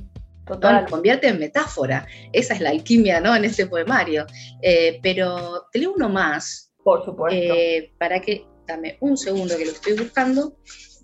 Total. 0.46 0.82
Los 0.82 0.92
convierte 0.92 1.28
en 1.28 1.40
metáfora. 1.40 2.08
Esa 2.34 2.56
es 2.56 2.62
la 2.62 2.72
alquimia, 2.72 3.20
¿no? 3.20 3.36
En 3.36 3.46
este 3.46 3.68
poemario. 3.68 4.26
Eh, 4.62 5.00
pero 5.04 5.68
te 5.72 5.80
leo 5.80 5.94
uno 5.96 6.10
más. 6.10 6.74
Por 6.84 7.06
supuesto. 7.06 7.54
Eh, 7.54 7.94
para 8.00 8.20
que, 8.20 8.46
dame 8.66 8.98
un 9.00 9.18
segundo 9.18 9.56
que 9.58 9.66
lo 9.66 9.72
estoy 9.72 9.94
buscando. 9.94 10.58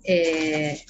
Eh, 0.04 0.80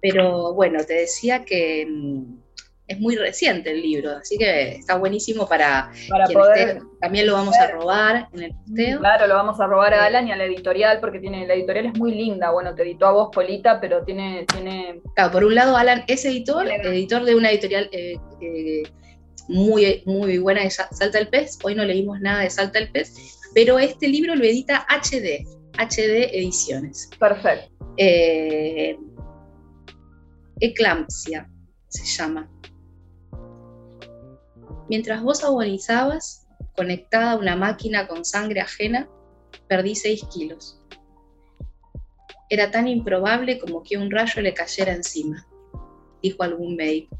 pero 0.00 0.54
bueno, 0.54 0.84
te 0.84 0.94
decía 0.94 1.44
que 1.44 1.86
mm, 1.86 2.43
es 2.86 3.00
muy 3.00 3.16
reciente 3.16 3.70
el 3.70 3.80
libro, 3.80 4.10
así 4.10 4.36
que 4.36 4.72
está 4.72 4.96
buenísimo 4.96 5.48
para, 5.48 5.90
para 6.08 6.26
poder. 6.26 6.82
también 7.00 7.26
lo 7.26 7.32
vamos 7.32 7.56
a 7.56 7.68
robar 7.68 8.28
en 8.34 8.42
el 8.42 8.54
posteo. 8.54 8.98
Claro, 8.98 9.26
lo 9.26 9.34
vamos 9.34 9.58
a 9.58 9.66
robar 9.66 9.94
a 9.94 10.04
Alan 10.04 10.28
y 10.28 10.32
a 10.32 10.36
la 10.36 10.44
editorial, 10.44 11.00
porque 11.00 11.18
tiene, 11.18 11.46
la 11.46 11.54
editorial 11.54 11.86
es 11.86 11.98
muy 11.98 12.14
linda. 12.14 12.50
Bueno, 12.50 12.74
te 12.74 12.82
editó 12.82 13.06
a 13.06 13.12
vos, 13.12 13.30
Polita, 13.32 13.80
pero 13.80 14.04
tiene. 14.04 14.44
tiene... 14.52 15.00
Claro, 15.14 15.32
por 15.32 15.44
un 15.44 15.54
lado, 15.54 15.76
Alan 15.76 16.04
es 16.08 16.24
editor, 16.26 16.68
editor 16.68 17.24
de 17.24 17.34
una 17.34 17.50
editorial 17.50 17.88
eh, 17.90 18.16
eh, 18.42 18.82
muy, 19.48 20.02
muy 20.04 20.38
buena 20.38 20.62
de 20.62 20.70
Salta 20.70 21.18
el 21.18 21.28
Pez. 21.28 21.58
Hoy 21.62 21.74
no 21.74 21.84
leímos 21.84 22.20
nada 22.20 22.42
de 22.42 22.50
Salta 22.50 22.78
el 22.78 22.90
Pez, 22.90 23.14
pero 23.54 23.78
este 23.78 24.08
libro 24.08 24.34
lo 24.34 24.44
edita 24.44 24.86
HD, 24.90 25.46
HD 25.78 26.36
Ediciones. 26.36 27.08
Perfecto. 27.18 27.74
Eh, 27.96 28.98
eclampsia 30.60 31.48
se 31.88 32.04
llama. 32.04 32.50
Mientras 34.88 35.22
vos 35.22 35.42
agonizabas, 35.44 36.46
conectada 36.76 37.32
a 37.32 37.36
una 37.36 37.56
máquina 37.56 38.06
con 38.06 38.24
sangre 38.24 38.60
ajena, 38.60 39.08
perdí 39.68 39.94
6 39.94 40.24
kilos. 40.32 40.80
era 42.50 42.70
tan 42.70 42.86
improbable 42.86 43.58
como 43.58 43.82
que 43.82 43.96
un 43.96 44.10
rayo 44.10 44.40
le 44.42 44.54
cayera 44.54 44.92
encima, 44.92 45.46
dijo 46.22 46.42
algún 46.42 46.76
médico. 46.76 47.18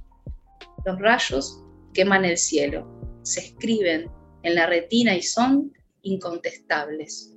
Los 0.84 0.98
rayos 1.00 1.64
queman 1.92 2.24
el 2.24 2.36
cielo, 2.36 2.86
se 3.22 3.40
escriben 3.40 4.10
en 4.42 4.54
la 4.54 4.66
retina 4.66 5.16
y 5.16 5.22
son 5.22 5.72
incontestables. 6.02 7.34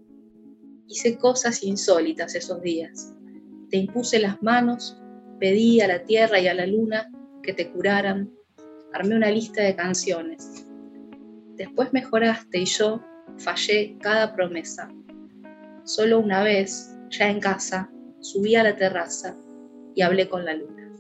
Hice 0.88 1.18
cosas 1.18 1.64
insólitas 1.64 2.36
esos 2.36 2.62
días. 2.62 3.14
Te 3.70 3.78
impuse 3.78 4.20
las 4.20 4.42
manos, 4.44 5.02
pedí 5.40 5.82
a 5.82 5.88
la 5.88 6.04
tierra 6.04 6.40
y 6.40 6.48
a 6.48 6.54
la 6.54 6.68
luna 6.68 7.10
que 7.42 7.54
te 7.54 7.72
curaran, 7.72 8.32
armé 8.98 9.16
una 9.16 9.30
lista 9.30 9.62
de 9.62 9.76
canciones. 9.76 10.66
Después 11.56 11.94
mejoraste 11.94 12.60
y 12.60 12.66
yo 12.66 13.00
fallé 13.38 13.96
cada 14.02 14.34
promesa. 14.34 14.90
Solo 15.84 16.20
una 16.20 16.44
vez, 16.44 16.96
ya 17.10 17.30
en 17.30 17.40
casa, 17.40 17.90
subí 18.22 18.56
a 18.56 18.64
la 18.64 18.76
terraza 18.76 19.36
y 19.96 20.02
hablé 20.02 20.28
con 20.28 20.46
la 20.46 20.56
luna. 20.56 20.92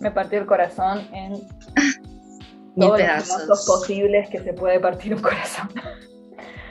Me 0.00 0.10
partió 0.10 0.38
el 0.38 0.46
corazón 0.46 1.00
en 1.12 1.32
todos 2.78 2.98
pedazos. 2.98 3.46
los 3.46 3.66
posibles 3.66 4.28
que 4.28 4.40
se 4.40 4.52
puede 4.52 4.80
partir 4.80 5.14
un 5.14 5.22
corazón. 5.22 5.68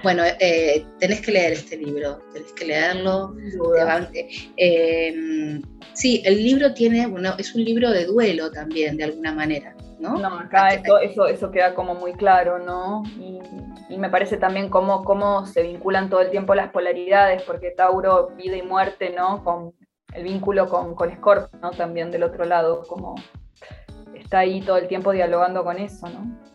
Bueno, 0.01 0.23
eh, 0.39 0.85
tenés 0.99 1.21
que 1.21 1.31
leer 1.31 1.53
este 1.53 1.77
libro, 1.77 2.19
tenés 2.33 2.53
que 2.53 2.65
leerlo. 2.65 3.35
Eh, 4.57 5.61
sí, 5.93 6.21
el 6.25 6.43
libro 6.43 6.73
tiene, 6.73 7.07
bueno, 7.07 7.33
es 7.37 7.53
un 7.53 7.63
libro 7.63 7.91
de 7.91 8.05
duelo 8.05 8.51
también, 8.51 8.97
de 8.97 9.05
alguna 9.05 9.33
manera, 9.33 9.75
¿no? 9.99 10.17
No, 10.17 10.39
acá 10.39 10.69
eso, 10.69 11.27
eso, 11.27 11.51
queda 11.51 11.73
como 11.73 11.95
muy 11.95 12.13
claro, 12.13 12.59
¿no? 12.59 13.03
Y, 13.17 13.39
me 13.97 14.09
parece 14.09 14.37
también 14.37 14.69
cómo, 14.69 15.03
cómo 15.03 15.45
se 15.45 15.63
vinculan 15.63 16.09
todo 16.09 16.21
el 16.21 16.29
tiempo 16.29 16.55
las 16.55 16.71
polaridades, 16.71 17.41
porque 17.43 17.71
Tauro, 17.71 18.29
vida 18.37 18.55
y 18.55 18.61
muerte, 18.61 19.09
¿no? 19.09 19.43
Con 19.43 19.73
el 20.13 20.23
vínculo 20.23 20.69
con, 20.69 20.95
con 20.95 21.13
Scorpio, 21.13 21.59
¿no? 21.59 21.71
También 21.71 22.11
del 22.11 22.23
otro 22.23 22.45
lado, 22.45 22.83
como 22.87 23.15
está 24.13 24.39
ahí 24.39 24.61
todo 24.61 24.77
el 24.77 24.87
tiempo 24.87 25.11
dialogando 25.11 25.63
con 25.63 25.77
eso, 25.79 26.07
¿no? 26.07 26.48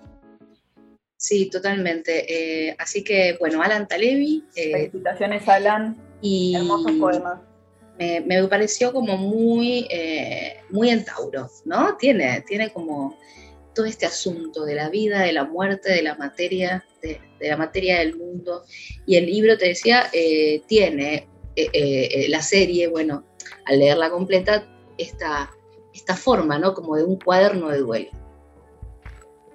Sí, 1.24 1.48
totalmente. 1.48 2.26
Eh, 2.28 2.76
así 2.78 3.02
que, 3.02 3.38
bueno, 3.40 3.62
Alan 3.62 3.88
Talevi. 3.88 4.44
Eh, 4.54 4.72
Felicitaciones, 4.72 5.48
Alan. 5.48 5.96
Y 6.20 6.54
Hermosos 6.54 6.92
poemas. 7.00 7.40
Me, 7.98 8.46
pareció 8.46 8.92
como 8.92 9.16
muy, 9.16 9.86
eh, 9.88 10.58
muy 10.68 10.90
en 10.90 11.02
Tauro, 11.02 11.48
¿no? 11.64 11.96
Tiene, 11.96 12.44
tiene 12.46 12.70
como 12.74 13.16
todo 13.74 13.86
este 13.86 14.04
asunto 14.04 14.66
de 14.66 14.74
la 14.74 14.90
vida, 14.90 15.22
de 15.22 15.32
la 15.32 15.44
muerte, 15.44 15.92
de 15.92 16.02
la 16.02 16.14
materia, 16.16 16.84
de, 17.00 17.18
la 17.40 17.56
materia 17.56 18.00
del 18.00 18.18
mundo. 18.18 18.64
Y 19.06 19.16
el 19.16 19.24
libro, 19.24 19.56
te 19.56 19.68
decía, 19.68 20.10
tiene 20.66 21.26
la 22.28 22.42
serie, 22.42 22.88
bueno, 22.88 23.24
al 23.64 23.78
leerla 23.78 24.10
completa, 24.10 24.68
esta, 24.98 25.50
esta 25.94 26.16
forma, 26.16 26.58
¿no? 26.58 26.74
Como 26.74 26.96
de 26.96 27.04
un 27.04 27.18
cuaderno 27.18 27.70
de 27.70 27.78
duelo. 27.78 28.24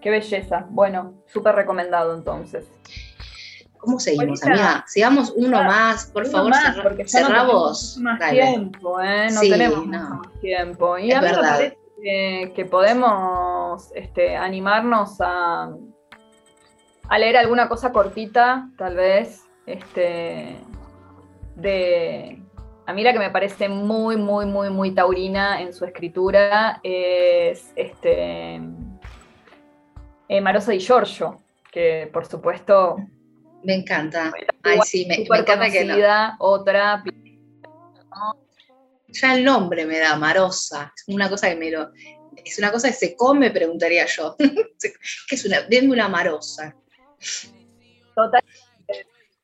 Qué 0.01 0.09
belleza. 0.09 0.65
Bueno, 0.69 1.13
súper 1.27 1.55
recomendado 1.55 2.15
entonces. 2.15 2.65
¿Cómo 3.79 3.99
seguimos, 3.99 4.43
amiga? 4.43 4.83
Sigamos 4.87 5.33
uno 5.35 5.63
más, 5.63 6.07
por 6.07 6.25
favor, 6.25 6.49
más, 6.49 6.77
porque 6.83 7.07
cerra 7.07 7.43
vos. 7.43 7.97
Más 7.97 8.19
tiempo, 8.29 8.99
¿eh? 8.99 9.29
No 9.31 9.39
tenemos 9.39 9.87
más 9.87 10.19
tiempo. 10.41 10.97
Y 10.97 11.13
a 11.13 11.21
mí 11.21 11.27
me 11.27 11.33
parece 11.33 11.77
que, 12.55 12.67
podemos 12.69 13.89
este, 13.95 14.35
animarnos 14.35 15.15
a, 15.21 15.71
a 17.07 17.19
leer 17.19 17.37
alguna 17.37 17.69
cosa 17.69 17.91
cortita, 17.93 18.69
tal 18.77 18.95
vez, 18.95 19.45
este, 19.65 20.57
de... 21.55 22.43
A 22.85 22.93
mí 22.93 23.03
la 23.03 23.13
que 23.13 23.19
me 23.19 23.29
parece 23.29 23.69
muy, 23.69 24.17
muy, 24.17 24.45
muy, 24.45 24.69
muy 24.71 24.91
taurina 24.91 25.61
en 25.61 25.73
su 25.73 25.85
escritura 25.85 26.79
es 26.83 27.71
este, 27.75 28.59
eh, 30.29 30.41
Marosa 30.41 30.73
y 30.73 30.79
Giorgio, 30.79 31.41
que 31.71 32.09
por 32.13 32.25
supuesto... 32.25 32.97
Me 33.63 33.73
encanta. 33.73 34.31
Ay, 34.63 34.79
sí, 34.85 35.05
me, 35.05 35.15
encanta 35.15 35.69
que 35.69 35.83
no. 35.83 35.97
Otra... 36.39 37.03
Ya 39.07 39.35
el 39.35 39.43
nombre 39.43 39.85
me 39.85 39.97
da 39.97 40.15
Marosa. 40.15 40.93
Es 40.95 41.13
una 41.13 41.29
cosa 41.29 41.49
que 41.49 41.55
me 41.55 41.71
lo... 41.71 41.91
Es 42.45 42.57
una 42.57 42.71
cosa 42.71 42.87
que 42.87 42.93
se 42.93 43.15
come, 43.15 43.51
preguntaría 43.51 44.05
yo. 44.05 44.35
¿Qué 44.39 45.35
es 45.35 45.45
una? 45.45 45.61
Denme 45.63 45.93
una 45.93 46.07
marosa. 46.07 46.73
Total. 48.15 48.43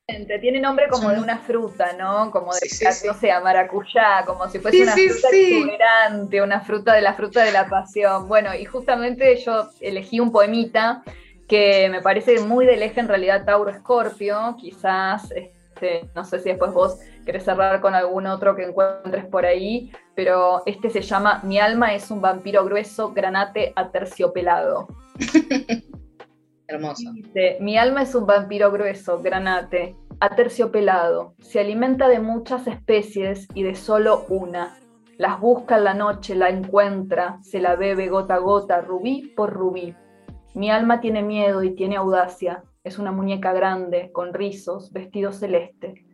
Tiene 0.07 0.59
nombre 0.59 0.87
como 0.87 1.09
de 1.09 1.19
una 1.19 1.39
fruta, 1.39 1.93
¿no? 1.93 2.29
Como 2.29 2.53
de, 2.53 2.69
sí, 2.69 2.85
no 3.07 3.15
sé, 3.15 3.31
maracuyá, 3.43 4.23
como 4.23 4.47
si 4.47 4.59
fuese 4.59 4.83
una 4.83 4.91
fruta 4.91 5.29
exuberante, 5.31 6.41
una 6.43 6.61
fruta 6.61 6.93
de 6.93 7.01
la 7.01 7.15
fruta 7.15 7.43
de 7.43 7.51
la 7.51 7.67
pasión. 7.67 8.27
Bueno, 8.27 8.53
y 8.53 8.65
justamente 8.65 9.35
yo 9.37 9.67
elegí 9.81 10.19
un 10.19 10.31
poemita 10.31 11.03
que 11.47 11.89
me 11.89 12.03
parece 12.03 12.39
muy 12.41 12.67
del 12.67 12.83
eje 12.83 12.99
en 12.99 13.07
realidad 13.07 13.45
Tauro 13.45 13.71
Escorpio, 13.71 14.55
quizás, 14.59 15.31
este, 15.31 16.07
no 16.13 16.23
sé 16.23 16.39
si 16.39 16.49
después 16.49 16.71
vos 16.71 16.99
querés 17.25 17.43
cerrar 17.43 17.81
con 17.81 17.95
algún 17.95 18.27
otro 18.27 18.55
que 18.55 18.65
encuentres 18.65 19.25
por 19.25 19.43
ahí, 19.43 19.91
pero 20.13 20.61
este 20.67 20.91
se 20.91 21.01
llama 21.01 21.41
Mi 21.43 21.59
alma 21.59 21.95
es 21.95 22.11
un 22.11 22.21
vampiro 22.21 22.63
grueso, 22.63 23.11
granate 23.11 23.73
aterciopelado. 23.75 24.87
Hermoso. 26.67 27.11
Mi 27.59 27.77
alma 27.77 28.01
es 28.01 28.15
un 28.15 28.25
vampiro 28.25 28.71
grueso, 28.71 29.21
granate, 29.21 29.95
aterciopelado. 30.19 31.35
Se 31.39 31.59
alimenta 31.59 32.07
de 32.07 32.19
muchas 32.19 32.67
especies 32.67 33.47
y 33.53 33.63
de 33.63 33.75
solo 33.75 34.25
una. 34.29 34.77
Las 35.17 35.39
busca 35.39 35.77
en 35.77 35.83
la 35.83 35.93
noche, 35.93 36.35
la 36.35 36.49
encuentra, 36.49 37.39
se 37.41 37.59
la 37.59 37.75
bebe 37.75 38.07
gota 38.07 38.35
a 38.35 38.39
gota, 38.39 38.81
rubí 38.81 39.33
por 39.35 39.53
rubí. 39.53 39.95
Mi 40.53 40.71
alma 40.71 40.99
tiene 41.01 41.21
miedo 41.21 41.63
y 41.63 41.75
tiene 41.75 41.97
audacia. 41.97 42.63
Es 42.83 42.99
una 42.99 43.11
muñeca 43.11 43.53
grande, 43.53 44.11
con 44.11 44.33
rizos, 44.33 44.91
vestido 44.91 45.31
celeste. 45.31 46.05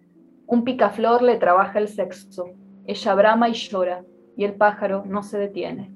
Un 0.47 0.63
picaflor 0.63 1.21
le 1.21 1.37
trabaja 1.37 1.79
el 1.79 1.87
sexo. 1.87 2.45
Ella 2.85 3.15
brama 3.15 3.49
y 3.49 3.53
llora, 3.53 4.03
y 4.35 4.43
el 4.43 4.55
pájaro 4.55 5.03
no 5.05 5.23
se 5.23 5.37
detiene. 5.37 5.93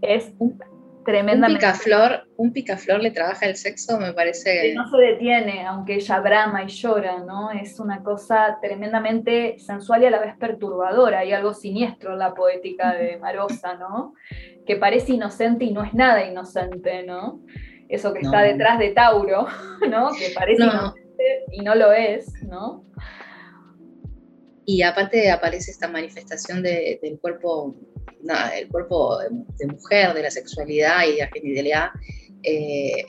Es 0.00 0.32
un 0.38 0.58
Tremendamente. 1.04 1.64
Un 1.64 1.72
picaflor, 1.72 2.28
un 2.36 2.52
picaflor 2.52 3.02
le 3.02 3.10
trabaja 3.10 3.46
el 3.46 3.56
sexo, 3.56 3.98
me 3.98 4.12
parece. 4.12 4.72
no 4.74 4.88
se 4.88 4.96
detiene, 4.98 5.66
aunque 5.66 5.94
ella 5.94 6.20
brama 6.20 6.62
y 6.62 6.68
llora, 6.68 7.18
¿no? 7.20 7.50
Es 7.50 7.80
una 7.80 8.02
cosa 8.02 8.58
tremendamente 8.62 9.58
sensual 9.58 10.02
y 10.02 10.06
a 10.06 10.10
la 10.10 10.20
vez 10.20 10.36
perturbadora. 10.36 11.20
Hay 11.20 11.32
algo 11.32 11.54
siniestro 11.54 12.12
en 12.12 12.20
la 12.20 12.34
poética 12.34 12.94
de 12.94 13.16
Marosa, 13.16 13.74
¿no? 13.74 14.14
Que 14.64 14.76
parece 14.76 15.14
inocente 15.14 15.64
y 15.64 15.72
no 15.72 15.82
es 15.82 15.92
nada 15.94 16.24
inocente, 16.24 17.02
¿no? 17.02 17.40
Eso 17.88 18.14
que 18.14 18.20
está 18.20 18.42
detrás 18.42 18.78
de 18.78 18.90
Tauro, 18.90 19.46
¿no? 19.90 20.12
Que 20.12 20.32
parece 20.34 20.62
inocente 20.62 21.44
y 21.50 21.62
no 21.62 21.74
lo 21.74 21.92
es, 21.92 22.32
¿no? 22.44 22.84
Y 24.64 24.82
aparte 24.82 25.30
aparece 25.30 25.72
esta 25.72 25.88
manifestación 25.88 26.62
del 26.62 27.18
cuerpo 27.20 27.74
el 28.54 28.68
cuerpo 28.68 29.18
de, 29.18 29.66
mujer, 29.66 30.14
de 30.14 30.22
la 30.22 30.30
sexualidad 30.30 31.06
y 31.06 31.12
de 31.12 31.18
la 31.18 31.28
genitalidad 31.28 31.90
eh, 32.42 33.06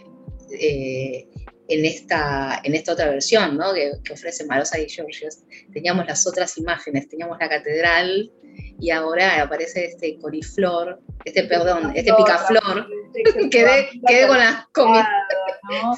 eh, 0.60 1.28
en, 1.68 1.86
esta, 1.86 2.62
en 2.64 2.76
esta 2.76 2.94
otra 2.94 3.10
versión 3.10 3.58
¿no? 3.58 3.74
que, 3.74 3.92
ofrece 4.12 4.46
Marosa 4.46 4.80
y 4.80 4.90
Georgios. 4.90 5.40
Teníamos 5.72 6.06
las 6.06 6.28
otras 6.28 6.58
imágenes, 6.58 7.08
teníamos 7.10 7.38
la 7.40 7.50
catedral 7.50 8.32
y 8.80 8.92
ahora 8.92 9.42
aparece 9.42 9.86
este 9.86 10.18
coliflor, 10.20 11.00
este, 11.26 11.44
perdón, 11.44 11.94
este 11.96 12.14
picaflor. 12.14 12.88
quedé, 13.52 13.90
quedé 14.08 14.28
con 14.28 14.38
la 14.38 14.68
comida. 14.74 15.10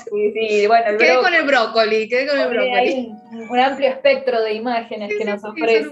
Sí, 0.05 0.33
sí, 0.33 0.67
bueno, 0.67 0.97
quedé 0.97 1.15
con 1.15 1.33
el 1.33 1.45
brócoli, 1.45 2.07
quedé 2.07 2.27
con 2.27 2.39
el 2.39 2.49
brócoli. 2.49 2.73
Hay 2.75 3.11
un, 3.49 3.59
amplio 3.59 3.89
espectro 3.89 4.41
de 4.41 4.53
imágenes 4.53 5.11
que 5.17 5.25
nos 5.25 5.43
ofrece 5.43 5.89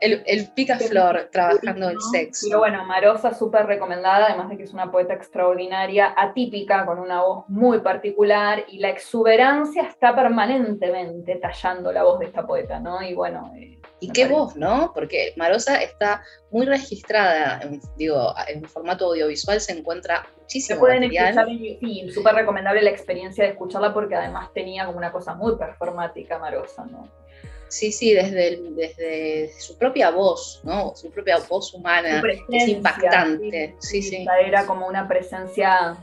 el, 0.00 0.22
el 0.26 0.48
picaflor 0.48 1.28
trabajando 1.30 1.90
el 1.90 2.00
sexo. 2.00 2.46
Pero 2.48 2.58
bueno, 2.60 2.84
Marosa 2.84 3.34
súper 3.34 3.66
recomendada, 3.66 4.26
además 4.26 4.48
de 4.50 4.56
que 4.56 4.64
es 4.64 4.72
una 4.72 4.90
poeta 4.90 5.14
extraordinaria, 5.14 6.14
atípica, 6.16 6.84
con 6.86 6.98
una 6.98 7.22
voz 7.22 7.44
muy 7.48 7.80
particular, 7.80 8.64
y 8.68 8.78
la 8.78 8.90
exuberancia 8.90 9.82
está 9.82 10.14
permanentemente 10.14 11.36
tallando 11.36 11.92
la 11.92 12.02
voz 12.02 12.18
de 12.18 12.26
esta 12.26 12.46
poeta, 12.46 12.80
¿no? 12.80 13.02
Y 13.02 13.14
bueno... 13.14 13.52
Eh, 13.56 13.78
y 14.00 14.10
qué 14.10 14.26
voz, 14.26 14.54
¿no? 14.54 14.92
Porque 14.92 15.32
Marosa 15.36 15.80
está 15.80 16.22
muy 16.50 16.66
registrada, 16.66 17.60
en, 17.62 17.80
digo, 17.96 18.34
en 18.48 18.62
formato 18.64 19.06
audiovisual 19.06 19.60
se 19.60 19.72
encuentra 19.72 20.26
muchísimo 20.40 20.76
se 20.76 20.80
pueden 20.80 21.04
Escuchar 21.04 21.46
sí, 21.46 22.10
súper 22.12 22.34
recomendable 22.34 22.82
la 22.82 22.90
experiencia 22.90 23.44
de 23.44 23.50
escucharla 23.50 23.94
porque 23.94 24.14
además 24.14 24.52
tenía 24.52 24.84
como 24.84 24.98
una 24.98 25.10
cosa 25.10 25.34
muy 25.34 25.56
performática 25.56 26.38
Marosa, 26.38 26.84
¿no? 26.84 27.08
Sí, 27.74 27.90
sí, 27.90 28.14
desde, 28.14 28.60
desde 28.70 29.52
su 29.58 29.76
propia 29.76 30.10
voz, 30.10 30.60
¿no? 30.62 30.94
Su 30.94 31.10
propia 31.10 31.38
voz 31.48 31.74
humana. 31.74 32.22
Es 32.48 32.68
impactante. 32.68 33.74
Sí, 33.80 34.00
sí, 34.00 34.24
Era 34.44 34.64
como 34.64 34.86
una 34.86 35.08
presencia 35.08 35.96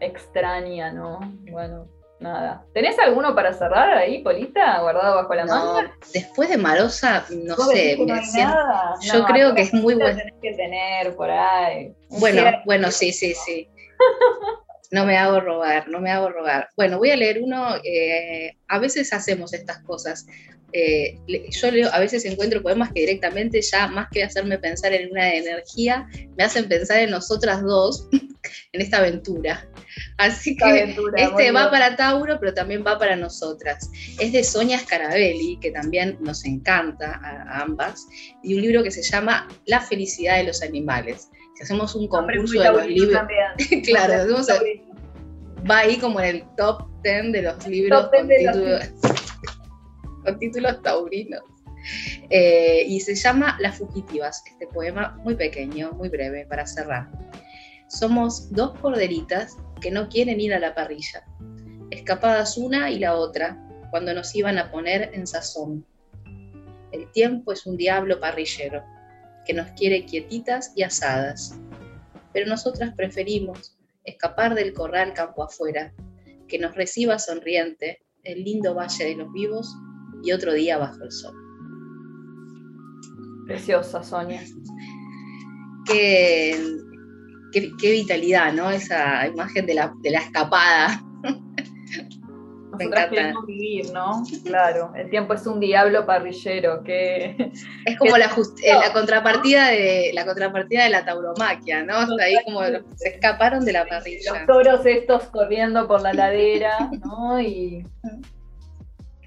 extraña, 0.00 0.90
¿no? 0.90 1.20
Bueno, 1.50 1.86
nada. 2.18 2.64
¿Tenés 2.72 2.98
alguno 2.98 3.34
para 3.34 3.52
cerrar 3.52 3.90
ahí, 3.90 4.22
Polita, 4.22 4.80
guardado 4.80 5.16
bajo 5.16 5.34
la 5.34 5.44
no, 5.44 5.74
manga? 5.74 5.94
Después 6.14 6.48
de 6.48 6.56
Marosa, 6.56 7.26
no 7.28 7.56
sé. 7.56 7.98
Me 7.98 8.06
nada? 8.06 8.94
Yo 9.02 9.26
creo 9.26 9.54
que 9.54 9.60
es 9.62 9.74
muy 9.74 9.94
bueno. 9.94 10.18
Que 10.40 10.54
tener 10.54 11.14
por 11.14 11.30
ahí. 11.30 11.94
Bueno, 12.08 12.42
bueno, 12.64 12.90
sí, 12.90 13.12
sí, 13.12 13.34
sí. 13.34 13.68
No 14.92 15.06
me 15.06 15.16
hago 15.16 15.40
robar, 15.40 15.88
no 15.88 16.00
me 16.00 16.10
hago 16.10 16.28
robar. 16.28 16.68
Bueno, 16.76 16.98
voy 16.98 17.10
a 17.10 17.16
leer 17.16 17.40
uno. 17.42 17.76
Eh, 17.82 18.56
a 18.68 18.78
veces 18.78 19.12
hacemos 19.14 19.54
estas 19.54 19.78
cosas. 19.78 20.26
Eh, 20.74 21.18
yo 21.50 21.70
leo, 21.70 21.90
a 21.92 21.98
veces 21.98 22.24
encuentro 22.26 22.62
poemas 22.62 22.92
que 22.92 23.00
directamente 23.00 23.60
ya, 23.62 23.88
más 23.88 24.08
que 24.10 24.22
hacerme 24.22 24.58
pensar 24.58 24.92
en 24.92 25.10
una 25.10 25.34
energía, 25.34 26.06
me 26.36 26.44
hacen 26.44 26.68
pensar 26.68 26.98
en 26.98 27.10
nosotras 27.10 27.62
dos, 27.62 28.06
en 28.72 28.80
esta 28.82 28.98
aventura. 28.98 29.66
Así 30.18 30.56
que 30.56 30.94
este 31.16 31.52
va 31.52 31.70
para 31.70 31.96
Tauro, 31.96 32.38
pero 32.38 32.52
también 32.52 32.84
va 32.86 32.98
para 32.98 33.16
nosotras. 33.16 33.90
Es 34.18 34.32
de 34.32 34.44
Sonia 34.44 34.78
Scarabelli, 34.78 35.58
que 35.60 35.70
también 35.70 36.18
nos 36.20 36.44
encanta 36.44 37.18
a, 37.22 37.60
ambas, 37.60 38.06
y 38.42 38.54
un 38.54 38.62
libro 38.62 38.82
que 38.82 38.90
se 38.90 39.02
llama 39.02 39.48
La 39.64 39.80
felicidad 39.80 40.36
de 40.36 40.44
los 40.44 40.62
animales. 40.62 41.28
Hacemos 41.62 41.94
un 41.94 42.08
concurso 42.08 42.60
de 42.60 42.72
los 42.72 42.86
libros, 42.86 43.22
claro, 43.84 44.36
va 45.70 45.78
ahí 45.78 45.96
como 45.96 46.20
en 46.20 46.36
el 46.36 46.44
top 46.56 46.88
10 47.04 47.32
de 47.32 47.42
los 47.42 47.66
libros 47.68 48.08
con 48.08 48.28
títulos 48.28 48.90
con 50.24 50.38
títulos 50.38 50.82
taurinos. 50.82 51.42
Eh, 52.30 52.84
y 52.86 53.00
se 53.00 53.14
llama 53.14 53.56
Las 53.60 53.78
Fugitivas, 53.78 54.42
este 54.46 54.66
poema 54.68 55.18
muy 55.24 55.34
pequeño, 55.34 55.92
muy 55.92 56.08
breve, 56.08 56.46
para 56.46 56.66
cerrar. 56.66 57.10
Somos 57.88 58.52
dos 58.52 58.78
corderitas 58.78 59.56
que 59.80 59.90
no 59.90 60.08
quieren 60.08 60.40
ir 60.40 60.54
a 60.54 60.58
la 60.58 60.74
parrilla, 60.74 61.24
escapadas 61.90 62.56
una 62.56 62.90
y 62.90 62.98
la 62.98 63.14
otra, 63.14 63.58
cuando 63.90 64.14
nos 64.14 64.34
iban 64.34 64.58
a 64.58 64.70
poner 64.70 65.10
en 65.12 65.26
sazón. 65.26 65.84
El 66.92 67.10
tiempo 67.12 67.52
es 67.52 67.66
un 67.66 67.76
diablo 67.76 68.20
parrillero, 68.20 68.82
que 69.46 69.54
nos 69.54 69.70
quiere 69.72 70.04
quietitas 70.04 70.72
y 70.76 70.82
asadas, 70.82 71.58
pero 72.32 72.46
nosotras 72.46 72.94
preferimos 72.94 73.76
escapar 74.04 74.54
del 74.54 74.72
corral 74.72 75.12
campo 75.12 75.44
afuera, 75.44 75.92
que 76.48 76.58
nos 76.58 76.74
reciba 76.74 77.18
sonriente 77.18 78.02
el 78.24 78.44
lindo 78.44 78.74
valle 78.74 79.04
de 79.04 79.16
los 79.16 79.32
vivos 79.32 79.74
y 80.22 80.32
otro 80.32 80.52
día 80.52 80.78
bajo 80.78 81.02
el 81.02 81.12
sol. 81.12 81.34
Preciosa, 83.46 84.02
Sonia. 84.02 84.42
Qué, 85.86 86.56
qué, 87.52 87.90
vitalidad, 87.90 88.52
¿no? 88.52 88.70
Esa 88.70 89.26
imagen 89.26 89.66
de 89.66 89.74
la, 89.74 89.92
de 90.02 90.10
la 90.10 90.20
escapada. 90.20 91.02
Me 92.90 93.00
encanta. 93.00 93.32
vivir, 93.46 93.92
¿no? 93.92 94.22
Claro, 94.44 94.92
el 94.96 95.10
tiempo 95.10 95.34
es 95.34 95.46
un 95.46 95.60
diablo 95.60 96.06
parrillero 96.06 96.82
que 96.82 97.52
es 97.86 97.98
como 97.98 98.16
la, 98.16 98.26
eh, 98.26 98.74
la, 98.74 98.92
contrapartida 98.92 99.68
de 99.68 100.10
la 100.14 100.24
contrapartida 100.24 100.84
de 100.84 100.90
la 100.90 101.04
tauromaquia, 101.04 101.82
¿no? 101.82 101.94
ahí 102.20 102.36
como 102.44 102.62
se 102.96 103.08
escaparon 103.08 103.64
de 103.64 103.72
la 103.72 103.86
parrilla. 103.86 104.32
Los 104.32 104.46
toros 104.46 104.86
estos 104.86 105.24
corriendo 105.24 105.86
por 105.86 106.02
la 106.02 106.12
ladera, 106.12 106.90
¿no? 107.04 107.40
Y 107.40 107.84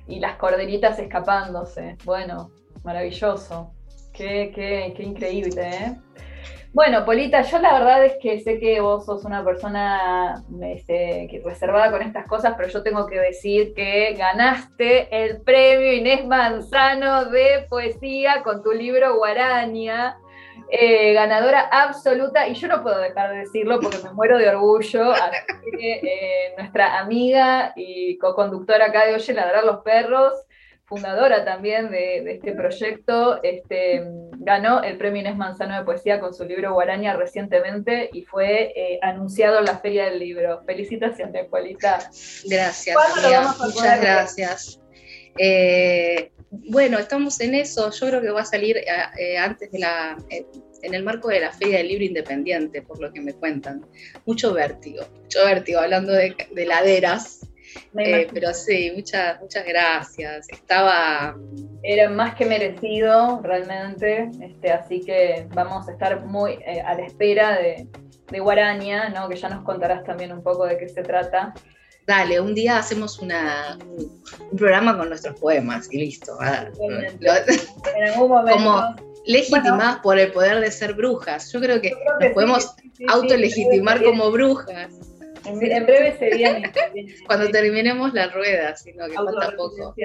y 0.07 0.19
las 0.19 0.37
corderitas 0.37 0.99
escapándose. 0.99 1.97
Bueno, 2.03 2.51
maravilloso. 2.83 3.71
Qué, 4.13 4.51
qué, 4.53 4.93
qué 4.95 5.03
increíble, 5.03 5.69
¿eh? 5.69 5.95
Bueno, 6.75 7.05
Polita, 7.05 7.41
yo 7.41 7.59
la 7.59 7.71
verdad 7.71 8.03
es 8.03 8.17
que 8.21 8.41
sé 8.41 8.59
que 8.59 8.81
vos 8.81 9.05
sos 9.05 9.23
una 9.23 9.45
persona 9.45 10.43
este, 10.61 11.41
reservada 11.45 11.89
con 11.89 12.01
estas 12.01 12.27
cosas, 12.27 12.55
pero 12.57 12.67
yo 12.67 12.83
tengo 12.83 13.07
que 13.07 13.17
decir 13.17 13.73
que 13.73 14.13
ganaste 14.15 15.07
el 15.09 15.39
premio 15.41 15.93
Inés 15.93 16.27
Manzano 16.27 17.27
de 17.27 17.65
poesía 17.69 18.43
con 18.43 18.61
tu 18.61 18.73
libro 18.73 19.15
Guaraña. 19.15 20.17
Eh, 20.69 21.13
ganadora 21.13 21.61
absoluta, 21.71 22.45
y 22.49 22.55
yo 22.55 22.67
no 22.67 22.83
puedo 22.83 22.99
dejar 22.99 23.31
de 23.31 23.37
decirlo 23.37 23.79
porque 23.79 23.99
me 24.03 24.11
muero 24.11 24.37
de 24.37 24.49
orgullo, 24.49 25.11
así 25.11 25.71
que 25.79 25.93
eh, 25.93 26.53
nuestra 26.57 26.99
amiga 26.99 27.71
y 27.77 28.17
co-conductora 28.17 28.87
acá 28.87 29.05
de 29.05 29.15
Oye 29.15 29.33
Ladrar 29.33 29.63
los 29.63 29.81
Perros, 29.81 30.33
fundadora 30.95 31.43
también 31.43 31.91
de, 31.91 32.31
este 32.31 32.53
proyecto, 32.53 33.41
este, 33.43 34.03
ganó 34.37 34.83
el 34.83 34.97
premio 34.97 35.21
Inés 35.21 35.35
Manzano 35.35 35.77
de 35.77 35.83
Poesía 35.83 36.19
con 36.19 36.33
su 36.33 36.45
libro 36.45 36.73
Guaraña 36.73 37.15
recientemente 37.15 38.09
y 38.13 38.23
fue 38.23 38.73
eh, 38.75 38.99
anunciado 39.01 39.59
en 39.59 39.65
la 39.65 39.77
Feria 39.79 40.05
del 40.05 40.19
Libro. 40.19 40.61
Felicitaciones, 40.65 41.47
Polita. 41.47 41.99
Gracias, 42.45 42.97
muchas 43.59 44.01
gracias. 44.01 44.79
Bueno, 46.67 46.99
estamos 46.99 47.39
en 47.41 47.55
eso. 47.55 47.91
Yo 47.91 48.07
creo 48.07 48.21
que 48.21 48.29
va 48.29 48.41
a 48.41 48.45
salir 48.45 48.77
eh, 48.77 48.85
eh, 49.19 49.37
antes 49.37 49.71
de 49.71 49.79
la, 49.79 50.17
eh, 50.29 50.45
en 50.83 50.93
el 50.93 51.03
marco 51.03 51.29
de 51.29 51.39
la 51.41 51.51
Feria 51.51 51.77
del 51.77 51.89
Libro 51.89 52.05
Independiente, 52.05 52.81
por 52.81 53.01
lo 53.01 53.11
que 53.11 53.21
me 53.21 53.33
cuentan. 53.33 53.85
Mucho 54.25 54.53
vértigo, 54.53 55.03
mucho 55.21 55.45
vértigo, 55.45 55.79
hablando 55.79 56.13
de, 56.13 56.35
laderas. 56.65 57.41
Pero 57.93 58.53
sí, 58.53 58.91
muchas, 58.95 59.39
muchas 59.41 59.65
gracias. 59.65 60.47
Estaba. 60.49 61.35
Era 61.83 62.09
más 62.09 62.35
que 62.35 62.45
merecido, 62.45 63.41
realmente. 63.43 64.29
Este, 64.41 64.71
así 64.71 65.01
que 65.01 65.47
vamos 65.53 65.87
a 65.87 65.91
estar 65.91 66.25
muy 66.25 66.59
a 66.63 66.93
la 66.95 67.05
espera 67.05 67.57
de, 67.57 67.87
de 68.31 68.39
Guaraña, 68.39 69.09
¿no? 69.09 69.29
que 69.29 69.35
ya 69.35 69.49
nos 69.49 69.63
contarás 69.63 70.03
también 70.03 70.31
un 70.31 70.41
poco 70.41 70.65
de 70.65 70.77
qué 70.77 70.89
se 70.89 71.03
trata 71.03 71.53
dale, 72.07 72.39
un 72.39 72.53
día 72.53 72.77
hacemos 72.77 73.19
una, 73.19 73.77
un 73.87 74.57
programa 74.57 74.97
con 74.97 75.09
nuestros 75.09 75.39
poemas 75.39 75.87
y 75.91 75.97
listo. 75.99 76.37
en 76.41 78.03
algún 78.03 78.29
momento. 78.29 78.57
Como 78.57 78.95
legitimadas 79.25 79.99
por 80.01 80.19
el 80.19 80.31
poder 80.31 80.59
de 80.59 80.71
ser 80.71 80.93
brujas. 80.93 81.51
Yo 81.51 81.59
creo 81.59 81.81
que 81.81 81.91
nos 82.19 82.31
podemos 82.33 82.75
autolegitimar 83.07 84.03
como 84.03 84.31
brujas. 84.31 84.91
En, 85.45 85.59
breve 85.59 86.17
sería. 86.17 86.61
Cuando 87.27 87.49
terminemos 87.49 88.13
la 88.13 88.29
rueda, 88.29 88.75
sino 88.75 89.07
que 89.07 89.13
falta 89.13 89.55
poco. 89.55 89.95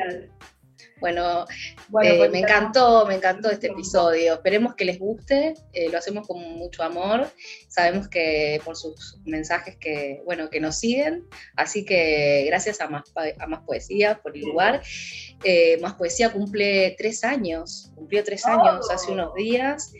Bueno, 1.00 1.46
eh, 2.02 2.16
pues, 2.18 2.30
me 2.30 2.40
encantó, 2.40 3.06
me 3.06 3.14
encantó 3.14 3.50
este 3.50 3.68
episodio. 3.68 4.34
Esperemos 4.34 4.74
que 4.74 4.84
les 4.84 4.98
guste. 4.98 5.54
Eh, 5.72 5.88
lo 5.90 5.98
hacemos 5.98 6.26
con 6.26 6.38
mucho 6.56 6.82
amor. 6.82 7.26
Sabemos 7.68 8.08
que 8.08 8.60
por 8.64 8.76
sus 8.76 9.18
mensajes 9.24 9.76
que, 9.76 10.20
bueno, 10.26 10.50
que 10.50 10.60
nos 10.60 10.78
siguen. 10.78 11.24
Así 11.56 11.84
que 11.84 12.44
gracias 12.46 12.80
a 12.80 12.88
Más, 12.88 13.04
a 13.38 13.46
más 13.46 13.60
Poesía 13.64 14.20
por 14.22 14.36
el 14.36 14.42
lugar. 14.42 14.82
Eh, 15.42 15.78
más 15.80 15.94
Poesía 15.94 16.30
cumple 16.30 16.94
tres 16.98 17.24
años. 17.24 17.90
Cumplió 17.94 18.22
tres 18.22 18.44
años 18.44 18.90
hace 18.90 19.10
oh. 19.10 19.14
unos 19.14 19.34
días 19.34 19.92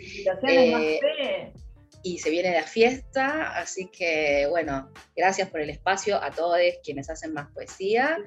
y 2.03 2.19
se 2.19 2.31
viene 2.31 2.53
la 2.53 2.63
fiesta, 2.63 3.59
así 3.59 3.89
que 3.89 4.47
bueno, 4.49 4.91
gracias 5.17 5.51
por 5.51 5.61
el 5.61 5.71
espacio 5.71 6.23
a 6.23 6.31
todos 6.31 6.59
quienes 6.83 7.11
hacen 7.11 7.33
más 7.35 7.51
poesía 7.53 8.19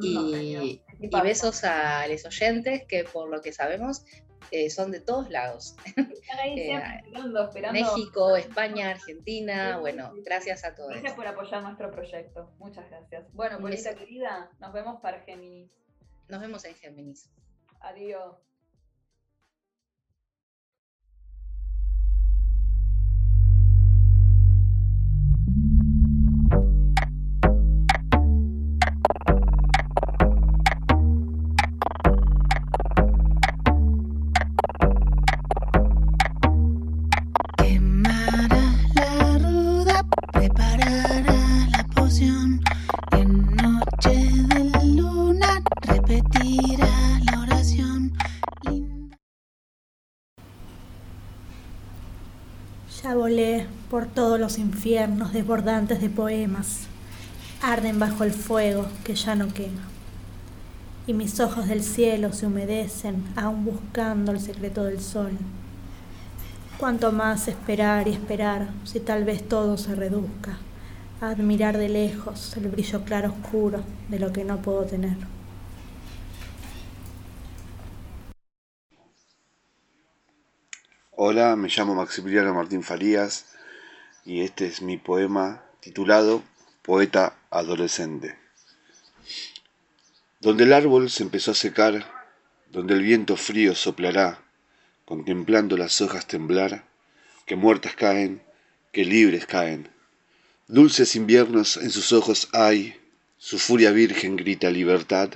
y, 0.00 0.82
besos 1.22 1.64
a 1.64 2.06
los 2.08 2.24
oyentes 2.24 2.84
que 2.86 3.04
por 3.04 3.28
lo 3.28 3.40
que 3.40 3.52
sabemos 3.52 4.04
eh, 4.50 4.70
son 4.70 4.90
de 4.90 5.00
todos 5.00 5.30
lados. 5.30 5.76
Eh, 6.44 6.80
México, 7.72 8.36
España, 8.36 8.90
Argentina, 8.90 9.78
bueno, 9.78 10.12
gracias 10.24 10.64
a 10.64 10.74
todos. 10.74 10.90
Gracias 10.90 11.14
por 11.14 11.26
apoyar 11.26 11.62
nuestro 11.62 11.90
proyecto, 11.90 12.52
muchas 12.58 12.88
gracias. 12.90 13.32
Bueno, 13.32 13.58
Polita 13.58 13.94
querida, 13.94 14.50
nos 14.60 14.72
vemos 14.72 15.00
para 15.00 15.20
Géminis. 15.20 15.70
Nos 16.28 16.40
vemos 16.40 16.64
en 16.64 16.74
Géminis. 16.74 17.30
Adiós. 17.80 18.36
Por 53.90 54.06
todos 54.06 54.40
los 54.40 54.58
infiernos 54.58 55.32
desbordantes 55.32 56.00
de 56.00 56.08
poemas, 56.08 56.88
arden 57.62 57.98
bajo 57.98 58.24
el 58.24 58.32
fuego 58.32 58.86
que 59.04 59.14
ya 59.14 59.36
no 59.36 59.48
quema. 59.48 59.82
Y 61.06 61.14
mis 61.14 61.38
ojos 61.38 61.68
del 61.68 61.82
cielo 61.82 62.32
se 62.32 62.46
humedecen 62.46 63.24
aún 63.36 63.64
buscando 63.64 64.32
el 64.32 64.40
secreto 64.40 64.84
del 64.84 65.00
sol. 65.00 65.30
Cuanto 66.76 67.12
más 67.12 67.46
esperar 67.46 68.08
y 68.08 68.12
esperar 68.12 68.68
si 68.84 69.00
tal 69.00 69.24
vez 69.24 69.48
todo 69.48 69.78
se 69.78 69.94
reduzca 69.94 70.58
a 71.20 71.30
admirar 71.30 71.78
de 71.78 71.88
lejos 71.88 72.56
el 72.56 72.68
brillo 72.68 73.04
claro 73.04 73.30
oscuro 73.30 73.80
de 74.08 74.18
lo 74.18 74.32
que 74.32 74.44
no 74.44 74.58
puedo 74.58 74.82
tener. 74.82 75.37
Hola, 81.20 81.56
me 81.56 81.66
llamo 81.68 81.96
Maximiliano 81.96 82.54
Martín 82.54 82.84
Farías 82.84 83.46
y 84.24 84.42
este 84.42 84.66
es 84.68 84.82
mi 84.82 84.98
poema 84.98 85.64
titulado 85.80 86.44
Poeta 86.82 87.36
Adolescente. 87.50 88.38
Donde 90.38 90.62
el 90.62 90.72
árbol 90.72 91.10
se 91.10 91.24
empezó 91.24 91.50
a 91.50 91.54
secar, 91.56 92.06
donde 92.70 92.94
el 92.94 93.02
viento 93.02 93.36
frío 93.36 93.74
soplará, 93.74 94.44
contemplando 95.06 95.76
las 95.76 96.00
hojas 96.00 96.28
temblar, 96.28 96.84
que 97.46 97.56
muertas 97.56 97.96
caen, 97.96 98.40
que 98.92 99.04
libres 99.04 99.44
caen. 99.44 99.88
Dulces 100.68 101.16
inviernos 101.16 101.78
en 101.78 101.90
sus 101.90 102.12
ojos 102.12 102.48
hay, 102.52 102.96
su 103.38 103.58
furia 103.58 103.90
virgen 103.90 104.36
grita 104.36 104.70
libertad. 104.70 105.30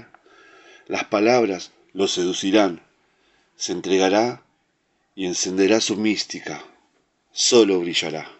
Las 0.86 1.02
palabras 1.06 1.72
lo 1.92 2.06
seducirán, 2.06 2.82
se 3.56 3.72
entregará 3.72 4.44
y 5.14 5.26
encenderá 5.26 5.80
su 5.80 5.96
mística, 5.96 6.64
solo 7.32 7.80
brillará. 7.80 8.30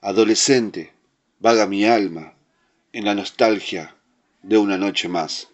Adolescente, 0.00 0.92
vaga 1.38 1.66
mi 1.66 1.84
alma 1.84 2.34
en 2.92 3.04
la 3.04 3.14
nostalgia 3.14 3.96
de 4.42 4.58
una 4.58 4.78
noche 4.78 5.08
más. 5.08 5.48